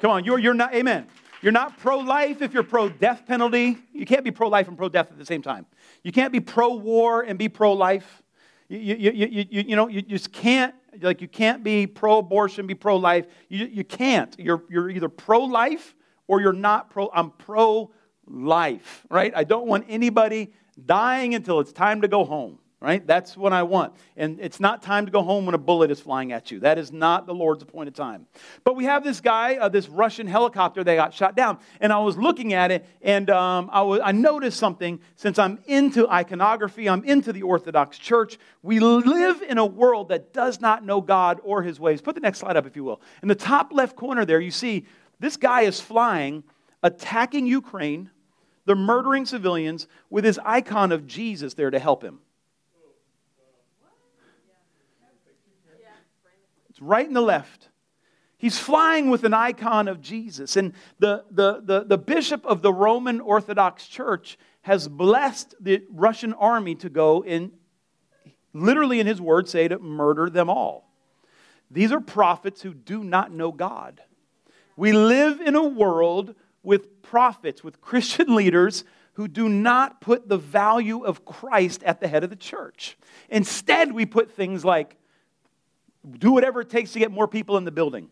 Come 0.00 0.10
on, 0.10 0.24
you're, 0.24 0.38
you're 0.38 0.54
not, 0.54 0.74
amen. 0.74 1.06
You're 1.42 1.52
not 1.52 1.78
pro 1.78 1.98
life 1.98 2.40
if 2.40 2.54
you're 2.54 2.62
pro 2.62 2.88
death 2.88 3.26
penalty. 3.26 3.78
You 3.92 4.06
can't 4.06 4.24
be 4.24 4.30
pro 4.30 4.48
life 4.48 4.68
and 4.68 4.76
pro 4.76 4.88
death 4.88 5.10
at 5.10 5.18
the 5.18 5.26
same 5.26 5.42
time. 5.42 5.66
You 6.02 6.12
can't 6.12 6.32
be 6.32 6.40
pro 6.40 6.74
war 6.74 7.22
and 7.22 7.38
be 7.38 7.48
pro 7.48 7.72
life. 7.72 8.22
You, 8.68 8.78
you, 8.78 9.12
you, 9.12 9.46
you, 9.50 9.64
you 9.68 9.76
know, 9.76 9.88
you 9.88 10.02
just 10.02 10.32
can't, 10.32 10.74
like, 11.00 11.20
you 11.20 11.28
can't 11.28 11.62
be 11.62 11.86
pro 11.86 12.18
abortion, 12.18 12.66
be 12.66 12.74
pro 12.74 12.96
life. 12.96 13.26
You, 13.48 13.66
you 13.66 13.84
can't. 13.84 14.34
You're, 14.38 14.64
you're 14.68 14.90
either 14.90 15.08
pro 15.08 15.40
life 15.40 15.94
or 16.26 16.40
you're 16.40 16.52
not 16.52 16.90
pro. 16.90 17.10
I'm 17.14 17.30
pro 17.30 17.92
life, 18.26 19.06
right? 19.10 19.32
I 19.36 19.44
don't 19.44 19.66
want 19.66 19.86
anybody 19.88 20.52
dying 20.84 21.34
until 21.34 21.60
it's 21.60 21.72
time 21.72 22.00
to 22.02 22.08
go 22.08 22.24
home 22.24 22.58
right? 22.80 23.06
That's 23.06 23.36
what 23.36 23.54
I 23.54 23.62
want. 23.62 23.94
And 24.16 24.38
it's 24.38 24.60
not 24.60 24.82
time 24.82 25.06
to 25.06 25.12
go 25.12 25.22
home 25.22 25.46
when 25.46 25.54
a 25.54 25.58
bullet 25.58 25.90
is 25.90 25.98
flying 25.98 26.32
at 26.32 26.50
you. 26.50 26.60
That 26.60 26.76
is 26.76 26.92
not 26.92 27.26
the 27.26 27.34
Lord's 27.34 27.62
appointed 27.62 27.94
time. 27.94 28.26
But 28.64 28.76
we 28.76 28.84
have 28.84 29.02
this 29.02 29.20
guy, 29.20 29.56
uh, 29.56 29.70
this 29.70 29.88
Russian 29.88 30.26
helicopter 30.26 30.84
that 30.84 30.94
got 30.94 31.14
shot 31.14 31.34
down. 31.34 31.58
And 31.80 31.90
I 31.90 31.98
was 32.00 32.18
looking 32.18 32.52
at 32.52 32.70
it, 32.70 32.86
and 33.00 33.30
um, 33.30 33.70
I, 33.72 33.80
I 33.82 34.12
noticed 34.12 34.58
something. 34.58 35.00
Since 35.16 35.38
I'm 35.38 35.58
into 35.66 36.06
iconography, 36.08 36.88
I'm 36.88 37.02
into 37.04 37.32
the 37.32 37.42
Orthodox 37.42 37.96
Church. 37.96 38.38
We 38.62 38.78
live 38.78 39.40
in 39.40 39.56
a 39.56 39.66
world 39.66 40.10
that 40.10 40.34
does 40.34 40.60
not 40.60 40.84
know 40.84 41.00
God 41.00 41.40
or 41.44 41.62
his 41.62 41.80
ways. 41.80 42.02
Put 42.02 42.14
the 42.14 42.20
next 42.20 42.40
slide 42.40 42.56
up, 42.56 42.66
if 42.66 42.76
you 42.76 42.84
will. 42.84 43.00
In 43.22 43.28
the 43.28 43.34
top 43.34 43.72
left 43.72 43.96
corner 43.96 44.26
there, 44.26 44.40
you 44.40 44.50
see 44.50 44.84
this 45.18 45.38
guy 45.38 45.62
is 45.62 45.80
flying, 45.80 46.44
attacking 46.82 47.46
Ukraine. 47.46 48.10
They're 48.66 48.76
murdering 48.76 49.24
civilians 49.24 49.86
with 50.10 50.24
his 50.24 50.38
icon 50.44 50.92
of 50.92 51.06
Jesus 51.06 51.54
there 51.54 51.70
to 51.70 51.78
help 51.78 52.02
him. 52.02 52.20
It's 56.76 56.82
right 56.82 57.06
in 57.06 57.14
the 57.14 57.22
left. 57.22 57.70
He's 58.36 58.58
flying 58.58 59.08
with 59.08 59.24
an 59.24 59.32
icon 59.32 59.88
of 59.88 60.02
Jesus. 60.02 60.56
And 60.56 60.74
the, 60.98 61.24
the, 61.30 61.62
the, 61.64 61.84
the 61.84 61.96
bishop 61.96 62.44
of 62.44 62.60
the 62.60 62.70
Roman 62.70 63.18
Orthodox 63.18 63.86
Church 63.86 64.36
has 64.60 64.86
blessed 64.86 65.54
the 65.58 65.84
Russian 65.90 66.34
army 66.34 66.74
to 66.74 66.90
go 66.90 67.22
and, 67.22 67.50
literally 68.52 69.00
in 69.00 69.06
his 69.06 69.22
words, 69.22 69.52
say 69.52 69.68
to 69.68 69.78
murder 69.78 70.28
them 70.28 70.50
all. 70.50 70.92
These 71.70 71.92
are 71.92 72.00
prophets 72.00 72.60
who 72.60 72.74
do 72.74 73.02
not 73.02 73.32
know 73.32 73.52
God. 73.52 74.02
We 74.76 74.92
live 74.92 75.40
in 75.40 75.54
a 75.54 75.66
world 75.66 76.34
with 76.62 77.00
prophets, 77.00 77.64
with 77.64 77.80
Christian 77.80 78.34
leaders 78.36 78.84
who 79.14 79.28
do 79.28 79.48
not 79.48 80.02
put 80.02 80.28
the 80.28 80.36
value 80.36 81.06
of 81.06 81.24
Christ 81.24 81.82
at 81.84 82.00
the 82.00 82.08
head 82.08 82.22
of 82.22 82.28
the 82.28 82.36
church. 82.36 82.98
Instead, 83.30 83.92
we 83.92 84.04
put 84.04 84.30
things 84.30 84.62
like 84.62 84.98
do 86.10 86.32
whatever 86.32 86.60
it 86.60 86.70
takes 86.70 86.92
to 86.92 86.98
get 86.98 87.10
more 87.10 87.28
people 87.28 87.56
in 87.56 87.64
the 87.64 87.70
building. 87.70 88.10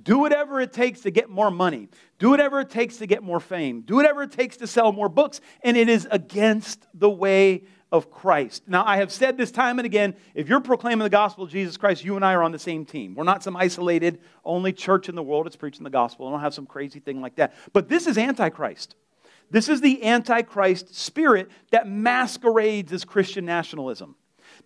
Do 0.00 0.18
whatever 0.18 0.60
it 0.60 0.72
takes 0.72 1.00
to 1.00 1.10
get 1.10 1.28
more 1.28 1.50
money. 1.50 1.88
Do 2.18 2.30
whatever 2.30 2.60
it 2.60 2.70
takes 2.70 2.98
to 2.98 3.06
get 3.06 3.22
more 3.22 3.40
fame. 3.40 3.80
Do 3.82 3.96
whatever 3.96 4.22
it 4.22 4.30
takes 4.30 4.56
to 4.58 4.66
sell 4.66 4.92
more 4.92 5.08
books. 5.08 5.40
And 5.62 5.76
it 5.76 5.88
is 5.88 6.06
against 6.10 6.86
the 6.94 7.10
way 7.10 7.64
of 7.90 8.10
Christ. 8.10 8.64
Now, 8.66 8.84
I 8.84 8.98
have 8.98 9.10
said 9.10 9.36
this 9.36 9.50
time 9.50 9.78
and 9.78 9.86
again 9.86 10.14
if 10.34 10.48
you're 10.48 10.60
proclaiming 10.60 11.04
the 11.04 11.10
gospel 11.10 11.44
of 11.44 11.50
Jesus 11.50 11.76
Christ, 11.76 12.04
you 12.04 12.16
and 12.16 12.24
I 12.24 12.34
are 12.34 12.42
on 12.42 12.52
the 12.52 12.58
same 12.58 12.84
team. 12.84 13.14
We're 13.14 13.24
not 13.24 13.42
some 13.42 13.56
isolated, 13.56 14.20
only 14.44 14.72
church 14.72 15.08
in 15.08 15.14
the 15.14 15.22
world 15.22 15.46
that's 15.46 15.56
preaching 15.56 15.84
the 15.84 15.90
gospel. 15.90 16.28
I 16.28 16.30
don't 16.32 16.40
have 16.40 16.54
some 16.54 16.66
crazy 16.66 17.00
thing 17.00 17.20
like 17.20 17.36
that. 17.36 17.54
But 17.72 17.88
this 17.88 18.06
is 18.06 18.18
Antichrist. 18.18 18.94
This 19.50 19.68
is 19.70 19.80
the 19.80 20.04
Antichrist 20.04 20.94
spirit 20.94 21.50
that 21.70 21.88
masquerades 21.88 22.92
as 22.92 23.04
Christian 23.04 23.46
nationalism. 23.46 24.16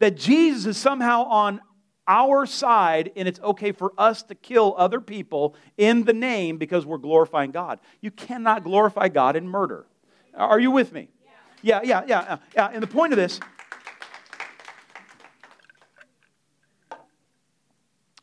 That 0.00 0.16
Jesus 0.16 0.66
is 0.66 0.76
somehow 0.76 1.24
on 1.24 1.60
our 2.06 2.46
side 2.46 3.12
and 3.16 3.28
it's 3.28 3.40
okay 3.40 3.72
for 3.72 3.92
us 3.96 4.22
to 4.24 4.34
kill 4.34 4.74
other 4.76 5.00
people 5.00 5.54
in 5.76 6.04
the 6.04 6.12
name 6.12 6.58
because 6.58 6.84
we're 6.84 6.98
glorifying 6.98 7.50
God. 7.50 7.78
You 8.00 8.10
cannot 8.10 8.64
glorify 8.64 9.08
God 9.08 9.36
in 9.36 9.48
murder. 9.48 9.86
Are 10.34 10.60
you 10.60 10.70
with 10.70 10.92
me? 10.92 11.08
Yeah, 11.62 11.80
yeah, 11.84 12.02
yeah, 12.06 12.38
yeah. 12.56 12.70
And 12.72 12.82
the 12.82 12.88
point 12.88 13.12
of 13.12 13.16
this, 13.16 13.38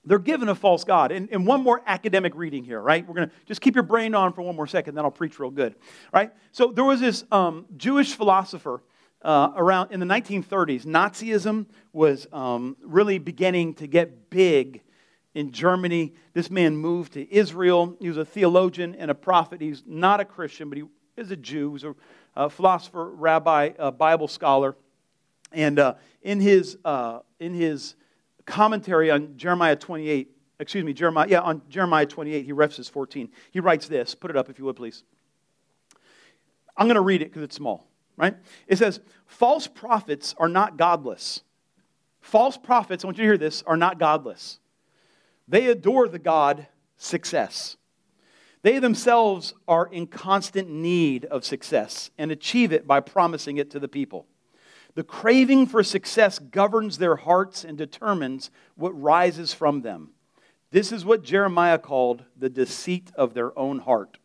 they're 0.03 0.19
given 0.19 0.49
a 0.49 0.55
false 0.55 0.83
God. 0.83 1.11
And, 1.11 1.29
and 1.31 1.45
one 1.45 1.63
more 1.63 1.81
academic 1.85 2.35
reading 2.35 2.63
here, 2.63 2.81
right? 2.81 3.07
We're 3.07 3.13
going 3.13 3.29
to 3.29 3.35
just 3.45 3.61
keep 3.61 3.75
your 3.75 3.83
brain 3.83 4.15
on 4.15 4.33
for 4.33 4.41
one 4.41 4.55
more 4.55 4.67
second, 4.67 4.95
then 4.95 5.05
I'll 5.05 5.11
preach 5.11 5.39
real 5.39 5.51
good, 5.51 5.75
right? 6.11 6.31
So 6.51 6.71
there 6.71 6.83
was 6.83 6.99
this 6.99 7.23
um, 7.31 7.65
Jewish 7.77 8.15
philosopher 8.15 8.81
uh, 9.21 9.51
around 9.55 9.91
in 9.91 9.99
the 9.99 10.05
1930s. 10.05 10.85
Nazism 10.85 11.65
was 11.93 12.27
um, 12.31 12.77
really 12.81 13.17
beginning 13.17 13.73
to 13.75 13.87
get 13.87 14.29
big 14.29 14.81
in 15.33 15.51
Germany. 15.51 16.13
This 16.33 16.49
man 16.49 16.77
moved 16.77 17.13
to 17.13 17.33
Israel. 17.33 17.95
He 17.99 18.07
was 18.07 18.17
a 18.17 18.25
theologian 18.25 18.95
and 18.95 19.11
a 19.11 19.15
prophet. 19.15 19.61
He's 19.61 19.83
not 19.85 20.19
a 20.19 20.25
Christian, 20.25 20.69
but 20.69 20.77
he 20.77 20.83
is 21.17 21.31
a 21.31 21.35
Jew. 21.35 21.73
He's 21.73 21.83
a 21.83 21.95
a 22.39 22.49
philosopher, 22.49 23.09
rabbi, 23.09 23.71
a 23.77 23.91
Bible 23.91 24.29
scholar. 24.29 24.75
And 25.51 25.77
uh, 25.77 25.95
in, 26.21 26.39
his, 26.39 26.77
uh, 26.85 27.19
in 27.39 27.53
his 27.53 27.95
commentary 28.45 29.11
on 29.11 29.35
Jeremiah 29.37 29.75
28, 29.75 30.31
excuse 30.59 30.83
me, 30.83 30.93
Jeremiah, 30.93 31.27
yeah, 31.27 31.41
on 31.41 31.61
Jeremiah 31.69 32.05
28, 32.05 32.45
he 32.45 32.51
references 32.53 32.87
14. 32.87 33.29
He 33.51 33.59
writes 33.59 33.87
this. 33.87 34.15
Put 34.15 34.31
it 34.31 34.37
up 34.37 34.49
if 34.49 34.57
you 34.57 34.65
would, 34.65 34.77
please. 34.77 35.03
I'm 36.77 36.87
going 36.87 36.95
to 36.95 37.01
read 37.01 37.21
it 37.21 37.25
because 37.25 37.43
it's 37.43 37.57
small, 37.57 37.88
right? 38.19 38.35
It 38.67 38.77
says, 38.77 38.99
False 39.25 39.65
prophets 39.65 40.35
are 40.37 40.49
not 40.49 40.77
godless. 40.77 41.41
False 42.19 42.57
prophets, 42.57 43.03
I 43.03 43.07
want 43.07 43.17
you 43.17 43.23
to 43.23 43.29
hear 43.29 43.37
this, 43.37 43.63
are 43.65 43.77
not 43.77 43.97
godless. 43.97 44.59
They 45.47 45.67
adore 45.67 46.07
the 46.07 46.19
God 46.19 46.67
success. 46.97 47.77
They 48.61 48.77
themselves 48.77 49.53
are 49.67 49.87
in 49.87 50.05
constant 50.05 50.69
need 50.69 51.25
of 51.25 51.45
success 51.45 52.11
and 52.17 52.29
achieve 52.29 52.73
it 52.73 52.85
by 52.85 52.99
promising 52.99 53.57
it 53.57 53.71
to 53.71 53.79
the 53.79 53.87
people. 53.87 54.27
The 54.95 55.03
craving 55.03 55.67
for 55.67 55.81
success 55.81 56.39
governs 56.39 56.97
their 56.97 57.15
hearts 57.15 57.63
and 57.63 57.77
determines 57.77 58.51
what 58.75 58.99
rises 58.99 59.53
from 59.53 59.81
them. 59.81 60.09
This 60.71 60.91
is 60.91 61.05
what 61.05 61.23
Jeremiah 61.23 61.79
called 61.79 62.25
the 62.37 62.49
deceit 62.49 63.09
of 63.15 63.33
their 63.33 63.57
own 63.57 63.79
heart. 63.79 64.17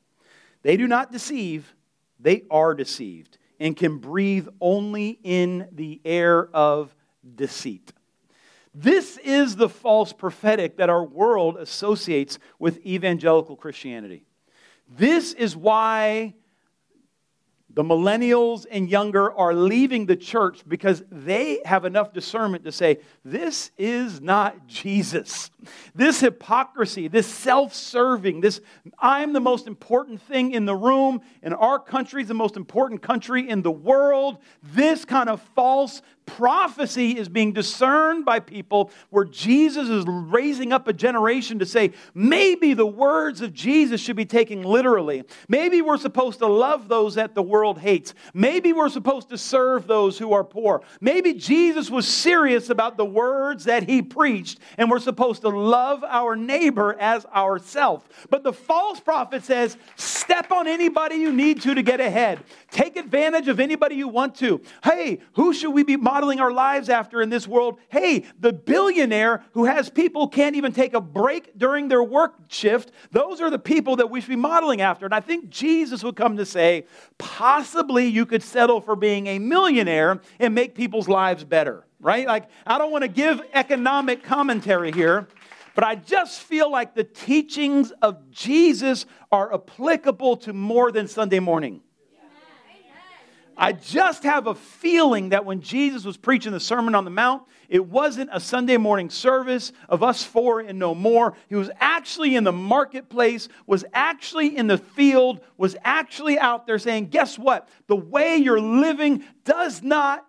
They 0.62 0.76
do 0.76 0.88
not 0.88 1.12
deceive, 1.12 1.74
they 2.18 2.42
are 2.50 2.74
deceived 2.74 3.38
and 3.58 3.76
can 3.76 3.98
breathe 3.98 4.48
only 4.60 5.18
in 5.22 5.68
the 5.72 6.00
air 6.04 6.48
of 6.54 6.94
deceit. 7.34 7.92
This 8.74 9.18
is 9.18 9.56
the 9.56 9.68
false 9.68 10.12
prophetic 10.12 10.78
that 10.78 10.90
our 10.90 11.04
world 11.04 11.56
associates 11.56 12.38
with 12.58 12.84
evangelical 12.84 13.56
Christianity. 13.56 14.24
This 14.88 15.32
is 15.32 15.56
why 15.56 16.34
the 17.74 17.82
millennials 17.82 18.66
and 18.70 18.88
younger 18.88 19.32
are 19.32 19.52
leaving 19.52 20.06
the 20.06 20.16
church 20.16 20.62
because 20.66 21.02
they 21.10 21.60
have 21.64 21.84
enough 21.84 22.12
discernment 22.12 22.64
to 22.64 22.72
say, 22.72 22.98
This 23.24 23.72
is 23.76 24.20
not 24.20 24.66
Jesus. 24.66 25.50
This 25.94 26.20
hypocrisy, 26.20 27.08
this 27.08 27.26
self 27.26 27.74
serving, 27.74 28.40
this 28.40 28.60
I'm 28.98 29.32
the 29.32 29.40
most 29.40 29.66
important 29.66 30.22
thing 30.22 30.52
in 30.52 30.66
the 30.66 30.76
room, 30.76 31.20
and 31.42 31.54
our 31.54 31.78
country 31.78 32.22
is 32.22 32.28
the 32.28 32.34
most 32.34 32.56
important 32.56 33.02
country 33.02 33.48
in 33.48 33.62
the 33.62 33.72
world. 33.72 34.38
This 34.62 35.04
kind 35.04 35.28
of 35.28 35.42
false 35.54 36.00
prophecy 36.26 37.18
is 37.18 37.28
being 37.28 37.52
discerned 37.52 38.24
by 38.24 38.40
people 38.40 38.90
where 39.10 39.24
Jesus 39.24 39.88
is 39.88 40.04
raising 40.06 40.72
up 40.72 40.88
a 40.88 40.92
generation 40.92 41.58
to 41.58 41.66
say, 41.66 41.92
maybe 42.14 42.74
the 42.74 42.87
words 42.87 43.40
of 43.40 43.52
Jesus 43.52 44.00
should 44.00 44.16
be 44.16 44.24
taken 44.24 44.62
literally. 44.62 45.24
Maybe 45.48 45.82
we're 45.82 45.98
supposed 45.98 46.38
to 46.40 46.46
love 46.46 46.88
those 46.88 47.14
that 47.16 47.34
the 47.34 47.42
world 47.42 47.78
hates. 47.78 48.14
Maybe 48.32 48.72
we're 48.72 48.88
supposed 48.88 49.28
to 49.30 49.38
serve 49.38 49.87
those 49.87 50.18
who 50.18 50.32
are 50.32 50.44
poor. 50.44 50.82
Maybe 51.00 51.34
Jesus 51.34 51.90
was 51.90 52.08
serious 52.08 52.70
about 52.70 52.96
the 52.96 53.04
words 53.04 53.64
that 53.64 53.88
he 53.88 54.02
preached, 54.02 54.58
and 54.78 54.90
we're 54.90 55.00
supposed 55.00 55.42
to 55.42 55.48
love 55.48 56.04
our 56.04 56.37
neighbor 56.37 56.96
as 56.98 57.26
ourselves. 57.26 58.04
But 58.30 58.42
the 58.42 58.52
false 58.52 59.00
prophet 59.00 59.44
says, 59.44 59.76
step 59.96 60.50
on 60.50 60.66
anybody 60.66 61.16
you 61.16 61.32
need 61.32 61.62
to 61.62 61.74
to 61.74 61.82
get 61.82 62.00
ahead. 62.00 62.40
Take 62.70 62.96
advantage 62.96 63.48
of 63.48 63.60
anybody 63.60 63.94
you 63.96 64.08
want 64.08 64.34
to. 64.37 64.60
Hey, 64.82 65.20
who 65.34 65.52
should 65.52 65.70
we 65.70 65.84
be 65.84 65.96
modeling 66.14 66.38
our 66.38 66.53
lives 66.53 66.88
after 66.88 67.20
in 67.20 67.29
this 67.29 67.48
world? 67.48 67.77
Hey, 67.88 68.24
the 68.38 68.53
billionaire 68.53 69.42
who 69.50 69.64
has 69.64 69.90
people 69.90 70.29
can't 70.29 70.55
even 70.55 70.72
take 70.72 70.94
a 70.94 71.00
break 71.00 71.59
during 71.59 71.88
their 71.88 72.05
work 72.05 72.37
shift. 72.46 72.92
Those 73.11 73.40
are 73.40 73.50
the 73.50 73.59
people 73.59 73.96
that 73.96 74.09
we 74.11 74.20
should 74.20 74.31
be 74.31 74.37
modeling 74.37 74.81
after. 74.81 75.07
And 75.07 75.12
I 75.12 75.18
think 75.18 75.50
Jesus 75.50 76.05
would 76.05 76.14
come 76.14 76.37
to 76.37 76.46
say, 76.46 76.87
possibly 77.18 78.07
you 78.07 78.27
could 78.27 78.44
settle 78.44 78.81
for 78.81 78.94
being 78.94 79.27
a 79.27 79.40
millionaire 79.40 80.20
and 80.38 80.55
make 80.55 80.77
people's 80.77 81.09
lives 81.09 81.42
better, 81.42 81.85
right? 81.98 82.29
Like, 82.29 82.48
I 82.64 82.79
don't 82.79 82.92
want 82.92 83.03
to 83.03 83.09
give 83.09 83.42
economic 83.53 84.22
commentary 84.22 84.92
here. 84.92 85.27
But 85.74 85.83
I 85.83 85.96
just 85.96 86.42
feel 86.42 86.70
like 86.70 86.94
the 86.94 87.03
teachings 87.03 87.90
of 88.03 88.31
Jesus 88.31 89.05
are 89.33 89.53
applicable 89.53 90.37
to 90.37 90.53
more 90.53 90.92
than 90.92 91.09
Sunday 91.09 91.40
morning. 91.40 91.81
I 93.56 93.72
just 93.72 94.24
have 94.24 94.46
a 94.46 94.54
feeling 94.54 95.30
that 95.30 95.44
when 95.44 95.60
Jesus 95.60 96.04
was 96.04 96.16
preaching 96.16 96.52
the 96.52 96.60
Sermon 96.60 96.94
on 96.94 97.04
the 97.04 97.10
Mount, 97.10 97.44
it 97.68 97.86
wasn't 97.86 98.30
a 98.32 98.40
Sunday 98.40 98.76
morning 98.76 99.10
service 99.10 99.72
of 99.88 100.02
us 100.02 100.22
four 100.22 100.60
and 100.60 100.78
no 100.78 100.94
more. 100.94 101.34
He 101.48 101.54
was 101.54 101.70
actually 101.80 102.36
in 102.36 102.44
the 102.44 102.52
marketplace, 102.52 103.48
was 103.66 103.84
actually 103.92 104.56
in 104.56 104.66
the 104.66 104.78
field, 104.78 105.40
was 105.56 105.76
actually 105.84 106.38
out 106.38 106.66
there 106.66 106.78
saying, 106.78 107.08
Guess 107.08 107.38
what? 107.38 107.68
The 107.86 107.96
way 107.96 108.36
you're 108.36 108.60
living 108.60 109.24
does 109.44 109.82
not 109.82 110.26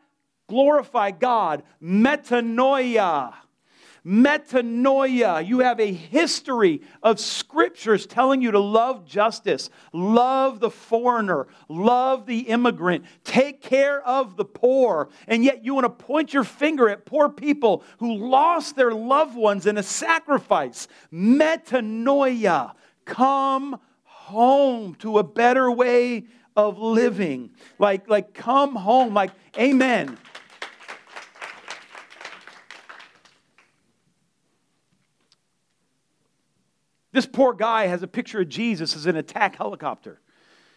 glorify 0.48 1.12
God. 1.12 1.64
Metanoia 1.82 3.34
metanoia. 4.06 5.46
You 5.46 5.60
have 5.60 5.80
a 5.80 5.92
history 5.92 6.82
of 7.02 7.20
scriptures 7.20 8.06
telling 8.06 8.42
you 8.42 8.52
to 8.52 8.60
love 8.60 9.06
justice, 9.06 9.70
love 9.92 10.60
the 10.60 10.70
foreigner, 10.70 11.48
love 11.68 12.26
the 12.26 12.42
immigrant, 12.42 13.06
take 13.24 13.62
care 13.62 14.06
of 14.06 14.38
the 14.38 14.46
poor. 14.46 15.10
And 15.28 15.44
yet 15.44 15.66
you 15.66 15.74
want 15.74 15.86
to 15.86 16.06
point 16.06 16.34
your 16.34 16.44
finger 16.44 16.88
at 16.90 17.06
poor 17.06 17.30
people 17.30 17.84
who 17.98 18.14
lost 18.16 18.76
their 18.76 18.92
loved 18.92 19.36
ones 19.36 19.66
in 19.66 19.78
a 19.78 19.84
sacrifice. 19.84 20.88
Metanoia. 21.12 22.74
Come 23.06 23.80
home 24.04 24.96
to 24.96 25.20
a 25.20 25.24
better 25.24 25.72
way 25.72 26.26
of 26.56 26.80
living. 26.80 27.52
Like, 27.78 28.10
like 28.10 28.34
come 28.34 28.76
home. 28.76 29.14
Like, 29.14 29.32
amen. 29.58 30.18
This 37.16 37.26
poor 37.26 37.54
guy 37.54 37.88
has 37.88 38.04
a 38.04 38.08
picture 38.08 38.42
of 38.42 38.50
Jesus 38.50 38.94
as 38.94 39.06
an 39.06 39.16
attack 39.16 39.56
helicopter. 39.56 40.20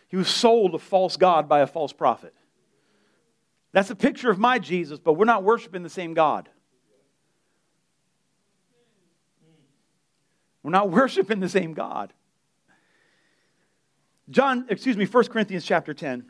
He 0.07 0.17
was 0.17 0.29
sold 0.29 0.73
a 0.73 0.79
false 0.79 1.17
God 1.17 1.49
by 1.49 1.59
a 1.59 1.67
false 1.67 1.93
prophet. 1.93 2.33
That's 3.73 3.91
a 3.91 3.97
picture 3.97 4.31
of 4.31 4.39
my 4.39 4.61
Jesus, 4.61 5.01
but 5.01 5.15
we're 5.15 5.25
not 5.25 5.43
worshiping 5.43 5.83
the 5.83 5.91
same 5.91 6.15
God. 6.15 6.49
We're 10.63 10.71
not 10.71 10.91
worshiping 10.93 11.41
the 11.41 11.49
same 11.49 11.75
God. 11.75 12.13
John, 14.31 14.67
excuse 14.69 14.97
me, 14.97 15.07
1 15.07 15.25
Corinthians 15.25 15.65
chapter 15.65 15.93
10. 15.93 16.25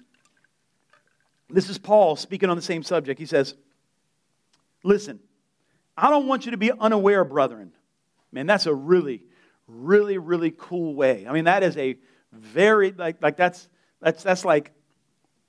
This 1.50 1.68
is 1.68 1.76
Paul 1.76 2.16
speaking 2.16 2.48
on 2.48 2.56
the 2.56 2.62
same 2.62 2.82
subject. 2.82 3.20
He 3.20 3.26
says, 3.26 3.56
Listen, 4.82 5.20
I 5.98 6.08
don't 6.08 6.26
want 6.26 6.46
you 6.46 6.52
to 6.52 6.56
be 6.56 6.72
unaware, 6.72 7.24
brethren. 7.24 7.72
Man, 8.32 8.46
that's 8.46 8.64
a 8.64 8.74
really, 8.74 9.24
really, 9.68 10.18
really 10.18 10.52
cool 10.56 10.94
way. 10.94 11.26
I 11.28 11.32
mean, 11.32 11.44
that 11.44 11.62
is 11.62 11.76
a 11.76 11.96
very, 12.32 12.92
like, 12.92 13.22
like 13.22 13.36
that's, 13.36 13.68
that's, 14.00 14.22
that's 14.22 14.44
like 14.44 14.72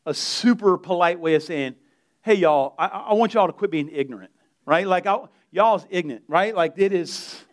a 0.06 0.14
super 0.14 0.78
polite 0.78 1.20
way 1.20 1.36
of 1.36 1.44
saying, 1.44 1.76
hey, 2.22 2.36
y'all, 2.36 2.76
I, 2.78 2.88
I 2.88 3.14
want 3.14 3.34
y'all 3.34 3.48
to 3.48 3.54
quit 3.54 3.72
being 3.72 3.90
ignorant, 3.90 4.32
right? 4.66 4.86
Like, 4.86 5.06
I, 5.06 5.20
y'all's 5.52 5.86
ignorant, 5.90 6.24
right? 6.28 6.54
Like, 6.54 6.74
it 6.78 6.94
is, 6.94 7.44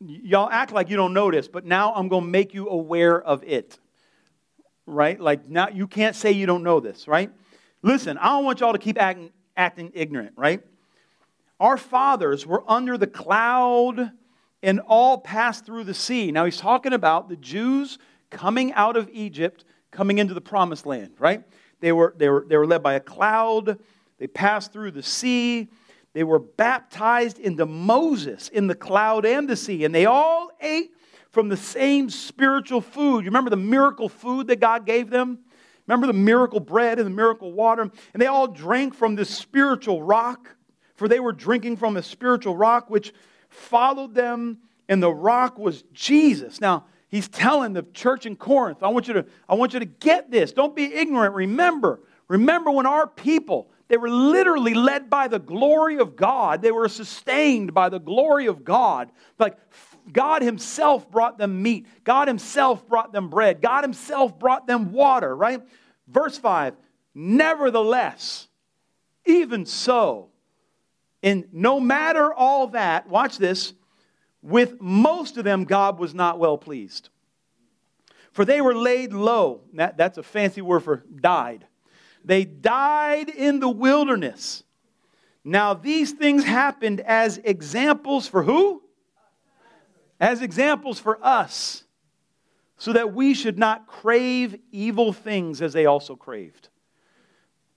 y'all 0.00 0.48
act 0.50 0.72
like 0.72 0.88
you 0.88 0.96
don't 0.96 1.14
notice, 1.14 1.48
but 1.48 1.64
now 1.64 1.92
I'm 1.94 2.08
going 2.08 2.24
to 2.24 2.30
make 2.30 2.54
you 2.54 2.68
aware 2.68 3.20
of 3.20 3.42
it, 3.44 3.78
right? 4.86 5.20
Like, 5.20 5.48
now 5.48 5.68
you 5.68 5.86
can't 5.86 6.16
say 6.16 6.32
you 6.32 6.46
don't 6.46 6.62
know 6.62 6.80
this, 6.80 7.06
right? 7.06 7.30
Listen, 7.82 8.16
I 8.18 8.30
don't 8.30 8.44
want 8.44 8.60
y'all 8.60 8.72
to 8.72 8.78
keep 8.78 9.00
acting, 9.00 9.30
acting 9.56 9.92
ignorant, 9.94 10.32
right? 10.36 10.62
Our 11.60 11.76
fathers 11.76 12.46
were 12.46 12.64
under 12.66 12.96
the 12.96 13.06
cloud 13.06 14.10
and 14.64 14.80
all 14.88 15.18
passed 15.18 15.66
through 15.66 15.84
the 15.84 15.94
sea. 15.94 16.32
Now, 16.32 16.46
he's 16.46 16.56
talking 16.56 16.94
about 16.94 17.28
the 17.28 17.36
Jews 17.36 17.98
coming 18.30 18.72
out 18.72 18.96
of 18.96 19.10
Egypt, 19.12 19.64
coming 19.90 20.18
into 20.18 20.32
the 20.32 20.40
promised 20.40 20.86
land, 20.86 21.12
right? 21.18 21.44
They 21.80 21.92
were, 21.92 22.14
they 22.16 22.30
were, 22.30 22.46
they 22.48 22.56
were 22.56 22.66
led 22.66 22.82
by 22.82 22.94
a 22.94 23.00
cloud, 23.00 23.78
they 24.18 24.26
passed 24.26 24.72
through 24.72 24.92
the 24.92 25.02
sea, 25.02 25.68
they 26.14 26.24
were 26.24 26.38
baptized 26.38 27.38
into 27.38 27.66
Moses 27.66 28.48
in 28.48 28.66
the 28.66 28.74
cloud 28.74 29.26
and 29.26 29.46
the 29.46 29.56
sea, 29.56 29.84
and 29.84 29.94
they 29.94 30.06
all 30.06 30.50
ate 30.60 30.92
from 31.30 31.48
the 31.48 31.56
same 31.56 32.08
spiritual 32.08 32.80
food. 32.80 33.18
You 33.18 33.26
remember 33.26 33.50
the 33.50 33.56
miracle 33.56 34.08
food 34.08 34.46
that 34.46 34.60
God 34.60 34.86
gave 34.86 35.10
them? 35.10 35.40
Remember 35.86 36.06
the 36.06 36.14
miracle 36.14 36.60
bread 36.60 36.98
and 36.98 37.06
the 37.06 37.14
miracle 37.14 37.52
water? 37.52 37.82
And 37.82 38.22
they 38.22 38.28
all 38.28 38.46
drank 38.46 38.94
from 38.94 39.14
this 39.14 39.28
spiritual 39.28 40.02
rock, 40.02 40.48
for 40.94 41.06
they 41.06 41.20
were 41.20 41.32
drinking 41.32 41.76
from 41.76 41.98
a 41.98 42.02
spiritual 42.02 42.56
rock 42.56 42.88
which 42.88 43.12
followed 43.54 44.14
them, 44.14 44.58
and 44.88 45.02
the 45.02 45.12
rock 45.12 45.58
was 45.58 45.82
Jesus. 45.92 46.60
Now, 46.60 46.84
he's 47.08 47.28
telling 47.28 47.72
the 47.72 47.82
church 47.94 48.26
in 48.26 48.36
Corinth, 48.36 48.82
I 48.82 48.88
want 48.88 49.08
you 49.08 49.14
to, 49.14 49.26
I 49.48 49.54
want 49.54 49.72
you 49.72 49.80
to 49.80 49.86
get 49.86 50.30
this. 50.30 50.52
Don't 50.52 50.76
be 50.76 50.84
ignorant. 50.84 51.34
Remember, 51.34 52.00
remember 52.28 52.70
when 52.70 52.86
our 52.86 53.06
people, 53.06 53.70
they 53.88 53.96
were 53.96 54.10
literally 54.10 54.74
led 54.74 55.08
by 55.08 55.28
the 55.28 55.38
glory 55.38 55.98
of 55.98 56.16
God. 56.16 56.62
They 56.62 56.72
were 56.72 56.88
sustained 56.88 57.74
by 57.74 57.88
the 57.88 58.00
glory 58.00 58.46
of 58.46 58.64
God. 58.64 59.10
Like 59.38 59.56
God 60.12 60.42
Himself 60.42 61.10
brought 61.10 61.38
them 61.38 61.62
meat. 61.62 61.86
God 62.04 62.28
Himself 62.28 62.86
brought 62.86 63.12
them 63.12 63.28
bread. 63.28 63.60
God 63.60 63.84
Himself 63.84 64.38
brought 64.38 64.66
them 64.66 64.92
water, 64.92 65.34
right? 65.34 65.62
Verse 66.08 66.36
5 66.38 66.74
Nevertheless, 67.14 68.48
even 69.24 69.66
so, 69.66 70.30
and 71.24 71.46
no 71.52 71.80
matter 71.80 72.34
all 72.34 72.66
that, 72.68 73.08
watch 73.08 73.38
this, 73.38 73.72
with 74.42 74.78
most 74.78 75.38
of 75.38 75.44
them, 75.44 75.64
God 75.64 75.98
was 75.98 76.14
not 76.14 76.38
well 76.38 76.58
pleased. 76.58 77.08
For 78.32 78.44
they 78.44 78.60
were 78.60 78.74
laid 78.74 79.14
low. 79.14 79.62
That, 79.72 79.96
that's 79.96 80.18
a 80.18 80.22
fancy 80.22 80.60
word 80.60 80.80
for 80.80 81.02
died. 81.20 81.66
They 82.26 82.44
died 82.44 83.30
in 83.30 83.58
the 83.58 83.70
wilderness. 83.70 84.64
Now, 85.42 85.72
these 85.72 86.12
things 86.12 86.44
happened 86.44 87.00
as 87.00 87.38
examples 87.38 88.28
for 88.28 88.42
who? 88.42 88.82
As 90.20 90.42
examples 90.42 90.98
for 90.98 91.18
us, 91.24 91.84
so 92.76 92.92
that 92.92 93.14
we 93.14 93.32
should 93.32 93.58
not 93.58 93.86
crave 93.86 94.58
evil 94.72 95.14
things 95.14 95.62
as 95.62 95.72
they 95.72 95.86
also 95.86 96.16
craved. 96.16 96.68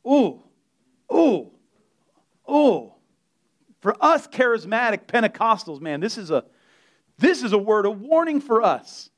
Ooh, 0.06 0.43
ooh, 1.14 1.52
ooh. 2.50 2.91
For 3.88 3.96
us 4.04 4.28
charismatic 4.28 5.06
Pentecostals, 5.08 5.80
man, 5.80 6.02
this 6.02 6.18
is 6.18 6.30
a 6.30 6.44
this 7.20 7.42
is 7.42 7.54
a 7.54 7.58
word 7.58 7.86
of 7.86 8.02
warning 8.02 8.42
for 8.42 8.62
us. 8.62 9.10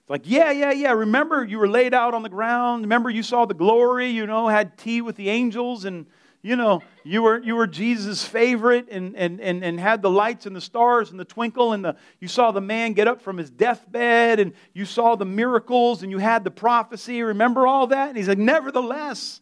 It's 0.00 0.08
like, 0.08 0.22
yeah, 0.24 0.50
yeah, 0.50 0.72
yeah. 0.72 0.92
Remember 0.92 1.44
you 1.44 1.58
were 1.58 1.68
laid 1.68 1.92
out 1.92 2.14
on 2.14 2.22
the 2.22 2.30
ground. 2.30 2.84
Remember 2.84 3.10
you 3.10 3.22
saw 3.22 3.44
the 3.44 3.52
glory, 3.52 4.08
you 4.08 4.26
know, 4.26 4.48
had 4.48 4.78
tea 4.78 5.02
with 5.02 5.16
the 5.16 5.28
angels 5.28 5.84
and 5.84 6.06
you 6.40 6.56
know, 6.56 6.80
you 7.04 7.20
were 7.20 7.38
you 7.42 7.54
were 7.54 7.66
Jesus' 7.66 8.24
favorite 8.24 8.88
and, 8.90 9.14
and, 9.14 9.42
and, 9.42 9.62
and 9.62 9.78
had 9.78 10.00
the 10.00 10.08
lights 10.08 10.46
and 10.46 10.56
the 10.56 10.62
stars 10.62 11.10
and 11.10 11.20
the 11.20 11.26
twinkle 11.26 11.74
and 11.74 11.84
the 11.84 11.94
you 12.18 12.28
saw 12.28 12.50
the 12.50 12.62
man 12.62 12.94
get 12.94 13.08
up 13.08 13.20
from 13.20 13.36
his 13.36 13.50
deathbed 13.50 14.40
and 14.40 14.54
you 14.72 14.86
saw 14.86 15.16
the 15.16 15.26
miracles 15.26 16.02
and 16.02 16.10
you 16.10 16.16
had 16.16 16.44
the 16.44 16.50
prophecy. 16.50 17.22
Remember 17.22 17.66
all 17.66 17.88
that? 17.88 18.08
And 18.08 18.16
he's 18.16 18.28
like, 18.28 18.38
nevertheless, 18.38 19.41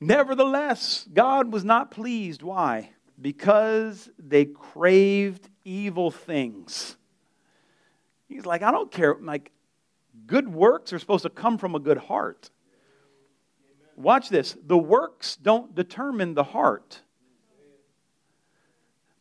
Nevertheless, 0.00 1.06
God 1.12 1.52
was 1.52 1.64
not 1.64 1.90
pleased. 1.90 2.42
Why? 2.42 2.90
Because 3.20 4.08
they 4.18 4.46
craved 4.46 5.48
evil 5.64 6.10
things. 6.10 6.96
He's 8.28 8.46
like, 8.46 8.62
I 8.62 8.70
don't 8.70 8.90
care. 8.90 9.16
Like, 9.20 9.52
good 10.26 10.48
works 10.48 10.92
are 10.92 10.98
supposed 10.98 11.24
to 11.24 11.30
come 11.30 11.58
from 11.58 11.74
a 11.74 11.78
good 11.78 11.98
heart. 11.98 12.50
Watch 13.96 14.30
this. 14.30 14.56
The 14.66 14.78
works 14.78 15.36
don't 15.36 15.74
determine 15.74 16.32
the 16.32 16.44
heart. 16.44 17.02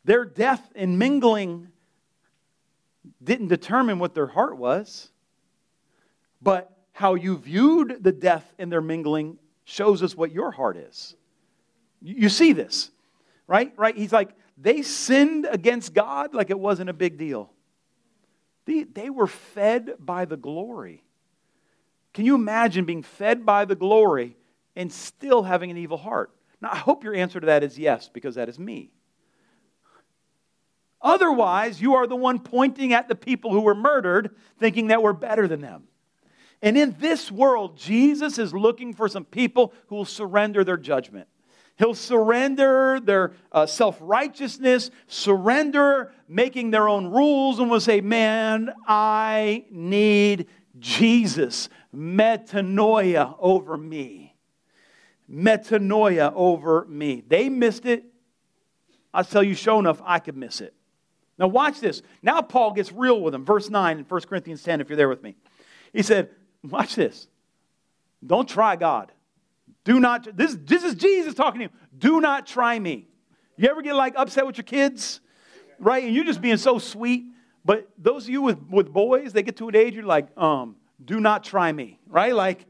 Their 0.06 0.24
death 0.24 0.72
and 0.76 0.98
mingling 0.98 1.68
didn't 3.22 3.50
determine 3.50 4.00
what 4.00 4.14
their 4.14 4.28
heart 4.28 4.58
was, 4.58 5.12
but 6.42 6.72
how 6.94 7.16
you 7.16 7.38
viewed 7.38 7.98
the 8.02 8.14
death 8.14 8.54
and 8.58 8.72
their 8.72 8.82
mingling 8.82 9.38
shows 9.70 10.02
us 10.02 10.16
what 10.16 10.32
your 10.32 10.52
heart 10.52 10.78
is. 10.78 11.16
You 12.02 12.30
see 12.30 12.54
this, 12.54 12.90
right? 13.48 13.72
Right? 13.78 13.96
He's 13.96 14.12
like, 14.12 14.32
they 14.58 14.82
sinned 14.82 15.48
against 15.50 15.94
God 15.94 16.34
like 16.34 16.50
it 16.50 16.60
wasn't 16.60 16.90
a 16.90 16.94
big 16.94 17.18
deal. 17.18 17.52
They, 18.66 18.84
they 18.84 19.10
were 19.10 19.28
fed 19.28 19.94
by 20.00 20.26
the 20.26 20.38
glory. 20.38 21.04
Can 22.14 22.26
you 22.26 22.36
imagine 22.36 22.86
being 22.86 23.04
fed 23.04 23.46
by 23.46 23.66
the 23.66 23.76
glory 23.76 24.36
and 24.76 24.92
still 24.92 25.44
having 25.44 25.70
an 25.72 25.78
evil 25.78 25.98
heart? 25.98 26.32
Now, 26.62 26.70
I 26.72 26.78
hope 26.78 27.04
your 27.04 27.16
answer 27.16 27.40
to 27.40 27.46
that 27.46 27.64
is 27.64 27.78
yes, 27.78 28.10
because 28.10 28.36
that 28.36 28.50
is 28.50 28.58
me. 28.58 28.92
Otherwise, 31.02 31.80
you 31.80 31.94
are 31.94 32.08
the 32.08 32.16
one 32.16 32.40
pointing 32.40 32.92
at 32.92 33.08
the 33.08 33.16
people 33.16 33.52
who 33.52 33.62
were 33.62 33.76
murdered, 33.76 34.36
thinking 34.58 34.88
that 34.88 35.02
we're 35.02 35.14
better 35.14 35.48
than 35.48 35.62
them. 35.62 35.84
And 36.62 36.78
in 36.78 36.96
this 37.00 37.32
world, 37.32 37.78
Jesus 37.78 38.38
is 38.38 38.54
looking 38.54 38.94
for 38.94 39.08
some 39.08 39.26
people 39.26 39.74
who 39.88 39.96
will 39.96 40.06
surrender 40.06 40.64
their 40.64 40.78
judgment. 40.78 41.28
He'll 41.78 41.96
surrender 41.96 43.00
their 43.00 43.32
uh, 43.54 43.66
self 43.66 43.98
righteousness, 44.02 44.92
surrender 45.08 46.12
making 46.28 46.72
their 46.72 46.90
own 46.90 47.08
rules, 47.08 47.60
and 47.60 47.72
will 47.72 47.80
say, 47.80 48.02
Man, 48.02 48.74
I 48.86 49.66
need 49.72 50.48
Jesus. 50.78 51.70
Metanoia 51.96 53.36
over 53.40 53.78
me. 53.78 54.36
Metanoia 55.32 56.34
over 56.36 56.86
me. 56.86 57.24
They 57.26 57.48
missed 57.48 57.86
it. 57.86 58.04
I'll 59.14 59.24
tell 59.24 59.44
you, 59.44 59.56
sure 59.56 59.80
enough, 59.80 60.02
I 60.06 60.20
could 60.20 60.36
miss 60.38 60.62
it. 60.62 60.74
Now, 61.38 61.48
watch 61.48 61.80
this. 61.80 62.02
Now, 62.22 62.42
Paul 62.42 62.74
gets 62.74 62.92
real 62.92 63.22
with 63.22 63.32
them. 63.32 63.46
Verse 63.46 63.70
9 63.70 64.00
in 64.00 64.04
1 64.04 64.22
Corinthians 64.22 64.62
10, 64.62 64.82
if 64.82 64.90
you're 64.90 64.98
there 64.98 65.10
with 65.10 65.24
me. 65.24 65.36
He 65.94 66.04
said, 66.04 66.30
Watch 66.64 66.96
this. 66.96 67.28
Don't 68.26 68.48
try 68.48 68.76
God. 68.76 69.12
Do 69.84 70.00
not, 70.00 70.36
this, 70.36 70.58
this 70.60 70.84
is 70.84 70.96
Jesus 70.96 71.34
talking 71.34 71.60
to 71.60 71.66
you. 71.66 71.72
Do 71.98 72.22
not 72.22 72.46
try 72.46 72.78
me. 72.78 73.08
You 73.58 73.70
ever 73.70 73.82
get 73.82 73.96
like 73.96 74.14
upset 74.18 74.46
with 74.46 74.58
your 74.58 74.66
kids? 74.66 75.22
Right? 75.80 76.04
And 76.04 76.14
you're 76.14 76.26
just 76.26 76.42
being 76.42 76.58
so 76.58 76.80
sweet. 76.80 77.26
But 77.64 77.90
those 77.98 78.26
of 78.26 78.30
you 78.30 78.42
with, 78.42 78.60
with 78.70 78.92
boys, 78.92 79.34
they 79.34 79.44
get 79.44 79.58
to 79.58 79.70
an 79.70 79.76
age, 79.76 79.96
you're 79.96 80.04
like, 80.04 80.28
um, 80.38 80.76
do 81.04 81.20
not 81.20 81.44
try 81.44 81.72
me. 81.72 82.00
Right? 82.08 82.34
Like, 82.34 82.66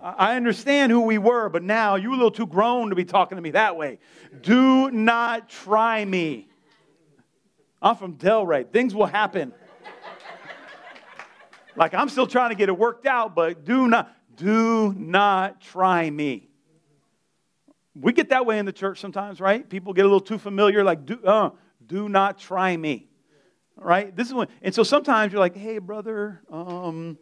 I 0.00 0.34
understand 0.36 0.90
who 0.90 1.02
we 1.02 1.18
were, 1.18 1.48
but 1.48 1.62
now 1.62 1.94
you're 1.94 2.12
a 2.12 2.16
little 2.16 2.30
too 2.30 2.46
grown 2.46 2.90
to 2.90 2.96
be 2.96 3.04
talking 3.04 3.36
to 3.36 3.42
me 3.42 3.52
that 3.52 3.76
way. 3.76 3.98
Do 4.40 4.90
not 4.90 5.48
try 5.48 6.04
me. 6.04 6.48
I'm 7.80 7.96
from 7.96 8.16
Delray. 8.16 8.68
Things 8.68 8.94
will 8.94 9.06
happen. 9.06 9.52
Like 11.76 11.94
I'm 11.94 12.08
still 12.08 12.26
trying 12.26 12.50
to 12.50 12.56
get 12.56 12.68
it 12.68 12.78
worked 12.78 13.06
out, 13.06 13.34
but 13.34 13.64
do 13.64 13.88
not, 13.88 14.14
do 14.36 14.94
not 14.96 15.60
try 15.60 16.08
me. 16.08 16.48
We 17.94 18.12
get 18.12 18.30
that 18.30 18.46
way 18.46 18.58
in 18.58 18.64
the 18.64 18.72
church 18.72 19.00
sometimes, 19.00 19.40
right? 19.40 19.68
People 19.68 19.92
get 19.92 20.02
a 20.02 20.08
little 20.08 20.20
too 20.20 20.38
familiar, 20.38 20.82
like, 20.82 21.04
do, 21.04 21.18
uh, 21.24 21.50
do 21.86 22.08
not 22.08 22.38
try 22.38 22.76
me. 22.76 23.08
Right? 23.76 24.14
This 24.14 24.28
is 24.28 24.34
when, 24.34 24.48
and 24.62 24.74
so 24.74 24.82
sometimes 24.82 25.32
you're 25.32 25.40
like, 25.40 25.56
hey, 25.56 25.78
brother, 25.78 26.40
um, 26.50 27.18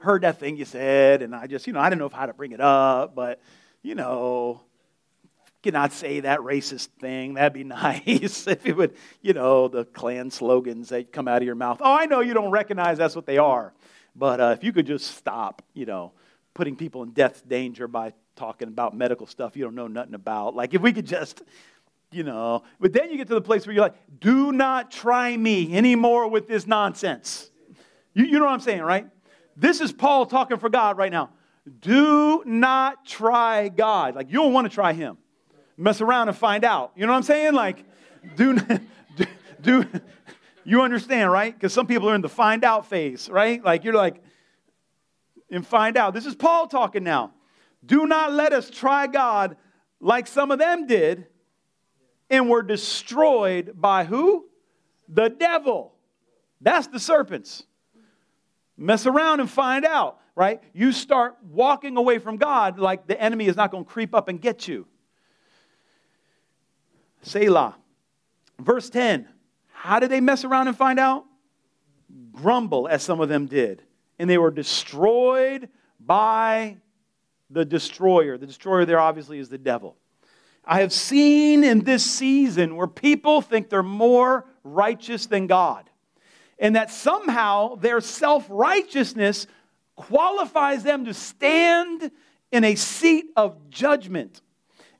heard 0.00 0.22
that 0.22 0.40
thing 0.40 0.56
you 0.56 0.64
said, 0.64 1.22
and 1.22 1.34
I 1.34 1.46
just, 1.46 1.66
you 1.66 1.72
know, 1.72 1.80
I 1.80 1.88
didn't 1.88 2.00
know 2.00 2.08
how 2.08 2.26
to 2.26 2.32
bring 2.32 2.52
it 2.52 2.60
up, 2.60 3.14
but, 3.14 3.40
you 3.82 3.94
know, 3.94 4.62
cannot 5.62 5.92
say 5.92 6.20
that 6.20 6.40
racist 6.40 6.88
thing. 7.00 7.34
That'd 7.34 7.52
be 7.52 7.64
nice 7.64 8.46
if 8.46 8.66
it 8.66 8.76
would, 8.76 8.94
you 9.20 9.32
know, 9.32 9.68
the 9.68 9.84
Klan 9.84 10.30
slogans 10.30 10.88
that 10.90 11.12
come 11.12 11.28
out 11.28 11.38
of 11.38 11.46
your 11.46 11.54
mouth. 11.54 11.78
Oh, 11.80 11.94
I 11.94 12.06
know 12.06 12.20
you 12.20 12.34
don't 12.34 12.50
recognize 12.50 12.98
that's 12.98 13.16
what 13.16 13.26
they 13.26 13.38
are. 13.38 13.72
But 14.14 14.40
uh, 14.40 14.54
if 14.56 14.64
you 14.64 14.72
could 14.72 14.86
just 14.86 15.16
stop, 15.16 15.62
you 15.72 15.86
know, 15.86 16.12
putting 16.54 16.76
people 16.76 17.02
in 17.02 17.10
death's 17.10 17.40
danger 17.42 17.88
by 17.88 18.12
talking 18.36 18.68
about 18.68 18.96
medical 18.96 19.26
stuff 19.26 19.56
you 19.56 19.64
don't 19.64 19.74
know 19.74 19.86
nothing 19.86 20.14
about. 20.14 20.54
Like 20.54 20.74
if 20.74 20.82
we 20.82 20.92
could 20.92 21.06
just, 21.06 21.42
you 22.10 22.24
know, 22.24 22.64
but 22.80 22.92
then 22.92 23.10
you 23.10 23.16
get 23.16 23.28
to 23.28 23.34
the 23.34 23.40
place 23.40 23.66
where 23.66 23.74
you're 23.74 23.84
like, 23.84 23.96
do 24.20 24.52
not 24.52 24.90
try 24.90 25.34
me 25.36 25.74
anymore 25.76 26.28
with 26.28 26.48
this 26.48 26.66
nonsense. 26.66 27.50
You, 28.14 28.24
you 28.24 28.38
know 28.38 28.44
what 28.44 28.52
I'm 28.52 28.60
saying, 28.60 28.82
right? 28.82 29.06
This 29.56 29.80
is 29.80 29.92
Paul 29.92 30.26
talking 30.26 30.58
for 30.58 30.68
God 30.68 30.96
right 30.98 31.12
now. 31.12 31.30
Do 31.80 32.42
not 32.44 33.04
try 33.06 33.68
God. 33.68 34.14
Like 34.14 34.28
you 34.28 34.34
don't 34.34 34.52
want 34.52 34.68
to 34.68 34.74
try 34.74 34.92
him 34.92 35.18
mess 35.76 36.00
around 36.00 36.28
and 36.28 36.36
find 36.36 36.64
out. 36.64 36.92
You 36.96 37.06
know 37.06 37.12
what 37.12 37.18
I'm 37.18 37.22
saying? 37.22 37.54
Like, 37.54 37.84
do, 38.36 38.58
do, 39.16 39.26
do 39.60 39.86
you 40.64 40.82
understand, 40.82 41.30
right? 41.30 41.54
Because 41.54 41.72
some 41.72 41.86
people 41.86 42.08
are 42.10 42.14
in 42.14 42.20
the 42.20 42.28
find 42.28 42.64
out 42.64 42.86
phase, 42.86 43.28
right? 43.28 43.62
Like, 43.64 43.84
you're 43.84 43.94
like, 43.94 44.22
and 45.50 45.66
find 45.66 45.96
out. 45.96 46.14
This 46.14 46.26
is 46.26 46.34
Paul 46.34 46.66
talking 46.66 47.04
now. 47.04 47.32
Do 47.84 48.06
not 48.06 48.32
let 48.32 48.52
us 48.52 48.70
try 48.70 49.06
God 49.06 49.56
like 50.00 50.26
some 50.26 50.50
of 50.50 50.58
them 50.58 50.86
did 50.86 51.26
and 52.30 52.48
were 52.48 52.62
destroyed 52.62 53.72
by 53.74 54.04
who? 54.04 54.46
The 55.08 55.28
devil. 55.28 55.94
That's 56.60 56.86
the 56.86 56.98
serpents. 56.98 57.64
Mess 58.76 59.04
around 59.06 59.40
and 59.40 59.50
find 59.50 59.84
out, 59.84 60.20
right? 60.34 60.62
You 60.72 60.92
start 60.92 61.36
walking 61.50 61.96
away 61.96 62.18
from 62.18 62.38
God 62.38 62.78
like 62.78 63.06
the 63.06 63.20
enemy 63.20 63.46
is 63.46 63.56
not 63.56 63.70
going 63.70 63.84
to 63.84 63.90
creep 63.90 64.14
up 64.14 64.28
and 64.28 64.40
get 64.40 64.66
you. 64.66 64.86
Selah. 67.22 67.76
Verse 68.58 68.90
10. 68.90 69.28
How 69.70 69.98
did 69.98 70.10
they 70.10 70.20
mess 70.20 70.44
around 70.44 70.68
and 70.68 70.76
find 70.76 70.98
out? 70.98 71.24
Grumble, 72.32 72.88
as 72.88 73.02
some 73.02 73.20
of 73.20 73.28
them 73.28 73.46
did. 73.46 73.82
And 74.18 74.28
they 74.28 74.38
were 74.38 74.50
destroyed 74.50 75.68
by 75.98 76.76
the 77.50 77.64
destroyer. 77.64 78.38
The 78.38 78.46
destroyer 78.46 78.84
there 78.84 79.00
obviously 79.00 79.38
is 79.38 79.48
the 79.48 79.58
devil. 79.58 79.96
I 80.64 80.80
have 80.80 80.92
seen 80.92 81.64
in 81.64 81.80
this 81.80 82.04
season 82.04 82.76
where 82.76 82.86
people 82.86 83.42
think 83.42 83.68
they're 83.68 83.82
more 83.82 84.46
righteous 84.62 85.26
than 85.26 85.48
God, 85.48 85.90
and 86.58 86.76
that 86.76 86.92
somehow 86.92 87.74
their 87.74 88.00
self 88.00 88.46
righteousness 88.48 89.48
qualifies 89.96 90.84
them 90.84 91.04
to 91.06 91.14
stand 91.14 92.10
in 92.52 92.64
a 92.64 92.76
seat 92.76 93.26
of 93.36 93.70
judgment 93.70 94.40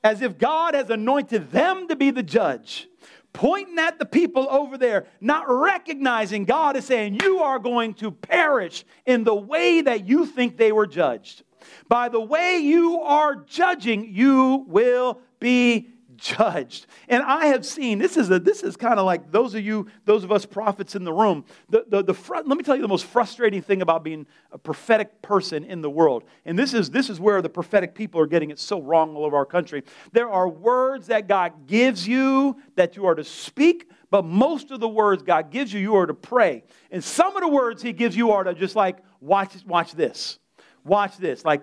as 0.04 0.22
if 0.22 0.38
God 0.38 0.74
has 0.74 0.90
anointed 0.90 1.50
them 1.50 1.88
to 1.88 1.96
be 1.96 2.10
the 2.10 2.22
judge, 2.22 2.88
pointing 3.32 3.78
at 3.78 3.98
the 3.98 4.04
people 4.04 4.46
over 4.50 4.76
there, 4.76 5.06
not 5.20 5.44
recognizing 5.48 6.44
God 6.44 6.76
is 6.76 6.84
saying, 6.84 7.20
You 7.22 7.38
are 7.38 7.58
going 7.58 7.94
to 7.94 8.10
perish 8.10 8.84
in 9.06 9.24
the 9.24 9.34
way 9.34 9.80
that 9.80 10.06
you 10.06 10.26
think 10.26 10.56
they 10.56 10.72
were 10.72 10.86
judged. 10.86 11.42
By 11.88 12.08
the 12.08 12.20
way 12.20 12.58
you 12.58 13.00
are 13.00 13.36
judging, 13.36 14.12
you 14.12 14.64
will 14.66 15.20
be 15.38 15.91
judged. 16.22 16.86
And 17.08 17.22
I 17.22 17.46
have 17.46 17.66
seen, 17.66 17.98
this 17.98 18.16
is, 18.16 18.30
a, 18.30 18.38
this 18.38 18.62
is 18.62 18.76
kind 18.76 18.98
of 18.98 19.04
like 19.04 19.32
those 19.32 19.54
of 19.54 19.64
you, 19.64 19.88
those 20.04 20.22
of 20.22 20.30
us 20.30 20.46
prophets 20.46 20.94
in 20.94 21.02
the 21.04 21.12
room, 21.12 21.44
the, 21.68 21.84
the, 21.88 22.02
the 22.02 22.14
fr- 22.14 22.36
let 22.36 22.56
me 22.56 22.62
tell 22.62 22.76
you 22.76 22.82
the 22.82 22.88
most 22.88 23.06
frustrating 23.06 23.60
thing 23.60 23.82
about 23.82 24.04
being 24.04 24.26
a 24.52 24.58
prophetic 24.58 25.20
person 25.20 25.64
in 25.64 25.82
the 25.82 25.90
world. 25.90 26.24
And 26.44 26.56
this 26.58 26.74
is, 26.74 26.90
this 26.90 27.10
is 27.10 27.18
where 27.18 27.42
the 27.42 27.48
prophetic 27.48 27.94
people 27.94 28.20
are 28.20 28.26
getting 28.26 28.50
it 28.50 28.58
so 28.58 28.80
wrong 28.80 29.16
all 29.16 29.24
over 29.24 29.36
our 29.36 29.44
country. 29.44 29.82
There 30.12 30.30
are 30.30 30.48
words 30.48 31.08
that 31.08 31.26
God 31.26 31.66
gives 31.66 32.06
you 32.06 32.56
that 32.76 32.96
you 32.96 33.06
are 33.06 33.16
to 33.16 33.24
speak, 33.24 33.90
but 34.10 34.24
most 34.24 34.70
of 34.70 34.78
the 34.78 34.88
words 34.88 35.22
God 35.24 35.50
gives 35.50 35.72
you, 35.72 35.80
you 35.80 35.96
are 35.96 36.06
to 36.06 36.14
pray. 36.14 36.62
And 36.92 37.02
some 37.02 37.34
of 37.34 37.42
the 37.42 37.48
words 37.48 37.82
He 37.82 37.92
gives 37.92 38.16
you 38.16 38.30
are 38.30 38.44
to 38.44 38.54
just 38.54 38.76
like, 38.76 38.98
watch, 39.20 39.52
watch 39.66 39.92
this. 39.92 40.38
Watch 40.84 41.16
this. 41.16 41.44
Like, 41.44 41.62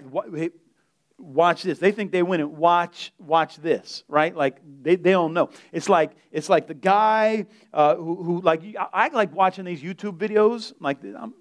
watch 1.19 1.63
this. 1.63 1.79
They 1.79 1.91
think 1.91 2.11
they 2.11 2.23
win 2.23 2.39
it. 2.39 2.49
Watch, 2.49 3.11
watch 3.19 3.57
this, 3.57 4.03
right? 4.07 4.35
Like 4.35 4.57
they, 4.81 4.95
they 4.95 5.11
don't 5.11 5.33
know. 5.33 5.49
It's 5.71 5.89
like 5.89 6.11
it's 6.31 6.49
like 6.49 6.67
the 6.67 6.73
guy 6.73 7.45
uh, 7.73 7.95
who, 7.95 8.23
who 8.23 8.41
like 8.41 8.63
I, 8.77 8.87
I, 8.93 9.07
like 9.09 9.33
watching 9.33 9.65
these 9.65 9.81
YouTube 9.81 10.17
videos. 10.17 10.73
Like 10.79 11.03
I'm, 11.03 11.33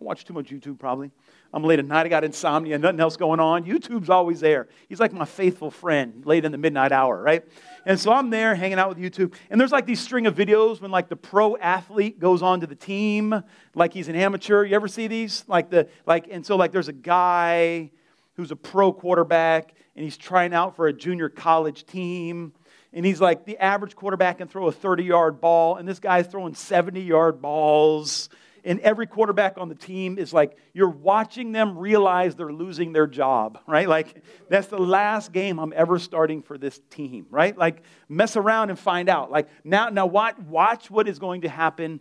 I 0.00 0.04
watch 0.04 0.24
too 0.24 0.34
much 0.34 0.50
YouTube 0.50 0.78
probably. 0.78 1.10
I'm 1.52 1.62
late 1.62 1.78
at 1.78 1.86
night. 1.86 2.04
I 2.04 2.08
got 2.08 2.24
insomnia. 2.24 2.76
Nothing 2.78 3.00
else 3.00 3.16
going 3.16 3.40
on. 3.40 3.64
YouTube's 3.64 4.10
always 4.10 4.40
there. 4.40 4.68
He's 4.88 5.00
like 5.00 5.12
my 5.12 5.24
faithful 5.24 5.70
friend 5.70 6.26
late 6.26 6.44
in 6.44 6.52
the 6.52 6.58
midnight 6.58 6.92
hour, 6.92 7.22
right? 7.22 7.44
And 7.86 7.98
so 7.98 8.12
I'm 8.12 8.30
there 8.30 8.54
hanging 8.54 8.78
out 8.78 8.88
with 8.88 8.98
YouTube. 8.98 9.32
And 9.48 9.60
there's 9.60 9.72
like 9.72 9.86
these 9.86 10.00
string 10.00 10.26
of 10.26 10.34
videos 10.34 10.80
when 10.80 10.90
like 10.90 11.08
the 11.08 11.16
pro 11.16 11.56
athlete 11.56 12.18
goes 12.18 12.42
on 12.42 12.60
to 12.60 12.66
the 12.66 12.74
team, 12.74 13.42
like 13.74 13.94
he's 13.94 14.08
an 14.08 14.16
amateur. 14.16 14.64
You 14.64 14.74
ever 14.74 14.88
see 14.88 15.06
these? 15.06 15.44
Like 15.46 15.70
the 15.70 15.88
like, 16.04 16.26
and 16.30 16.44
so 16.44 16.56
like 16.56 16.72
there's 16.72 16.88
a 16.88 16.92
guy 16.92 17.90
who's 18.36 18.50
a 18.50 18.56
pro 18.56 18.92
quarterback 18.92 19.74
and 19.94 20.04
he's 20.04 20.16
trying 20.16 20.54
out 20.54 20.76
for 20.76 20.86
a 20.86 20.92
junior 20.92 21.28
college 21.28 21.86
team. 21.86 22.52
And 22.92 23.04
he's 23.04 23.20
like, 23.20 23.44
the 23.44 23.58
average 23.58 23.96
quarterback 23.96 24.38
can 24.38 24.48
throw 24.48 24.68
a 24.68 24.72
30 24.72 25.04
yard 25.04 25.40
ball, 25.40 25.76
and 25.76 25.88
this 25.88 25.98
guy's 25.98 26.26
throwing 26.26 26.54
70 26.54 27.00
yard 27.00 27.42
balls. 27.42 28.28
And 28.64 28.80
every 28.80 29.06
quarterback 29.06 29.58
on 29.58 29.68
the 29.68 29.76
team 29.76 30.18
is 30.18 30.32
like, 30.32 30.58
you're 30.72 30.90
watching 30.90 31.52
them 31.52 31.78
realize 31.78 32.34
they're 32.34 32.52
losing 32.52 32.92
their 32.92 33.06
job, 33.06 33.60
right? 33.66 33.88
Like, 33.88 34.24
that's 34.48 34.66
the 34.66 34.78
last 34.78 35.32
game 35.32 35.60
I'm 35.60 35.72
ever 35.76 36.00
starting 36.00 36.42
for 36.42 36.58
this 36.58 36.80
team, 36.90 37.26
right? 37.30 37.56
Like, 37.56 37.82
mess 38.08 38.36
around 38.36 38.70
and 38.70 38.78
find 38.78 39.08
out. 39.08 39.30
Like, 39.30 39.48
now, 39.62 39.88
now 39.88 40.06
watch, 40.06 40.36
watch 40.38 40.90
what 40.90 41.06
is 41.06 41.20
going 41.20 41.42
to 41.42 41.48
happen 41.48 42.00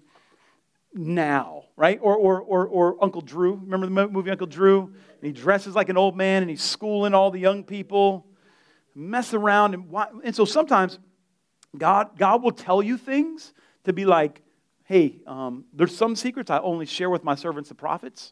now, 0.96 1.66
right? 1.76 2.00
Or, 2.02 2.16
or, 2.16 2.42
or, 2.42 2.68
or 2.68 3.04
Uncle 3.04 3.22
Drew. 3.22 3.56
Remember 3.56 3.86
the 3.86 4.08
movie 4.08 4.32
Uncle 4.32 4.48
Drew? 4.48 4.84
And 4.84 5.22
he 5.22 5.32
dresses 5.32 5.76
like 5.76 5.90
an 5.90 5.98
old 5.98 6.16
man 6.16 6.42
and 6.42 6.50
he's 6.50 6.64
schooling 6.64 7.14
all 7.14 7.30
the 7.30 7.40
young 7.40 7.64
people. 7.64 8.26
Mess 8.96 9.34
around. 9.34 9.74
And, 9.74 9.94
and 10.24 10.36
so 10.36 10.46
sometimes 10.46 11.00
God, 11.78 12.18
God 12.18 12.42
will 12.42 12.52
tell 12.52 12.82
you 12.82 12.98
things 12.98 13.54
to 13.84 13.94
be 13.94 14.06
like, 14.06 14.42
hey, 14.86 15.20
um, 15.28 15.66
there's 15.74 15.96
some 15.96 16.16
secrets 16.16 16.50
I 16.50 16.60
only 16.60 16.86
share 16.86 17.10
with 17.10 17.24
my 17.24 17.36
servants, 17.36 17.70
the 17.70 17.76
prophets, 17.76 18.32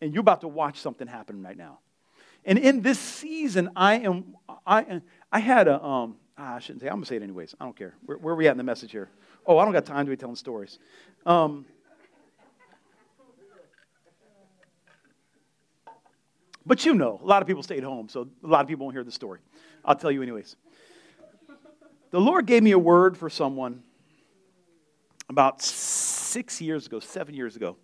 and 0.00 0.12
you're 0.12 0.20
about 0.20 0.42
to 0.42 0.48
watch 0.48 0.80
something 0.80 1.08
happen 1.08 1.42
right 1.42 1.56
now. 1.56 1.78
And 2.44 2.58
in 2.58 2.82
this 2.82 2.98
season, 2.98 3.70
I 3.74 3.94
am, 3.94 4.36
I, 4.66 5.00
I 5.32 5.40
had 5.40 5.68
a, 5.68 5.82
um, 5.82 6.16
ah, 6.36 6.56
I 6.56 6.58
shouldn't 6.60 6.82
say, 6.82 6.88
I'm 6.88 6.94
going 6.94 7.02
to 7.02 7.08
say 7.08 7.16
it 7.16 7.22
anyways. 7.22 7.54
I 7.60 7.64
don't 7.64 7.76
care. 7.76 7.94
Where, 8.06 8.18
where, 8.18 8.34
are 8.34 8.36
we 8.36 8.46
at 8.48 8.52
in 8.52 8.58
the 8.58 8.64
message 8.64 8.92
here? 8.92 9.08
Oh, 9.46 9.58
I 9.58 9.64
don't 9.64 9.72
got 9.72 9.86
time 9.86 10.06
to 10.06 10.10
be 10.10 10.16
telling 10.16 10.36
stories. 10.36 10.78
Um, 11.26 11.66
But 16.68 16.84
you 16.84 16.94
know, 16.94 17.18
a 17.22 17.26
lot 17.26 17.40
of 17.40 17.48
people 17.48 17.62
stayed 17.62 17.82
home, 17.82 18.10
so 18.10 18.28
a 18.44 18.46
lot 18.46 18.60
of 18.60 18.68
people 18.68 18.84
won't 18.84 18.94
hear 18.94 19.02
the 19.02 19.10
story. 19.10 19.40
I'll 19.86 19.96
tell 19.96 20.10
you 20.10 20.22
anyways. 20.22 20.54
The 22.10 22.20
Lord 22.20 22.44
gave 22.44 22.62
me 22.62 22.72
a 22.72 22.78
word 22.78 23.16
for 23.16 23.30
someone 23.30 23.82
about 25.30 25.62
six 25.62 26.60
years 26.60 26.86
ago, 26.86 27.00
seven 27.00 27.34
years 27.34 27.56
ago. 27.56 27.78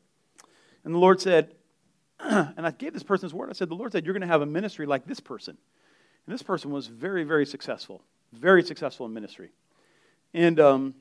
And 0.84 0.94
the 0.94 0.98
Lord 0.98 1.18
said, 1.18 1.54
and 2.20 2.66
I 2.66 2.70
gave 2.72 2.92
this 2.92 3.02
person 3.02 3.30
word. 3.30 3.48
I 3.48 3.54
said, 3.54 3.70
The 3.70 3.74
Lord 3.74 3.90
said, 3.90 4.04
You're 4.04 4.12
going 4.12 4.20
to 4.20 4.26
have 4.26 4.42
a 4.42 4.46
ministry 4.46 4.84
like 4.84 5.06
this 5.06 5.18
person. 5.18 5.56
And 6.26 6.34
this 6.34 6.42
person 6.42 6.70
was 6.70 6.86
very, 6.86 7.24
very 7.24 7.46
successful, 7.46 8.02
very 8.34 8.62
successful 8.62 9.06
in 9.06 9.14
ministry. 9.14 9.50
And, 10.34 10.60
um, 10.60 10.94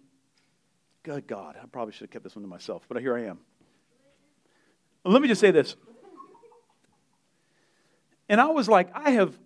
good 1.03 1.27
God, 1.27 1.57
I 1.61 1.65
probably 1.65 1.91
should 1.91 2.03
have 2.03 2.11
kept 2.11 2.23
this 2.23 2.35
one 2.35 2.43
to 2.43 2.49
myself, 2.49 2.85
but 2.87 3.01
here 3.01 3.17
I 3.17 3.25
am. 3.25 3.39
Let 5.03 5.21
me 5.21 5.27
just 5.27 5.41
say 5.41 5.51
this 5.51 5.75
and 8.29 8.39
I 8.39 8.45
was 8.47 8.69
like, 8.69 8.89
I 8.93 9.11
have, 9.11 9.37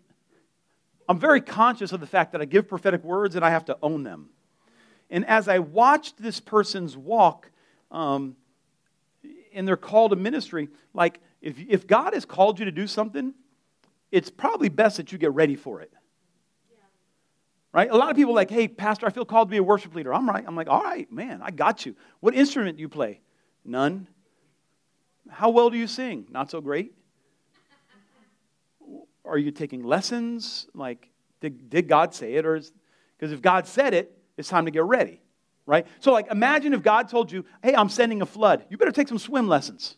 I'm 1.09 1.19
very 1.19 1.41
conscious 1.41 1.91
of 1.91 1.99
the 1.99 2.07
fact 2.07 2.31
that 2.33 2.41
I 2.41 2.45
give 2.45 2.67
prophetic 2.67 3.03
words 3.03 3.35
and 3.35 3.43
I 3.43 3.49
have 3.49 3.65
to 3.65 3.77
own 3.81 4.03
them. 4.03 4.29
And 5.09 5.25
as 5.25 5.47
I 5.47 5.59
watched 5.59 6.21
this 6.21 6.39
person's 6.39 6.97
walk 6.97 7.49
um, 7.91 8.35
in 9.51 9.65
their 9.65 9.77
call 9.77 10.09
to 10.09 10.15
ministry, 10.15 10.69
like 10.93 11.19
if, 11.41 11.55
if 11.67 11.87
God 11.87 12.13
has 12.13 12.25
called 12.25 12.59
you 12.59 12.65
to 12.65 12.71
do 12.71 12.87
something, 12.87 13.33
it's 14.11 14.29
probably 14.29 14.69
best 14.69 14.97
that 14.97 15.11
you 15.11 15.17
get 15.17 15.33
ready 15.33 15.55
for 15.55 15.81
it. 15.81 15.91
Right? 17.73 17.91
A 17.91 17.95
lot 17.95 18.09
of 18.09 18.15
people 18.15 18.33
like, 18.33 18.49
hey, 18.49 18.67
Pastor, 18.67 19.05
I 19.05 19.11
feel 19.11 19.25
called 19.25 19.49
to 19.49 19.51
be 19.51 19.57
a 19.57 19.63
worship 19.63 19.93
leader. 19.93 20.13
I'm 20.13 20.27
right. 20.27 20.43
I'm 20.47 20.55
like, 20.55 20.67
all 20.67 20.81
right, 20.81 21.11
man, 21.11 21.41
I 21.43 21.51
got 21.51 21.85
you. 21.85 21.95
What 22.21 22.33
instrument 22.33 22.77
do 22.77 22.81
you 22.81 22.89
play? 22.89 23.21
None. 23.63 24.07
How 25.29 25.49
well 25.49 25.69
do 25.69 25.77
you 25.77 25.87
sing? 25.87 26.25
Not 26.31 26.49
so 26.49 26.61
great. 26.61 26.93
Are 29.27 29.37
you 29.37 29.51
taking 29.51 29.83
lessons? 29.83 30.67
Like, 30.73 31.09
did, 31.41 31.69
did 31.69 31.87
God 31.87 32.13
say 32.13 32.35
it? 32.35 32.45
Or 32.45 32.59
because 33.17 33.31
if 33.31 33.41
God 33.41 33.67
said 33.67 33.93
it, 33.93 34.17
it's 34.37 34.49
time 34.49 34.65
to 34.65 34.71
get 34.71 34.83
ready, 34.83 35.21
right? 35.65 35.87
So, 35.99 36.11
like, 36.11 36.31
imagine 36.31 36.73
if 36.73 36.83
God 36.83 37.09
told 37.09 37.31
you, 37.31 37.45
hey, 37.63 37.75
I'm 37.75 37.89
sending 37.89 38.21
a 38.21 38.25
flood. 38.25 38.65
You 38.69 38.77
better 38.77 38.91
take 38.91 39.07
some 39.07 39.19
swim 39.19 39.47
lessons, 39.47 39.97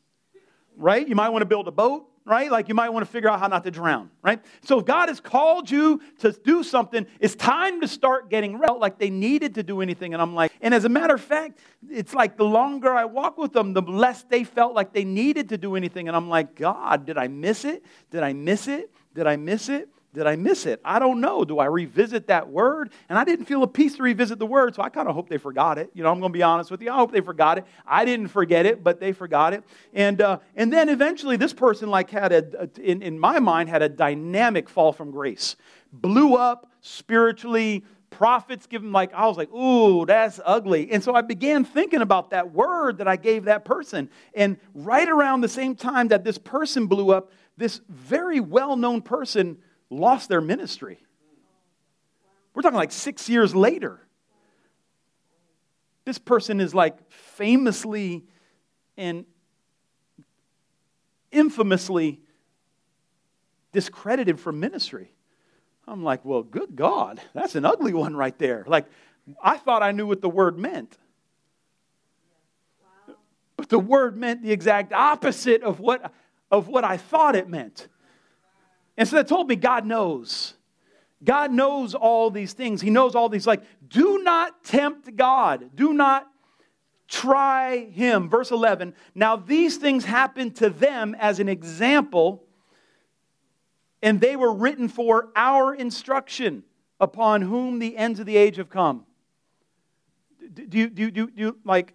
right? 0.77 1.07
You 1.07 1.15
might 1.15 1.29
want 1.29 1.41
to 1.41 1.47
build 1.47 1.67
a 1.67 1.71
boat, 1.71 2.09
right? 2.29 2.51
Like 2.51 2.69
you 2.69 2.75
might 2.75 2.89
want 2.89 3.03
to 3.03 3.11
figure 3.11 3.27
out 3.27 3.39
how 3.39 3.47
not 3.47 3.63
to 3.63 3.71
drown, 3.71 4.11
right? 4.21 4.39
So 4.61 4.79
if 4.79 4.85
God 4.85 5.09
has 5.09 5.19
called 5.19 5.69
you 5.69 5.99
to 6.19 6.31
do 6.31 6.61
something, 6.61 7.07
it's 7.19 7.35
time 7.35 7.81
to 7.81 7.87
start 7.87 8.29
getting 8.29 8.57
ready. 8.59 8.73
like 8.77 8.99
they 8.99 9.09
needed 9.09 9.55
to 9.55 9.63
do 9.63 9.81
anything. 9.81 10.13
And 10.13 10.21
I'm 10.21 10.35
like, 10.35 10.51
and 10.61 10.71
as 10.73 10.85
a 10.85 10.89
matter 10.89 11.15
of 11.15 11.21
fact, 11.21 11.57
it's 11.89 12.13
like 12.13 12.37
the 12.37 12.45
longer 12.45 12.93
I 12.93 13.05
walk 13.05 13.39
with 13.39 13.51
them, 13.51 13.73
the 13.73 13.81
less 13.81 14.23
they 14.23 14.43
felt 14.43 14.75
like 14.75 14.93
they 14.93 15.03
needed 15.03 15.49
to 15.49 15.57
do 15.57 15.75
anything. 15.75 16.07
And 16.07 16.15
I'm 16.15 16.29
like, 16.29 16.55
God, 16.55 17.07
did 17.07 17.17
I 17.17 17.27
miss 17.27 17.65
it? 17.65 17.83
Did 18.11 18.21
I 18.21 18.33
miss 18.33 18.67
it? 18.67 18.91
Did 19.19 19.27
I 19.27 19.35
miss 19.35 19.67
it? 19.67 19.89
Did 20.13 20.27
I 20.27 20.37
miss 20.37 20.65
it? 20.65 20.79
I 20.85 20.97
don't 20.97 21.19
know. 21.19 21.43
Do 21.43 21.59
I 21.59 21.65
revisit 21.65 22.27
that 22.27 22.47
word? 22.47 22.93
And 23.09 23.19
I 23.19 23.25
didn't 23.25 23.47
feel 23.47 23.63
a 23.63 23.67
peace 23.67 23.97
to 23.97 24.03
revisit 24.03 24.39
the 24.39 24.45
word, 24.45 24.73
so 24.73 24.81
I 24.81 24.87
kind 24.87 25.09
of 25.09 25.13
hope 25.13 25.27
they 25.27 25.37
forgot 25.37 25.77
it. 25.77 25.91
You 25.93 26.03
know, 26.03 26.09
I'm 26.09 26.21
going 26.21 26.31
to 26.31 26.37
be 26.37 26.41
honest 26.41 26.71
with 26.71 26.81
you. 26.81 26.89
I 26.89 26.95
hope 26.95 27.11
they 27.11 27.19
forgot 27.19 27.57
it. 27.57 27.65
I 27.85 28.05
didn't 28.05 28.29
forget 28.29 28.65
it, 28.65 28.81
but 28.81 29.01
they 29.01 29.11
forgot 29.11 29.51
it. 29.51 29.65
And 29.93 30.21
uh, 30.21 30.39
and 30.55 30.71
then 30.71 30.87
eventually, 30.87 31.35
this 31.35 31.51
person 31.51 31.89
like 31.89 32.09
had 32.09 32.31
a 32.31 32.69
in 32.81 33.01
in 33.01 33.19
my 33.19 33.39
mind 33.39 33.67
had 33.67 33.81
a 33.81 33.89
dynamic 33.89 34.69
fall 34.69 34.93
from 34.93 35.11
grace, 35.11 35.57
blew 35.91 36.35
up 36.35 36.71
spiritually. 36.79 37.83
Prophets 38.09 38.67
give 38.67 38.81
him 38.81 38.93
like 38.93 39.13
I 39.13 39.27
was 39.27 39.35
like, 39.35 39.53
ooh, 39.53 40.05
that's 40.05 40.39
ugly. 40.45 40.91
And 40.91 41.03
so 41.03 41.13
I 41.13 41.21
began 41.21 41.65
thinking 41.65 42.01
about 42.01 42.29
that 42.29 42.53
word 42.53 42.99
that 42.99 43.07
I 43.09 43.17
gave 43.17 43.43
that 43.45 43.65
person. 43.65 44.09
And 44.33 44.57
right 44.73 45.09
around 45.09 45.41
the 45.41 45.49
same 45.49 45.75
time 45.75 46.07
that 46.07 46.23
this 46.23 46.37
person 46.39 46.87
blew 46.87 47.11
up, 47.11 47.31
this 47.59 47.81
very 47.89 48.39
well-known 48.39 49.01
person 49.01 49.57
lost 49.89 50.29
their 50.29 50.39
ministry. 50.39 50.97
We're 52.53 52.61
talking 52.61 52.77
like 52.77 52.93
six 52.93 53.27
years 53.27 53.53
later. 53.53 53.99
This 56.05 56.17
person 56.17 56.61
is 56.61 56.73
like 56.73 57.11
famously 57.11 58.23
and 58.95 59.25
infamously 61.31 62.21
discredited 63.73 64.39
from 64.39 64.61
ministry. 64.61 65.11
I'm 65.85 66.01
like, 66.01 66.23
well, 66.23 66.43
good 66.43 66.77
God, 66.77 67.19
that's 67.33 67.55
an 67.55 67.65
ugly 67.65 67.93
one 67.93 68.15
right 68.15 68.37
there. 68.39 68.63
Like, 68.67 68.85
I 69.43 69.57
thought 69.57 69.83
I 69.83 69.91
knew 69.91 70.07
what 70.07 70.21
the 70.21 70.29
word 70.29 70.57
meant. 70.57 70.97
But 73.57 73.67
the 73.67 73.79
word 73.79 74.15
meant 74.15 74.43
the 74.43 74.51
exact 74.53 74.93
opposite 74.93 75.61
of 75.61 75.81
what, 75.81 76.13
of 76.51 76.67
what 76.67 76.83
I 76.83 76.97
thought 76.97 77.35
it 77.35 77.47
meant. 77.47 77.87
And 78.97 79.07
so 79.07 79.15
that 79.15 79.27
told 79.27 79.47
me 79.47 79.55
God 79.55 79.85
knows. 79.85 80.55
God 81.23 81.51
knows 81.51 81.95
all 81.95 82.31
these 82.31 82.53
things. 82.53 82.81
He 82.81 82.89
knows 82.89 83.15
all 83.15 83.29
these. 83.29 83.45
Like, 83.45 83.63
do 83.87 84.19
not 84.19 84.63
tempt 84.63 85.15
God. 85.15 85.71
Do 85.75 85.93
not 85.93 86.27
try 87.07 87.85
him. 87.91 88.29
Verse 88.29 88.51
11. 88.51 88.93
Now, 89.15 89.35
these 89.35 89.77
things 89.77 90.05
happened 90.05 90.55
to 90.57 90.69
them 90.69 91.15
as 91.19 91.39
an 91.39 91.49
example, 91.49 92.43
and 94.01 94.21
they 94.21 94.35
were 94.35 94.53
written 94.53 94.87
for 94.87 95.29
our 95.35 95.73
instruction, 95.73 96.63
upon 97.01 97.41
whom 97.41 97.79
the 97.79 97.97
ends 97.97 98.19
of 98.19 98.25
the 98.25 98.37
age 98.37 98.57
have 98.57 98.69
come. 98.69 99.05
Do 100.53 100.77
you, 100.77 100.89
do 100.89 101.01
you, 101.03 101.11
do 101.11 101.31
you, 101.35 101.57
like, 101.63 101.93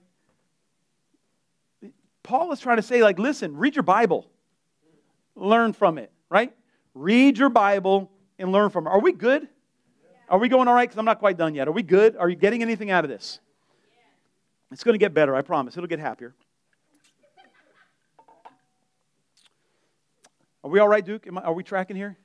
Paul 2.23 2.53
is 2.53 2.61
trying 2.61 2.77
to 2.77 2.83
say, 2.83 3.03
like, 3.03 3.19
listen, 3.19 3.57
read 3.57 3.77
your 3.77 3.83
Bible, 3.83 4.27
learn 5.37 5.72
from 5.72 5.99
it, 5.99 6.12
right? 6.28 6.53
Read 6.95 7.39
your 7.39 7.49
Bible 7.49 8.11
and 8.39 8.53
learn 8.53 8.70
from 8.70 8.87
it. 8.87 8.91
Are 8.91 9.01
we 9.01 9.12
good? 9.12 9.49
Are 10.28 10.39
we 10.39 10.49
going 10.49 10.68
all 10.68 10.74
right? 10.74 10.89
Because 10.89 10.99
I'm 10.99 11.05
not 11.05 11.18
quite 11.18 11.37
done 11.37 11.55
yet. 11.55 11.68
Are 11.68 11.72
we 11.72 11.82
good? 11.82 12.16
Are 12.16 12.28
you 12.28 12.37
getting 12.37 12.62
anything 12.62 12.91
out 12.91 13.05
of 13.05 13.11
this? 13.11 13.41
It's 14.72 14.82
going 14.82 14.95
to 14.95 14.99
get 14.99 15.14
better, 15.14 15.37
I 15.37 15.43
promise. 15.43 15.76
It'll 15.76 15.87
get 15.87 16.01
happier. 16.01 16.35
Are 20.64 20.70
we 20.70 20.80
all 20.80 20.89
right, 20.89 21.05
Duke? 21.05 21.26
I, 21.30 21.41
are 21.41 21.53
we 21.53 21.62
tracking 21.62 21.95
here? 21.95 22.16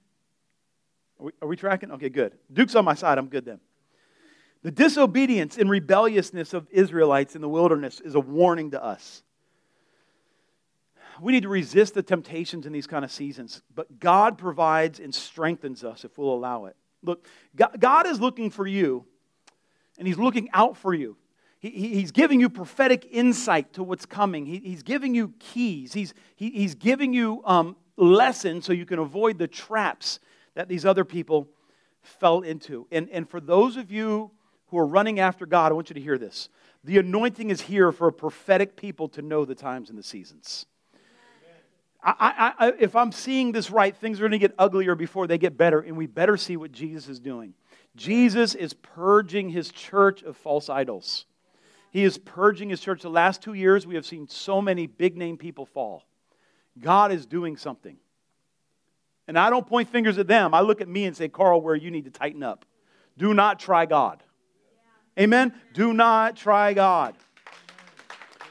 Are 1.20 1.26
we, 1.26 1.32
are 1.42 1.48
we 1.48 1.56
tracking? 1.58 1.92
Okay, 1.92 2.10
good. 2.10 2.38
Duke's 2.52 2.76
on 2.76 2.86
my 2.86 2.94
side. 2.94 3.18
I'm 3.18 3.28
good 3.28 3.46
then. 3.46 3.60
The 4.64 4.72
disobedience 4.72 5.58
and 5.58 5.70
rebelliousness 5.70 6.54
of 6.54 6.68
Israelites 6.72 7.36
in 7.36 7.42
the 7.42 7.50
wilderness 7.50 8.00
is 8.00 8.16
a 8.16 8.20
warning 8.20 8.72
to 8.72 8.84
us 8.84 9.24
we 11.22 11.32
need 11.32 11.44
to 11.44 11.50
resist 11.50 11.94
the 11.94 12.04
temptations 12.04 12.66
in 12.66 12.74
these 12.74 12.88
kind 12.88 13.04
of 13.04 13.12
seasons, 13.12 13.62
but 13.74 14.00
God 14.00 14.38
provides 14.38 15.00
and 15.00 15.14
strengthens 15.14 15.84
us 15.84 16.04
if 16.04 16.18
we'll 16.18 16.34
allow 16.34 16.66
it. 16.66 16.76
Look, 17.04 17.28
God 17.56 18.08
is 18.08 18.20
looking 18.20 18.50
for 18.50 18.68
you, 18.68 19.06
and 19.98 20.08
He's 20.08 20.18
looking 20.18 20.50
out 20.54 20.78
for 20.78 20.94
you. 20.94 21.18
he's 21.62 22.12
giving 22.12 22.40
you 22.40 22.50
prophetic 22.50 23.06
insight 23.12 23.74
to 23.74 23.84
what's 23.84 24.06
coming. 24.06 24.46
he's 24.46 24.82
giving 24.82 25.14
you 25.14 25.34
keys. 25.40 25.92
He's, 25.92 26.14
he's 26.38 26.74
giving 26.76 27.14
you 27.14 27.42
um, 27.46 27.76
lessons 27.98 28.66
so 28.66 28.72
you 28.72 28.86
can 28.86 29.00
avoid 29.00 29.38
the 29.38 29.48
traps 29.48 30.20
that 30.56 30.70
these 30.70 30.86
other 30.86 31.04
people 31.04 31.50
fell 32.02 32.42
into. 32.42 32.88
And, 32.92 33.10
and 33.10 33.30
for 33.30 33.40
those 33.40 33.78
of 33.78 33.92
you 33.92 34.32
who 34.68 34.78
are 34.78 34.86
running 34.86 35.20
after 35.20 35.46
God, 35.46 35.72
I 35.72 35.76
want 35.76 35.90
you 35.90 35.96
to 35.96 36.02
hear 36.02 36.18
this. 36.18 36.50
The 36.84 36.98
anointing 36.98 37.50
is 37.50 37.62
here 37.62 37.92
for 37.92 38.08
a 38.08 38.14
prophetic 38.14 38.76
people 38.76 39.10
to 39.10 39.22
know 39.22 39.44
the 39.44 39.56
times 39.56 39.90
and 39.90 40.00
the 40.00 40.04
seasons. 40.04 40.66
I, 42.02 42.54
I, 42.58 42.74
if 42.80 42.96
I'm 42.96 43.12
seeing 43.12 43.52
this 43.52 43.70
right, 43.70 43.96
things 43.96 44.20
are 44.20 44.24
going 44.24 44.32
to 44.32 44.40
get 44.40 44.56
uglier 44.58 44.96
before 44.96 45.28
they 45.28 45.38
get 45.38 45.58
better, 45.58 45.82
and 45.82 45.98
we 45.98 46.08
better 46.08 46.38
see 46.38 46.56
what 46.56 46.72
Jesus 46.72 47.10
is 47.10 47.20
doing. 47.20 47.54
Jesus 47.96 48.56
is 48.56 48.74
purging 48.74 49.50
his 49.50 49.70
church 49.70 50.24
of 50.24 50.38
false 50.38 50.70
idols. 50.70 51.26
He 51.92 52.04
is 52.04 52.18
purging 52.18 52.70
his 52.70 52.80
church. 52.80 53.02
The 53.02 53.10
last 53.10 53.42
two 53.42 53.54
years, 53.54 53.86
we 53.86 53.96
have 53.96 54.06
seen 54.06 54.28
so 54.30 54.62
many 54.62 54.88
big 54.88 55.18
name 55.18 55.38
people 55.38 55.66
fall. 55.66 56.04
God 56.80 57.12
is 57.12 57.26
doing 57.26 57.58
something. 57.58 57.98
And 59.28 59.38
I 59.38 59.50
don't 59.50 59.68
point 59.68 59.90
fingers 59.90 60.18
at 60.18 60.28
them. 60.28 60.54
I 60.54 60.62
look 60.62 60.82
at 60.82 60.88
me 60.88 61.06
and 61.06 61.16
say, 61.16 61.28
Carl, 61.28 61.62
where 61.62 61.76
you 61.76 61.92
need 61.92 62.06
to 62.06 62.12
tighten 62.12 62.44
up. 62.44 62.66
Do 63.18 63.34
not 63.34 63.60
try 63.60 63.86
God. 63.86 64.24
Amen? 65.20 65.54
Do 65.74 65.94
not 65.94 66.38
try 66.38 66.74
God. 66.74 67.16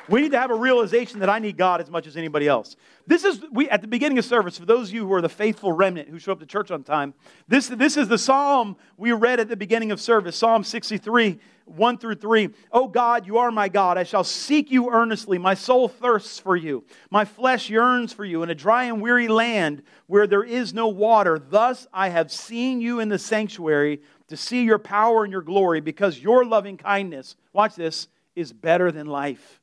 We 0.09 0.23
need 0.23 0.33
to 0.33 0.39
have 0.39 0.51
a 0.51 0.55
realization 0.55 1.21
that 1.21 1.29
I 1.29 1.39
need 1.39 1.57
God 1.57 1.81
as 1.81 1.91
much 1.91 2.07
as 2.07 2.17
anybody 2.17 2.49
else. 2.49 2.77
This 3.07 3.25
is, 3.25 3.43
we, 3.53 3.69
at 3.69 3.83
the 3.83 3.89
beginning 3.89 4.19
of 4.19 4.25
service, 4.25 4.57
for 4.57 4.65
those 4.65 4.89
of 4.89 4.95
you 4.95 5.07
who 5.07 5.13
are 5.13 5.21
the 5.21 5.29
faithful 5.29 5.73
remnant 5.73 6.09
who 6.09 6.19
show 6.19 6.33
up 6.33 6.41
to 6.41 6.47
church 6.47 6.71
on 6.71 6.83
time, 6.83 7.13
this, 7.47 7.69
this 7.69 7.97
is 7.97 8.09
the 8.09 8.17
psalm 8.17 8.77
we 8.97 9.13
read 9.13 9.39
at 9.39 9.49
the 9.49 9.57
beginning 9.57 9.93
of 9.93 10.01
service 10.01 10.37
Psalm 10.37 10.65
63, 10.65 11.39
1 11.67 11.99
through 11.99 12.15
3. 12.15 12.49
Oh 12.73 12.89
God, 12.89 13.27
you 13.27 13.37
are 13.37 13.51
my 13.51 13.69
God. 13.69 13.99
I 13.99 14.05
shall 14.05 14.25
seek 14.25 14.71
you 14.71 14.91
earnestly. 14.91 15.37
My 15.37 15.53
soul 15.55 15.89
thirsts 15.89 16.39
for 16.39 16.57
you. 16.57 16.85
My 17.11 17.27
flesh 17.27 17.69
yearns 17.69 18.13
for 18.15 18.25
you 18.25 18.43
in 18.43 18.51
a 18.51 18.55
dry 18.55 18.85
and 18.85 19.03
weary 19.03 19.29
land 19.29 19.83
where 20.07 20.27
there 20.27 20.45
is 20.45 20.73
no 20.73 20.89
water. 20.89 21.39
Thus 21.39 21.87
I 21.93 22.09
have 22.09 22.33
seen 22.33 22.81
you 22.81 23.01
in 23.01 23.11
the 23.11 23.19
sanctuary 23.19 24.01
to 24.29 24.37
see 24.37 24.63
your 24.63 24.79
power 24.79 25.25
and 25.25 25.33
your 25.33 25.43
glory 25.43 25.81
because 25.81 26.19
your 26.19 26.45
loving 26.47 26.79
kindness, 26.79 27.37
watch 27.53 27.75
this, 27.75 28.09
is 28.35 28.53
better 28.53 28.91
than 28.91 29.07
life. 29.07 29.61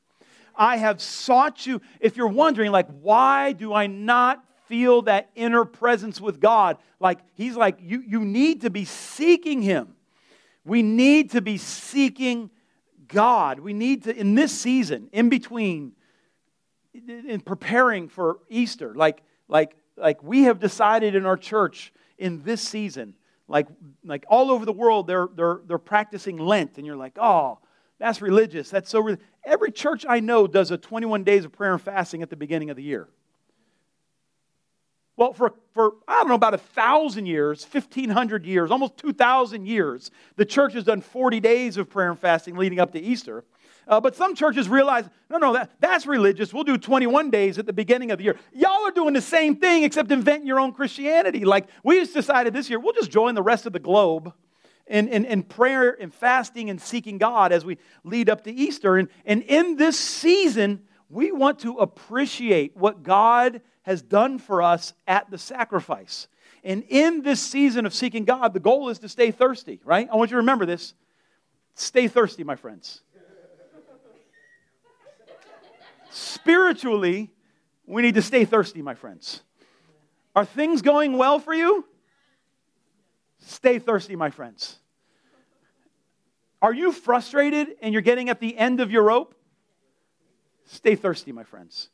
I 0.56 0.76
have 0.78 1.00
sought 1.00 1.66
you. 1.66 1.80
If 2.00 2.16
you're 2.16 2.28
wondering, 2.28 2.72
like, 2.72 2.88
why 3.00 3.52
do 3.52 3.72
I 3.72 3.86
not 3.86 4.44
feel 4.66 5.02
that 5.02 5.30
inner 5.34 5.64
presence 5.64 6.20
with 6.20 6.40
God? 6.40 6.78
Like, 7.00 7.20
He's 7.34 7.56
like, 7.56 7.78
you, 7.80 8.02
you 8.06 8.24
need 8.24 8.62
to 8.62 8.70
be 8.70 8.84
seeking 8.84 9.62
Him. 9.62 9.94
We 10.64 10.82
need 10.82 11.30
to 11.30 11.40
be 11.40 11.58
seeking 11.58 12.50
God. 13.08 13.60
We 13.60 13.72
need 13.72 14.04
to, 14.04 14.16
in 14.16 14.34
this 14.34 14.52
season, 14.52 15.08
in 15.12 15.28
between, 15.28 15.92
in 16.92 17.40
preparing 17.40 18.08
for 18.08 18.38
Easter, 18.48 18.94
like, 18.94 19.22
like, 19.48 19.76
like 19.96 20.22
we 20.22 20.44
have 20.44 20.58
decided 20.58 21.14
in 21.14 21.26
our 21.26 21.36
church 21.36 21.92
in 22.18 22.42
this 22.42 22.60
season, 22.60 23.14
like, 23.48 23.68
like 24.04 24.24
all 24.28 24.50
over 24.50 24.64
the 24.64 24.72
world, 24.72 25.06
they're, 25.06 25.28
they're, 25.34 25.60
they're 25.66 25.78
practicing 25.78 26.38
Lent, 26.38 26.78
and 26.78 26.86
you're 26.86 26.96
like, 26.96 27.16
oh, 27.16 27.58
that's 27.98 28.20
religious. 28.20 28.70
That's 28.70 28.90
so. 28.90 29.00
Re-. 29.00 29.18
Every 29.44 29.72
church 29.72 30.04
I 30.08 30.20
know 30.20 30.46
does 30.46 30.70
a 30.70 30.76
21 30.76 31.24
days 31.24 31.44
of 31.44 31.52
prayer 31.52 31.72
and 31.72 31.80
fasting 31.80 32.22
at 32.22 32.30
the 32.30 32.36
beginning 32.36 32.70
of 32.70 32.76
the 32.76 32.82
year. 32.82 33.08
Well, 35.16 35.32
for, 35.32 35.54
for 35.72 35.94
I 36.06 36.16
don't 36.16 36.28
know, 36.28 36.34
about 36.34 36.52
a 36.52 36.58
thousand 36.58 37.24
years, 37.24 37.64
1,500 37.64 38.44
years, 38.44 38.70
almost 38.70 38.98
2,000 38.98 39.66
years, 39.66 40.10
the 40.36 40.44
church 40.44 40.74
has 40.74 40.84
done 40.84 41.00
40 41.00 41.40
days 41.40 41.78
of 41.78 41.88
prayer 41.88 42.10
and 42.10 42.18
fasting 42.18 42.56
leading 42.56 42.80
up 42.80 42.92
to 42.92 43.00
Easter. 43.00 43.44
Uh, 43.88 44.00
but 44.00 44.14
some 44.14 44.34
churches 44.34 44.68
realize, 44.68 45.08
no, 45.30 45.38
no, 45.38 45.52
that, 45.54 45.70
that's 45.80 46.06
religious. 46.06 46.52
We'll 46.52 46.64
do 46.64 46.76
21 46.76 47.30
days 47.30 47.56
at 47.56 47.64
the 47.66 47.72
beginning 47.72 48.10
of 48.10 48.18
the 48.18 48.24
year. 48.24 48.38
Y'all 48.52 48.86
are 48.86 48.90
doing 48.90 49.14
the 49.14 49.22
same 49.22 49.56
thing 49.56 49.84
except 49.84 50.10
inventing 50.10 50.46
your 50.46 50.60
own 50.60 50.72
Christianity. 50.72 51.44
Like 51.44 51.68
we 51.82 52.00
just 52.00 52.12
decided 52.12 52.52
this 52.52 52.68
year, 52.68 52.80
we'll 52.80 52.94
just 52.94 53.10
join 53.10 53.34
the 53.34 53.42
rest 53.42 53.64
of 53.64 53.72
the 53.72 53.78
globe 53.78 54.34
in, 54.86 55.08
in, 55.08 55.24
in 55.24 55.42
prayer 55.42 55.96
and 56.00 56.12
fasting 56.14 56.70
and 56.70 56.80
seeking 56.80 57.18
God 57.18 57.52
as 57.52 57.64
we 57.64 57.78
lead 58.04 58.30
up 58.30 58.44
to 58.44 58.52
Easter. 58.52 58.96
And, 58.96 59.08
and 59.24 59.42
in 59.42 59.76
this 59.76 59.98
season, 59.98 60.82
we 61.08 61.32
want 61.32 61.60
to 61.60 61.78
appreciate 61.78 62.76
what 62.76 63.02
God 63.02 63.62
has 63.82 64.02
done 64.02 64.38
for 64.38 64.62
us 64.62 64.94
at 65.06 65.30
the 65.30 65.38
sacrifice. 65.38 66.28
And 66.64 66.84
in 66.88 67.22
this 67.22 67.40
season 67.40 67.86
of 67.86 67.94
seeking 67.94 68.24
God, 68.24 68.52
the 68.52 68.60
goal 68.60 68.88
is 68.88 68.98
to 69.00 69.08
stay 69.08 69.30
thirsty, 69.30 69.80
right? 69.84 70.08
I 70.10 70.16
want 70.16 70.30
you 70.30 70.34
to 70.34 70.38
remember 70.38 70.66
this. 70.66 70.94
Stay 71.74 72.08
thirsty, 72.08 72.42
my 72.42 72.56
friends. 72.56 73.02
Spiritually, 76.10 77.30
we 77.86 78.02
need 78.02 78.14
to 78.14 78.22
stay 78.22 78.44
thirsty, 78.44 78.82
my 78.82 78.94
friends. 78.94 79.42
Are 80.34 80.44
things 80.44 80.82
going 80.82 81.18
well 81.18 81.38
for 81.38 81.54
you? 81.54 81.84
Stay 83.46 83.78
thirsty, 83.78 84.16
my 84.16 84.28
friends. 84.28 84.76
Are 86.60 86.74
you 86.74 86.90
frustrated 86.90 87.68
and 87.80 87.92
you're 87.92 88.02
getting 88.02 88.28
at 88.28 88.40
the 88.40 88.58
end 88.58 88.80
of 88.80 88.90
your 88.90 89.04
rope? 89.04 89.36
Stay 90.64 90.96
thirsty, 90.96 91.30
my 91.30 91.44
friends. 91.44 91.90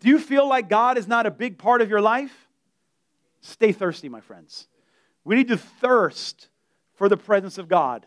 Do 0.00 0.08
you 0.08 0.18
feel 0.18 0.48
like 0.48 0.70
God 0.70 0.96
is 0.96 1.06
not 1.06 1.26
a 1.26 1.30
big 1.30 1.58
part 1.58 1.82
of 1.82 1.90
your 1.90 2.00
life? 2.00 2.48
Stay 3.42 3.72
thirsty, 3.72 4.08
my 4.08 4.22
friends. 4.22 4.66
We 5.24 5.36
need 5.36 5.48
to 5.48 5.58
thirst 5.58 6.48
for 6.94 7.10
the 7.10 7.18
presence 7.18 7.58
of 7.58 7.68
God. 7.68 8.06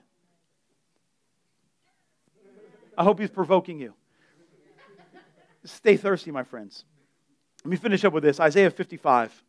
I 2.97 3.04
hope 3.04 3.20
he's 3.20 3.30
provoking 3.30 3.80
you. 3.80 3.93
Stay 5.66 5.97
thirsty, 5.97 6.32
my 6.32 6.43
friends. 6.43 6.84
Let 7.64 7.70
me 7.70 7.78
finish 7.78 8.04
up 8.04 8.14
with 8.14 8.24
this 8.24 8.39
Isaiah 8.39 8.72
55. 8.72 9.43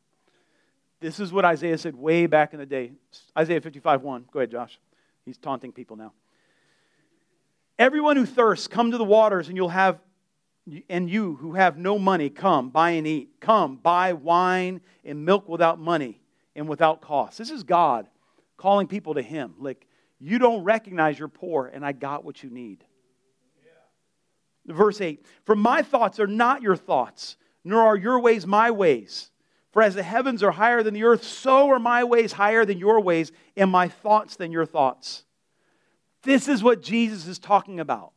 This 1.01 1.19
is 1.19 1.33
what 1.33 1.45
Isaiah 1.45 1.79
said 1.79 1.95
way 1.95 2.27
back 2.27 2.53
in 2.53 2.59
the 2.59 2.67
day. 2.67 2.93
Isaiah 3.37 3.61
55 3.61 4.03
1. 4.03 4.27
Go 4.31 4.41
ahead, 4.41 4.51
Josh. 4.51 4.79
He's 5.25 5.39
taunting 5.39 5.73
people 5.73 5.97
now. 5.97 6.13
Everyone 7.79 8.17
who 8.17 8.27
thirsts, 8.27 8.69
come 8.69 8.91
to 8.91 8.99
the 8.99 9.05
waters, 9.05 9.49
and 9.49 9.57
you'll 9.57 9.71
have, 9.71 9.99
and 10.91 11.09
you 11.09 11.37
who 11.37 11.55
have 11.55 11.79
no 11.79 11.99
money, 11.99 12.29
come, 12.29 12.69
buy 12.69 12.91
and 12.91 13.07
eat. 13.07 13.41
Come, 13.41 13.77
buy 13.77 14.13
wine 14.13 14.83
and 15.03 15.25
milk 15.25 15.49
without 15.49 15.79
money 15.79 16.21
and 16.55 16.69
without 16.69 17.01
cost. 17.01 17.39
This 17.39 17.51
is 17.51 17.63
God 17.63 18.07
calling 18.59 18.87
people 18.87 19.15
to 19.15 19.23
Him. 19.23 19.55
Like, 19.59 19.87
you 20.19 20.39
don't 20.39 20.63
recognize 20.65 21.19
you're 21.19 21.29
poor, 21.29 21.71
and 21.73 21.85
I 21.85 21.93
got 21.93 22.23
what 22.23 22.43
you 22.43 22.51
need. 22.51 22.85
Yeah. 24.67 24.75
Verse 24.75 25.01
8 25.01 25.25
For 25.47 25.57
my 25.57 25.81
thoughts 25.81 26.21
are 26.21 26.27
not 26.27 26.61
your 26.61 26.77
thoughts, 26.77 27.39
nor 27.65 27.81
are 27.81 27.97
your 27.97 28.21
ways 28.21 28.47
my 28.47 28.71
ways. 28.71 29.31
For 29.73 29.83
as 29.83 29.95
the 29.95 30.03
heavens 30.03 30.43
are 30.43 30.51
higher 30.51 30.83
than 30.83 30.95
the 30.95 31.05
earth, 31.05 31.23
so 31.23 31.71
are 31.71 31.79
my 31.79 32.03
ways 32.03 32.33
higher 32.33 32.65
than 32.65 32.79
your 32.79 33.01
ways, 33.01 33.31
and 33.57 33.71
my 33.71 33.89
thoughts 33.89 34.37
than 34.37 34.51
your 34.51 34.67
thoughts. 34.67 35.25
This 36.23 36.49
is 36.49 36.63
what 36.63 36.83
Jesus 36.83 37.27
is 37.27 37.39
talking 37.39 37.81
about. 37.81 38.13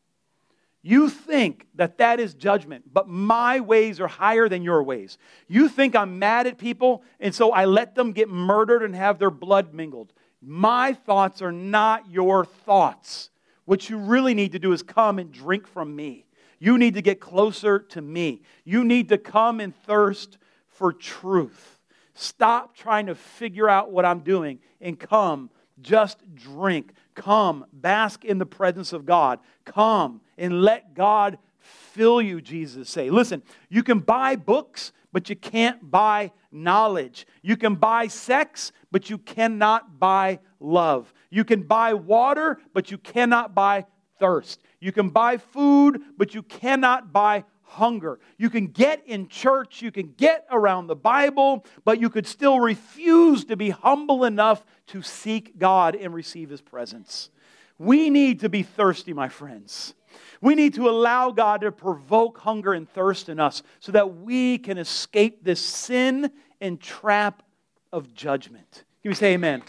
You 0.81 1.09
think 1.09 1.67
that 1.75 1.99
that 1.99 2.19
is 2.19 2.33
judgment, 2.33 2.91
but 2.91 3.07
my 3.07 3.61
ways 3.61 4.01
are 4.01 4.07
higher 4.07 4.49
than 4.49 4.63
your 4.63 4.83
ways. 4.83 5.17
You 5.47 5.69
think 5.69 5.95
I'm 5.95 6.19
mad 6.19 6.45
at 6.45 6.57
people, 6.57 7.03
and 7.21 7.33
so 7.33 7.51
I 7.51 7.65
let 7.65 7.95
them 7.95 8.11
get 8.11 8.27
murdered 8.29 8.83
and 8.83 8.93
have 8.93 9.17
their 9.17 9.31
blood 9.31 9.73
mingled. 9.73 10.11
My 10.41 10.91
thoughts 10.91 11.41
are 11.41 11.53
not 11.53 12.09
your 12.09 12.43
thoughts. 12.43 13.29
What 13.63 13.89
you 13.89 13.97
really 13.97 14.33
need 14.33 14.51
to 14.51 14.59
do 14.59 14.73
is 14.73 14.83
come 14.83 15.19
and 15.19 15.31
drink 15.31 15.67
from 15.67 15.95
me. 15.95 16.25
You 16.59 16.77
need 16.77 16.95
to 16.95 17.01
get 17.01 17.21
closer 17.21 17.79
to 17.79 18.01
me. 18.01 18.41
You 18.65 18.83
need 18.83 19.07
to 19.09 19.17
come 19.17 19.61
and 19.61 19.73
thirst 19.85 20.37
for 20.73 20.93
truth. 20.93 21.79
Stop 22.13 22.75
trying 22.75 23.07
to 23.07 23.15
figure 23.15 23.69
out 23.69 23.91
what 23.91 24.05
I'm 24.05 24.19
doing 24.19 24.59
and 24.79 24.99
come, 24.99 25.49
just 25.81 26.17
drink. 26.35 26.91
Come, 27.15 27.65
bask 27.73 28.23
in 28.23 28.37
the 28.37 28.45
presence 28.45 28.93
of 28.93 29.05
God. 29.05 29.39
Come 29.65 30.21
and 30.37 30.61
let 30.61 30.93
God 30.93 31.37
fill 31.59 32.21
you, 32.21 32.41
Jesus 32.41 32.89
say. 32.89 33.09
Listen, 33.09 33.41
you 33.69 33.83
can 33.83 33.99
buy 33.99 34.35
books, 34.35 34.91
but 35.11 35.29
you 35.29 35.35
can't 35.35 35.89
buy 35.89 36.31
knowledge. 36.51 37.25
You 37.41 37.57
can 37.57 37.75
buy 37.75 38.07
sex, 38.07 38.71
but 38.91 39.09
you 39.09 39.17
cannot 39.17 39.99
buy 39.99 40.39
love. 40.59 41.13
You 41.29 41.43
can 41.43 41.63
buy 41.63 41.93
water, 41.93 42.59
but 42.73 42.91
you 42.91 42.97
cannot 42.97 43.55
buy 43.55 43.85
thirst. 44.19 44.61
You 44.79 44.91
can 44.91 45.09
buy 45.09 45.37
food, 45.37 46.01
but 46.17 46.33
you 46.33 46.43
cannot 46.43 47.11
buy 47.11 47.45
hunger. 47.73 48.19
You 48.37 48.49
can 48.49 48.67
get 48.67 49.05
in 49.05 49.27
church, 49.27 49.81
you 49.81 49.91
can 49.91 50.13
get 50.17 50.45
around 50.51 50.87
the 50.87 50.95
Bible, 50.95 51.65
but 51.83 51.99
you 51.99 52.09
could 52.09 52.27
still 52.27 52.59
refuse 52.59 53.45
to 53.45 53.55
be 53.55 53.69
humble 53.71 54.25
enough 54.25 54.65
to 54.87 55.01
seek 55.01 55.57
God 55.57 55.95
and 55.95 56.13
receive 56.13 56.49
His 56.49 56.61
presence. 56.61 57.29
We 57.77 58.09
need 58.09 58.39
to 58.41 58.49
be 58.49 58.63
thirsty, 58.63 59.13
my 59.13 59.29
friends. 59.29 59.93
We 60.41 60.55
need 60.55 60.75
to 60.75 60.89
allow 60.89 61.31
God 61.31 61.61
to 61.61 61.71
provoke 61.71 62.39
hunger 62.39 62.73
and 62.73 62.87
thirst 62.87 63.29
in 63.29 63.39
us 63.39 63.63
so 63.79 63.91
that 63.93 64.17
we 64.17 64.57
can 64.57 64.77
escape 64.77 65.43
this 65.43 65.59
sin 65.59 66.31
and 66.61 66.79
trap 66.79 67.43
of 67.91 68.13
judgment. 68.13 68.83
Can 69.01 69.09
we 69.09 69.15
say 69.15 69.33
amen? 69.33 69.63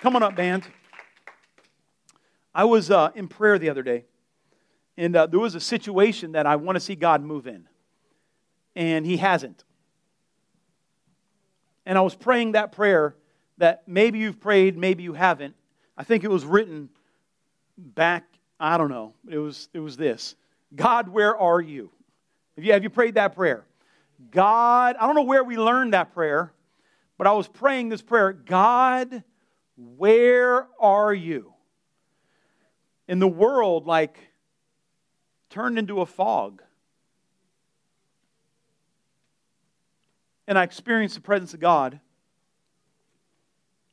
Come 0.00 0.16
on 0.16 0.22
up, 0.22 0.34
band. 0.34 0.66
I 2.54 2.64
was 2.64 2.90
uh, 2.90 3.10
in 3.14 3.28
prayer 3.28 3.58
the 3.58 3.68
other 3.68 3.82
day, 3.82 4.04
and 4.96 5.16
uh, 5.16 5.26
there 5.26 5.40
was 5.40 5.54
a 5.54 5.60
situation 5.60 6.32
that 6.32 6.46
I 6.46 6.56
want 6.56 6.76
to 6.76 6.80
see 6.80 6.94
God 6.94 7.22
move 7.22 7.46
in, 7.46 7.68
and 8.74 9.06
He 9.06 9.16
hasn't. 9.16 9.64
And 11.86 11.96
I 11.96 12.02
was 12.02 12.14
praying 12.14 12.52
that 12.52 12.72
prayer 12.72 13.16
that 13.58 13.82
maybe 13.86 14.18
you've 14.18 14.40
prayed, 14.40 14.76
maybe 14.76 15.02
you 15.02 15.12
haven't. 15.12 15.54
I 15.96 16.04
think 16.04 16.24
it 16.24 16.30
was 16.30 16.44
written 16.44 16.88
back, 17.76 18.24
I 18.58 18.78
don't 18.78 18.90
know. 18.90 19.14
It 19.28 19.38
was, 19.38 19.68
it 19.72 19.80
was 19.80 19.96
this 19.96 20.34
God, 20.74 21.08
where 21.08 21.36
are 21.36 21.60
you? 21.60 21.90
Have 22.56 22.64
you, 22.64 22.72
have 22.72 22.82
you 22.82 22.90
prayed 22.90 23.14
that 23.14 23.34
prayer? 23.34 23.64
God, 24.30 24.96
I 25.00 25.06
don't 25.06 25.14
know 25.14 25.22
where 25.22 25.42
we 25.44 25.56
learned 25.56 25.94
that 25.94 26.12
prayer, 26.12 26.52
but 27.16 27.26
I 27.26 27.32
was 27.32 27.48
praying 27.48 27.88
this 27.88 28.02
prayer 28.02 28.32
God, 28.32 29.24
where 29.76 30.66
are 30.78 31.12
you? 31.12 31.52
In 33.08 33.18
the 33.18 33.28
world, 33.28 33.86
like, 33.86 34.29
turned 35.50 35.78
into 35.78 36.00
a 36.00 36.06
fog. 36.06 36.62
And 40.46 40.58
I 40.58 40.62
experienced 40.62 41.16
the 41.16 41.20
presence 41.20 41.54
of 41.54 41.60
God. 41.60 42.00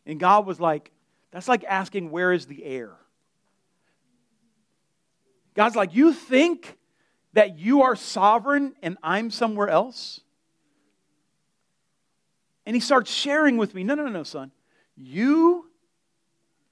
And 0.06 0.20
God 0.20 0.46
was 0.46 0.60
like, 0.60 0.92
that's 1.32 1.48
like 1.48 1.64
asking, 1.66 2.10
where 2.10 2.32
is 2.32 2.46
the 2.46 2.64
air? 2.64 2.94
God's 5.54 5.76
like, 5.76 5.94
you 5.94 6.14
think 6.14 6.78
that 7.34 7.60
you 7.60 7.82
are 7.82 7.96
sovereign 7.96 8.74
and 8.82 8.98
I'm 9.04 9.30
somewhere 9.30 9.68
else? 9.68 10.22
And 12.66 12.76
he 12.76 12.80
starts 12.80 13.12
sharing 13.12 13.58
with 13.58 13.74
me, 13.74 13.84
no, 13.84 13.96
no, 13.96 14.04
no, 14.04 14.10
no, 14.10 14.24
son. 14.24 14.52
You, 14.96 15.70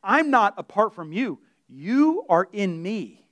I'm 0.03 0.29
not 0.29 0.53
apart 0.57 0.93
from 0.93 1.11
you. 1.11 1.39
You 1.67 2.25
are 2.29 2.47
in 2.51 2.81
me. 2.81 3.24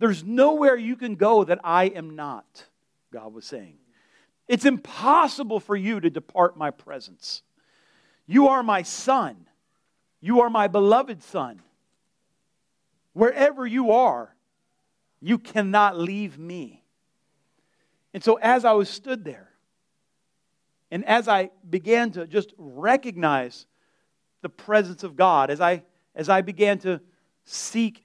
There's 0.00 0.24
nowhere 0.24 0.76
you 0.76 0.96
can 0.96 1.14
go 1.14 1.44
that 1.44 1.60
I 1.62 1.84
am 1.84 2.16
not, 2.16 2.64
God 3.12 3.34
was 3.34 3.44
saying. 3.44 3.76
It's 4.48 4.64
impossible 4.64 5.60
for 5.60 5.76
you 5.76 6.00
to 6.00 6.08
depart 6.10 6.56
my 6.56 6.70
presence. 6.70 7.42
You 8.26 8.48
are 8.48 8.62
my 8.62 8.82
son. 8.82 9.46
You 10.20 10.40
are 10.40 10.48
my 10.48 10.68
beloved 10.68 11.22
son. 11.22 11.60
Wherever 13.12 13.66
you 13.66 13.92
are, 13.92 14.34
you 15.20 15.38
cannot 15.38 15.98
leave 15.98 16.38
me. 16.38 16.82
And 18.14 18.24
so, 18.24 18.36
as 18.36 18.64
I 18.64 18.72
was 18.72 18.88
stood 18.88 19.22
there, 19.22 19.50
and 20.90 21.04
as 21.04 21.28
I 21.28 21.50
began 21.68 22.10
to 22.12 22.26
just 22.26 22.54
recognize 22.56 23.66
the 24.40 24.48
presence 24.48 25.04
of 25.04 25.14
God, 25.14 25.50
as 25.50 25.60
I, 25.60 25.84
as 26.14 26.30
I 26.30 26.40
began 26.40 26.78
to 26.80 27.00
seek 27.44 28.04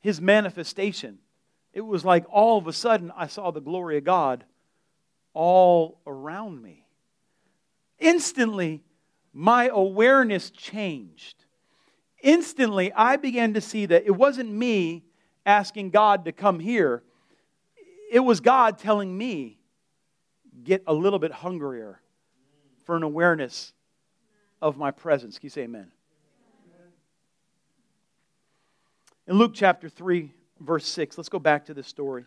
his 0.00 0.20
manifestation, 0.20 1.18
it 1.72 1.80
was 1.80 2.04
like 2.04 2.24
all 2.30 2.58
of 2.58 2.66
a 2.66 2.72
sudden 2.72 3.12
I 3.16 3.26
saw 3.26 3.50
the 3.50 3.60
glory 3.60 3.98
of 3.98 4.04
God 4.04 4.44
all 5.34 6.00
around 6.06 6.62
me. 6.62 6.84
Instantly, 7.98 8.82
my 9.32 9.68
awareness 9.68 10.50
changed. 10.50 11.44
Instantly, 12.22 12.92
I 12.92 13.16
began 13.16 13.54
to 13.54 13.60
see 13.60 13.86
that 13.86 14.04
it 14.06 14.16
wasn't 14.16 14.50
me 14.50 15.04
asking 15.46 15.90
God 15.90 16.24
to 16.24 16.32
come 16.32 16.60
here, 16.60 17.02
it 18.10 18.20
was 18.20 18.40
God 18.40 18.78
telling 18.78 19.16
me, 19.16 19.58
get 20.64 20.82
a 20.86 20.92
little 20.92 21.18
bit 21.18 21.32
hungrier 21.32 22.00
for 22.84 22.96
an 22.96 23.02
awareness 23.02 23.72
of 24.60 24.76
my 24.76 24.90
presence. 24.90 25.38
Can 25.38 25.46
you 25.46 25.50
say 25.50 25.62
amen? 25.62 25.90
In 29.28 29.36
Luke 29.36 29.52
chapter 29.54 29.90
3, 29.90 30.32
verse 30.58 30.86
6, 30.86 31.18
let's 31.18 31.28
go 31.28 31.38
back 31.38 31.66
to 31.66 31.74
this 31.74 31.86
story. 31.86 32.24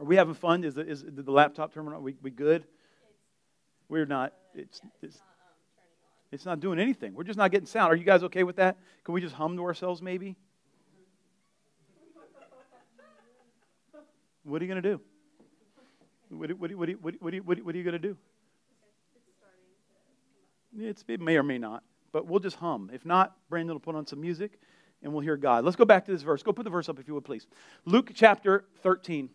Are 0.00 0.06
we 0.06 0.16
having 0.16 0.32
fun? 0.32 0.64
Is 0.64 0.74
the, 0.74 0.88
is 0.88 1.04
the 1.06 1.30
laptop 1.30 1.74
terminal, 1.74 1.98
are 1.98 2.02
we, 2.02 2.16
we 2.22 2.30
good? 2.30 2.64
We're 3.90 4.06
not. 4.06 4.32
It's, 4.54 4.80
it's, 5.02 5.18
it's 6.32 6.46
not 6.46 6.60
doing 6.60 6.78
anything. 6.78 7.12
We're 7.12 7.24
just 7.24 7.36
not 7.36 7.50
getting 7.50 7.66
sound. 7.66 7.92
Are 7.92 7.94
you 7.96 8.04
guys 8.04 8.22
okay 8.22 8.42
with 8.42 8.56
that? 8.56 8.78
Can 9.04 9.12
we 9.12 9.20
just 9.20 9.34
hum 9.34 9.54
to 9.58 9.62
ourselves 9.64 10.00
maybe? 10.00 10.34
What 14.44 14.62
are 14.62 14.64
you 14.64 14.70
going 14.70 14.82
to 14.82 14.90
do? 14.92 15.00
What, 16.30 16.50
what, 16.52 16.72
what, 16.72 16.88
what, 16.88 17.02
what, 17.02 17.14
what, 17.20 17.34
what, 17.44 17.64
what 17.66 17.74
are 17.74 17.78
you 17.78 17.84
going 17.84 17.92
to 17.92 17.98
do? 17.98 18.16
It's, 20.78 21.04
it 21.06 21.20
may 21.20 21.36
or 21.36 21.42
may 21.42 21.58
not, 21.58 21.82
but 22.12 22.26
we'll 22.26 22.40
just 22.40 22.56
hum. 22.56 22.90
If 22.94 23.04
not, 23.04 23.36
Brandon 23.50 23.74
will 23.74 23.80
put 23.80 23.94
on 23.94 24.06
some 24.06 24.22
music 24.22 24.58
and 25.02 25.12
we'll 25.12 25.22
hear 25.22 25.36
God. 25.36 25.64
Let's 25.64 25.76
go 25.76 25.84
back 25.84 26.06
to 26.06 26.12
this 26.12 26.22
verse. 26.22 26.42
Go 26.42 26.52
put 26.52 26.64
the 26.64 26.70
verse 26.70 26.88
up 26.88 26.98
if 26.98 27.06
you 27.06 27.14
would, 27.14 27.24
please. 27.24 27.46
Luke 27.84 28.10
chapter 28.14 28.64
13. 28.82 29.28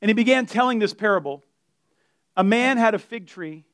And 0.00 0.08
he 0.08 0.12
began 0.12 0.46
telling 0.46 0.78
this 0.78 0.94
parable. 0.94 1.42
A 2.36 2.44
man 2.44 2.76
had 2.76 2.94
a 2.94 2.98
fig 2.98 3.26
tree 3.26 3.64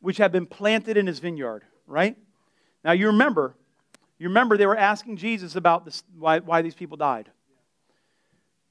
which 0.00 0.18
had 0.18 0.32
been 0.32 0.46
planted 0.46 0.96
in 0.96 1.06
his 1.06 1.20
vineyard, 1.20 1.64
right? 1.86 2.16
Now 2.84 2.92
you 2.92 3.06
remember, 3.06 3.54
you 4.18 4.28
remember 4.28 4.56
they 4.56 4.66
were 4.66 4.76
asking 4.76 5.16
Jesus 5.16 5.56
about 5.56 5.84
this, 5.84 6.02
why, 6.18 6.40
why 6.40 6.60
these 6.62 6.74
people 6.74 6.96
died. 6.96 7.30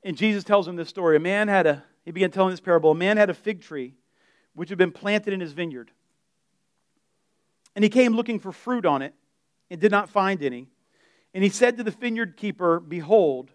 And 0.04 0.18
Jesus 0.18 0.44
tells 0.44 0.66
them 0.66 0.76
this 0.76 0.90
story. 0.90 1.16
A 1.16 1.20
man 1.20 1.48
had 1.48 1.66
a, 1.68 1.84
he 2.04 2.12
began 2.12 2.32
telling 2.32 2.52
this 2.52 2.60
parable. 2.60 2.92
A 2.92 2.96
man 2.96 3.18
had 3.18 3.30
a 3.30 3.34
fig 3.34 3.62
tree 3.62 3.96
which 4.54 4.70
had 4.70 4.78
been 4.78 4.92
planted 4.92 5.34
in 5.34 5.40
his 5.40 5.54
vineyard. 5.54 5.92
And 7.76 7.84
he 7.84 7.90
came 7.90 8.14
looking 8.14 8.40
for 8.40 8.52
fruit 8.52 8.86
on 8.86 9.02
it 9.02 9.14
and 9.72 9.80
did 9.80 9.90
not 9.90 10.10
find 10.10 10.44
any. 10.44 10.68
And 11.34 11.44
he 11.44 11.50
said 11.50 11.78
to 11.78 11.84
the 11.84 11.92
vineyard 11.92 12.36
keeper, 12.36 12.80
Behold, 12.80 13.52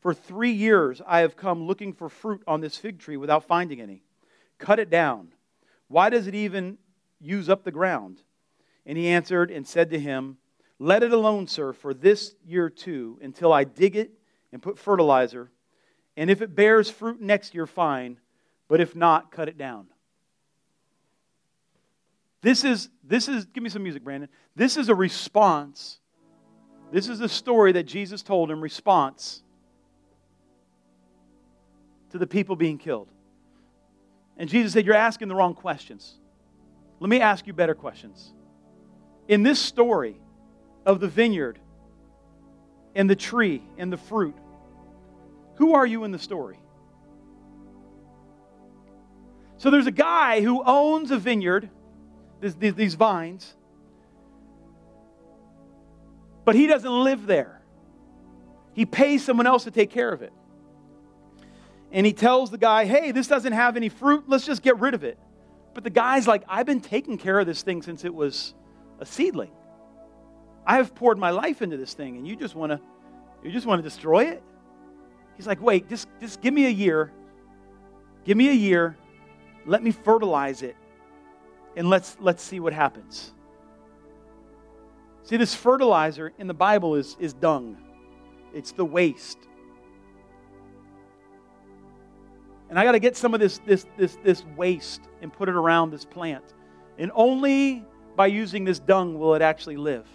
for 0.00 0.12
three 0.12 0.52
years 0.52 1.00
I 1.04 1.20
have 1.20 1.36
come 1.36 1.66
looking 1.66 1.94
for 1.94 2.08
fruit 2.08 2.42
on 2.46 2.60
this 2.60 2.76
fig 2.76 3.00
tree 3.00 3.16
without 3.16 3.44
finding 3.44 3.80
any. 3.80 4.02
Cut 4.58 4.78
it 4.78 4.90
down. 4.90 5.32
Why 5.88 6.10
does 6.10 6.26
it 6.26 6.34
even 6.34 6.76
use 7.20 7.48
up 7.48 7.64
the 7.64 7.72
ground? 7.72 8.22
And 8.84 8.98
he 8.98 9.08
answered 9.08 9.50
and 9.50 9.66
said 9.66 9.90
to 9.90 9.98
him, 9.98 10.36
Let 10.78 11.02
it 11.02 11.12
alone, 11.12 11.46
sir, 11.46 11.72
for 11.72 11.94
this 11.94 12.34
year 12.44 12.68
too, 12.68 13.18
until 13.22 13.52
I 13.52 13.64
dig 13.64 13.96
it 13.96 14.12
and 14.52 14.62
put 14.62 14.78
fertilizer. 14.78 15.50
And 16.18 16.30
if 16.30 16.42
it 16.42 16.54
bears 16.54 16.90
fruit 16.90 17.20
next 17.20 17.54
year, 17.54 17.66
fine. 17.66 18.18
But 18.68 18.80
if 18.80 18.94
not, 18.94 19.30
cut 19.30 19.48
it 19.48 19.56
down. 19.56 19.86
This 22.42 22.64
is, 22.64 22.88
this 23.02 23.28
is, 23.28 23.44
give 23.46 23.62
me 23.62 23.70
some 23.70 23.82
music, 23.82 24.04
Brandon. 24.04 24.28
This 24.54 24.76
is 24.76 24.88
a 24.88 24.94
response. 24.94 25.98
This 26.92 27.08
is 27.08 27.20
a 27.20 27.28
story 27.28 27.72
that 27.72 27.84
Jesus 27.84 28.22
told 28.22 28.50
in 28.50 28.60
response 28.60 29.42
to 32.10 32.18
the 32.18 32.26
people 32.26 32.56
being 32.56 32.78
killed. 32.78 33.10
And 34.36 34.48
Jesus 34.48 34.72
said, 34.72 34.86
You're 34.86 34.94
asking 34.94 35.28
the 35.28 35.34
wrong 35.34 35.54
questions. 35.54 36.18
Let 37.00 37.10
me 37.10 37.20
ask 37.20 37.46
you 37.46 37.52
better 37.52 37.74
questions. 37.74 38.32
In 39.28 39.42
this 39.42 39.58
story 39.58 40.16
of 40.84 41.00
the 41.00 41.08
vineyard 41.08 41.58
and 42.94 43.10
the 43.10 43.16
tree 43.16 43.62
and 43.76 43.92
the 43.92 43.96
fruit, 43.96 44.36
who 45.56 45.74
are 45.74 45.86
you 45.86 46.04
in 46.04 46.12
the 46.12 46.18
story? 46.18 46.58
So 49.58 49.70
there's 49.70 49.86
a 49.86 49.92
guy 49.92 50.42
who 50.42 50.62
owns 50.64 51.10
a 51.10 51.18
vineyard, 51.18 51.70
these, 52.40 52.74
these 52.74 52.94
vines, 52.94 53.54
but 56.44 56.54
he 56.54 56.66
doesn't 56.66 57.04
live 57.04 57.26
there. 57.26 57.62
He 58.74 58.84
pays 58.86 59.24
someone 59.24 59.46
else 59.46 59.64
to 59.64 59.70
take 59.70 59.90
care 59.90 60.12
of 60.12 60.22
it. 60.22 60.32
And 61.90 62.04
he 62.04 62.12
tells 62.12 62.50
the 62.50 62.58
guy, 62.58 62.84
hey, 62.84 63.10
this 63.12 63.26
doesn't 63.26 63.52
have 63.52 63.76
any 63.76 63.88
fruit, 63.88 64.24
let's 64.26 64.44
just 64.44 64.62
get 64.62 64.78
rid 64.78 64.94
of 64.94 65.02
it. 65.02 65.18
But 65.74 65.84
the 65.84 65.90
guy's 65.90 66.26
like, 66.26 66.42
I've 66.48 66.66
been 66.66 66.80
taking 66.80 67.18
care 67.18 67.38
of 67.38 67.46
this 67.46 67.62
thing 67.62 67.82
since 67.82 68.04
it 68.04 68.14
was 68.14 68.54
a 69.00 69.06
seedling. 69.06 69.50
I 70.66 70.76
have 70.76 70.94
poured 70.94 71.18
my 71.18 71.30
life 71.30 71.62
into 71.62 71.76
this 71.76 71.94
thing, 71.94 72.16
and 72.16 72.26
you 72.26 72.34
just 72.34 72.54
want 72.54 72.72
to 72.72 72.80
you 73.46 73.52
just 73.52 73.66
want 73.66 73.78
to 73.78 73.82
destroy 73.88 74.24
it? 74.24 74.42
He's 75.36 75.46
like, 75.46 75.60
wait, 75.60 75.88
just, 75.88 76.08
just 76.20 76.40
give 76.40 76.52
me 76.52 76.66
a 76.66 76.70
year. 76.70 77.12
Give 78.24 78.36
me 78.36 78.48
a 78.48 78.52
year. 78.52 78.96
Let 79.66 79.82
me 79.82 79.92
fertilize 79.92 80.62
it. 80.62 80.76
And 81.76 81.88
let's, 81.88 82.16
let's 82.20 82.42
see 82.42 82.58
what 82.58 82.72
happens. 82.72 83.32
See, 85.22 85.36
this 85.36 85.54
fertilizer 85.54 86.32
in 86.38 86.46
the 86.46 86.54
Bible 86.54 86.94
is, 86.94 87.16
is 87.20 87.32
dung, 87.32 87.76
it's 88.54 88.72
the 88.72 88.84
waste. 88.84 89.38
And 92.68 92.78
I 92.78 92.84
got 92.84 92.92
to 92.92 92.98
get 92.98 93.16
some 93.16 93.32
of 93.32 93.38
this, 93.38 93.60
this, 93.64 93.86
this, 93.96 94.18
this 94.24 94.44
waste 94.56 95.02
and 95.22 95.32
put 95.32 95.48
it 95.48 95.54
around 95.54 95.90
this 95.90 96.04
plant. 96.04 96.44
And 96.98 97.12
only 97.14 97.84
by 98.16 98.26
using 98.26 98.64
this 98.64 98.80
dung 98.80 99.18
will 99.18 99.34
it 99.34 99.42
actually 99.42 99.76
live. 99.76 100.08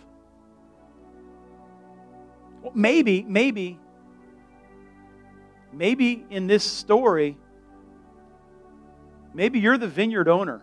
Well, 2.62 2.74
maybe, 2.76 3.24
maybe 3.24 3.80
Maybe 5.74 6.26
in 6.30 6.47
this 6.47 6.64
story, 6.64 7.38
maybe 9.34 9.59
you're 9.59 9.78
the 9.78 9.88
vineyard 9.88 10.28
owner 10.28 10.62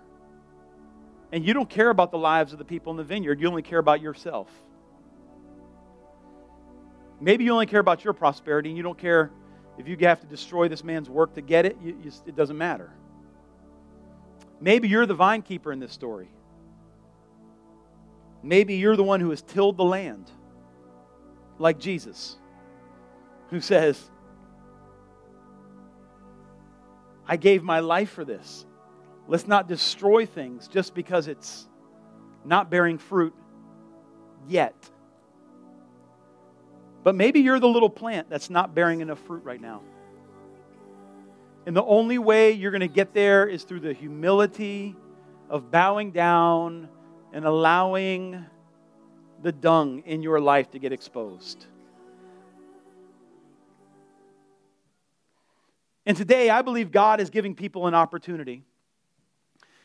and 1.33 1.45
you 1.45 1.53
don't 1.53 1.69
care 1.69 1.91
about 1.91 2.11
the 2.11 2.19
lives 2.19 2.53
of 2.53 2.59
the 2.59 2.65
people 2.65 2.91
in 2.91 2.97
the 2.97 3.05
vineyard, 3.05 3.41
you 3.41 3.49
only 3.49 3.63
care 3.63 3.79
about 3.79 4.01
yourself. 4.01 4.49
Maybe 7.21 7.45
you 7.45 7.53
only 7.53 7.67
care 7.67 7.81
about 7.81 8.05
your 8.05 8.13
prosperity 8.13 8.71
and 8.71 8.77
you 8.77 8.83
don't 8.83 8.99
care 8.99 9.31
if 9.77 9.87
you 9.87 9.97
have 10.01 10.21
to 10.21 10.27
destroy 10.27 10.69
this 10.69 10.83
man's 10.83 11.09
work 11.09 11.35
to 11.35 11.41
get 11.41 11.65
it, 11.65 11.77
you, 11.83 11.97
you, 12.03 12.13
it 12.27 12.35
doesn't 12.35 12.59
matter. 12.59 12.91
Maybe 14.61 14.89
you're 14.89 15.07
the 15.07 15.15
vine 15.15 15.43
keeper 15.43 15.73
in 15.73 15.79
this 15.79 15.93
story. 15.93 16.29
Maybe 18.43 18.75
you're 18.75 18.97
the 18.97 19.05
one 19.05 19.21
who 19.21 19.31
has 19.31 19.43
tilled 19.43 19.77
the 19.77 19.85
land, 19.85 20.31
like 21.59 21.79
Jesus, 21.79 22.37
who 23.51 23.61
says, 23.61 24.01
I 27.27 27.37
gave 27.37 27.63
my 27.63 27.81
life 27.81 28.11
for 28.11 28.25
this. 28.25 28.65
Let's 29.29 29.47
not 29.47 29.69
destroy 29.69 30.25
things 30.25 30.69
just 30.69 30.95
because 30.95 31.29
it's 31.29 31.69
not 32.47 32.71
bearing 32.71 32.97
fruit 32.97 33.35
yet. 34.49 34.75
But 37.05 37.15
maybe 37.15 37.41
you're 37.41 37.61
the 37.61 37.69
little 37.69 37.91
plant 37.91 38.31
that's 38.31 38.49
not 38.49 38.75
bearing 38.75 39.01
enough 39.01 39.21
fruit 39.21 39.45
right 39.45 39.61
now. 39.61 39.83
And 41.67 41.77
the 41.77 41.85
only 41.85 42.17
way 42.17 42.53
you're 42.53 42.71
going 42.71 42.81
to 42.81 42.89
get 42.89 43.13
there 43.13 43.47
is 43.47 43.65
through 43.65 43.81
the 43.81 43.93
humility 43.93 44.97
of 45.51 45.71
bowing 45.71 46.11
down 46.11 46.89
and 47.35 47.45
allowing 47.45 48.47
the 49.43 49.53
dung 49.53 50.03
in 50.07 50.23
your 50.23 50.41
life 50.41 50.71
to 50.71 50.79
get 50.79 50.93
exposed. 50.93 51.67
And 56.07 56.17
today, 56.17 56.49
I 56.49 56.63
believe 56.63 56.91
God 56.91 57.21
is 57.21 57.29
giving 57.29 57.55
people 57.55 57.87
an 57.87 57.95
opportunity. 57.95 58.65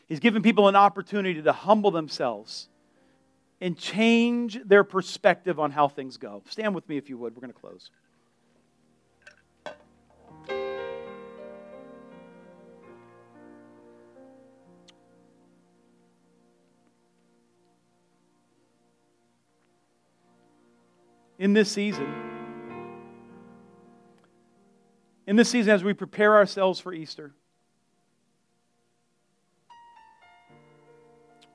He's 0.06 0.20
given 0.20 0.42
people 0.42 0.68
an 0.68 0.76
opportunity 0.76 1.40
to 1.42 1.52
humble 1.52 1.90
themselves 1.90 2.68
and 3.60 3.78
change 3.78 4.60
their 4.64 4.84
perspective 4.84 5.58
on 5.58 5.70
how 5.70 5.88
things 5.88 6.16
go. 6.16 6.42
Stand 6.48 6.74
with 6.74 6.88
me 6.88 6.98
if 6.98 7.08
you 7.08 7.16
would. 7.18 7.34
We're 7.34 7.40
going 7.40 7.52
to 7.52 7.58
close. 7.58 7.90
In 21.38 21.52
this 21.52 21.70
season, 21.70 22.14
in 25.26 25.36
this 25.36 25.50
season 25.50 25.72
as 25.72 25.82
we 25.82 25.92
prepare 25.92 26.36
ourselves 26.36 26.78
for 26.78 26.92
Easter. 26.92 27.32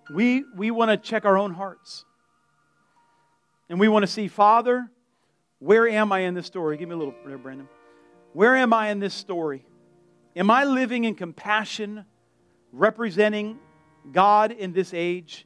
We, 0.10 0.44
we 0.56 0.72
want 0.72 0.92
to 0.92 0.98
check 0.98 1.26
our 1.26 1.38
own 1.38 1.54
hearts. 1.54 2.06
And 3.70 3.80
we 3.80 3.88
want 3.88 4.04
to 4.04 4.08
see, 4.08 4.28
Father, 4.28 4.90
where 5.60 5.88
am 5.88 6.12
I 6.12 6.22
in 6.22 6.34
this 6.34 6.48
story? 6.48 6.78
Give 6.78 6.90
me 6.90 6.96
a 6.96 6.98
little 6.98 7.14
there, 7.26 7.38
Brandon. 7.38 7.68
Where 8.34 8.56
am 8.56 8.74
I 8.74 8.90
in 8.90 9.00
this 9.00 9.14
story? 9.14 9.66
Am 10.36 10.50
I 10.50 10.64
living 10.64 11.04
in 11.04 11.16
compassion, 11.16 12.06
representing 12.72 13.60
God 14.12 14.52
in 14.52 14.74
this 14.74 14.94
age? 14.94 15.46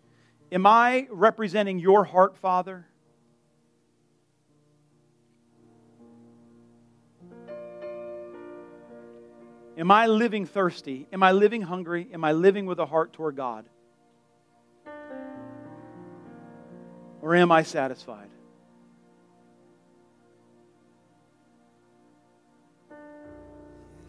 Am 0.51 0.65
I 0.65 1.07
representing 1.09 1.79
your 1.79 2.05
heart, 2.05 2.37
Father? 2.37 2.85
Am 9.75 9.89
I 9.89 10.05
living 10.05 10.45
thirsty? 10.45 11.07
Am 11.11 11.23
I 11.23 11.31
living 11.31 11.63
hungry? 11.63 12.07
Am 12.13 12.23
I 12.23 12.31
living 12.31 12.67
with 12.67 12.79
a 12.79 12.85
heart 12.85 13.11
toward 13.11 13.35
God? 13.35 13.65
Or 17.23 17.33
am 17.35 17.51
I 17.53 17.63
satisfied? 17.63 18.27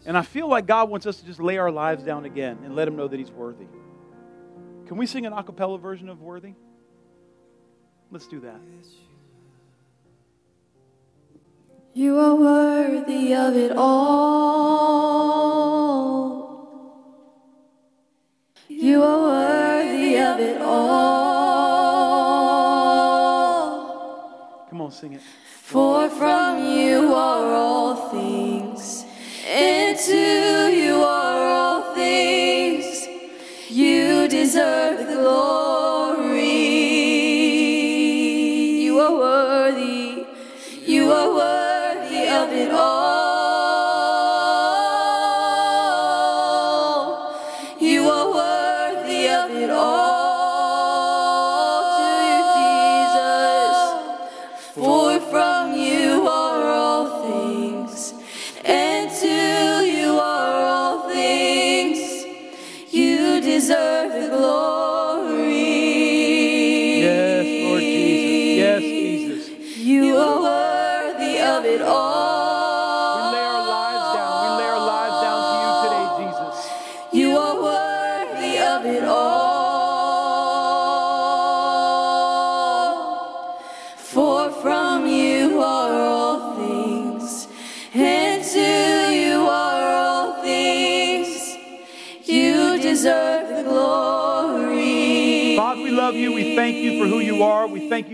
And 0.05 0.17
I 0.17 0.21
feel 0.21 0.49
like 0.49 0.65
God 0.65 0.89
wants 0.89 1.05
us 1.05 1.21
to 1.21 1.25
just 1.25 1.39
lay 1.39 1.57
our 1.57 1.71
lives 1.71 2.03
down 2.03 2.25
again 2.25 2.59
and 2.65 2.75
let 2.75 2.89
Him 2.89 2.97
know 2.97 3.07
that 3.07 3.17
He's 3.17 3.31
worthy. 3.31 3.67
Can 4.87 4.97
we 4.97 5.05
sing 5.05 5.25
an 5.25 5.31
a 5.31 5.41
cappella 5.43 5.77
version 5.77 6.09
of 6.09 6.21
Worthy? 6.21 6.55
Let's 8.11 8.27
do 8.27 8.41
that. 8.41 8.59
You 11.93 12.19
are 12.19 12.35
worthy 12.35 13.33
of 13.33 13.55
it 13.55 13.71
all. 13.77 14.25
You 18.67 19.01
are 19.01 19.21
worthy 19.21 20.17
of 20.17 20.37
it 20.41 20.61
all. 20.61 21.04
Sing 24.95 25.13
it. 25.13 25.21
For 25.21 26.09
from 26.09 26.63
you 26.63 27.13
are 27.13 27.53
all 27.53 27.74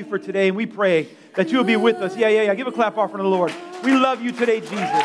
you 0.02 0.10
for 0.10 0.20
today. 0.20 0.48
And 0.48 0.58
we 0.58 0.66
pray 0.66 1.08
that 1.36 1.52
you 1.52 1.58
will 1.58 1.64
be 1.64 1.78
with 1.78 1.98
us. 1.98 2.18
Yeah, 2.18 2.28
yeah, 2.28 2.44
yeah. 2.44 2.56
Give 2.56 2.68
a 2.68 2.72
clap 2.72 2.98
offering 2.98 3.18
to 3.18 3.24
the 3.24 3.30
Lord. 3.30 3.54
We 3.84 3.94
love 3.94 4.22
you 4.22 4.32
today, 4.32 4.60
Jesus. 4.60 5.04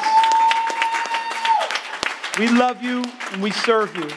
We 2.38 2.48
love 2.48 2.82
you 2.82 3.04
and 3.32 3.42
we 3.42 3.50
serve 3.50 3.94
you. 3.96 4.08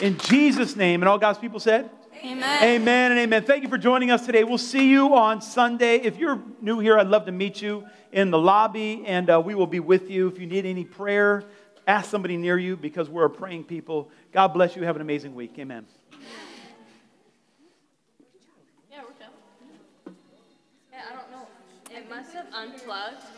In 0.00 0.16
Jesus' 0.18 0.76
name. 0.76 1.02
And 1.02 1.08
all 1.08 1.18
God's 1.18 1.38
people 1.38 1.60
said? 1.60 1.90
Amen. 2.24 2.64
Amen 2.64 3.12
and 3.12 3.20
amen. 3.20 3.44
Thank 3.44 3.62
you 3.62 3.68
for 3.68 3.78
joining 3.78 4.10
us 4.10 4.26
today. 4.26 4.42
We'll 4.42 4.58
see 4.58 4.90
you 4.90 5.14
on 5.14 5.40
Sunday. 5.40 5.96
If 5.96 6.18
you're 6.18 6.42
new 6.60 6.80
here, 6.80 6.98
I'd 6.98 7.06
love 7.06 7.26
to 7.26 7.32
meet 7.32 7.62
you 7.62 7.84
in 8.10 8.30
the 8.32 8.38
lobby, 8.38 9.04
and 9.06 9.30
uh, 9.30 9.40
we 9.44 9.54
will 9.54 9.68
be 9.68 9.78
with 9.78 10.10
you. 10.10 10.26
If 10.26 10.40
you 10.40 10.46
need 10.46 10.66
any 10.66 10.84
prayer, 10.84 11.44
ask 11.86 12.10
somebody 12.10 12.36
near 12.36 12.58
you 12.58 12.76
because 12.76 13.08
we're 13.08 13.26
a 13.26 13.30
praying 13.30 13.64
people. 13.64 14.10
God 14.32 14.48
bless 14.48 14.74
you. 14.74 14.82
Have 14.82 14.96
an 14.96 15.02
amazing 15.02 15.34
week. 15.34 15.54
Amen. 15.58 15.86
Yeah, 18.90 19.02
we're 19.02 19.10
good. 19.10 20.16
Yeah, 20.92 21.02
I 21.08 21.14
don't 21.14 21.30
know. 21.30 21.46
It 21.96 22.10
must 22.10 22.32
have 22.32 22.47
unplugged 22.58 23.37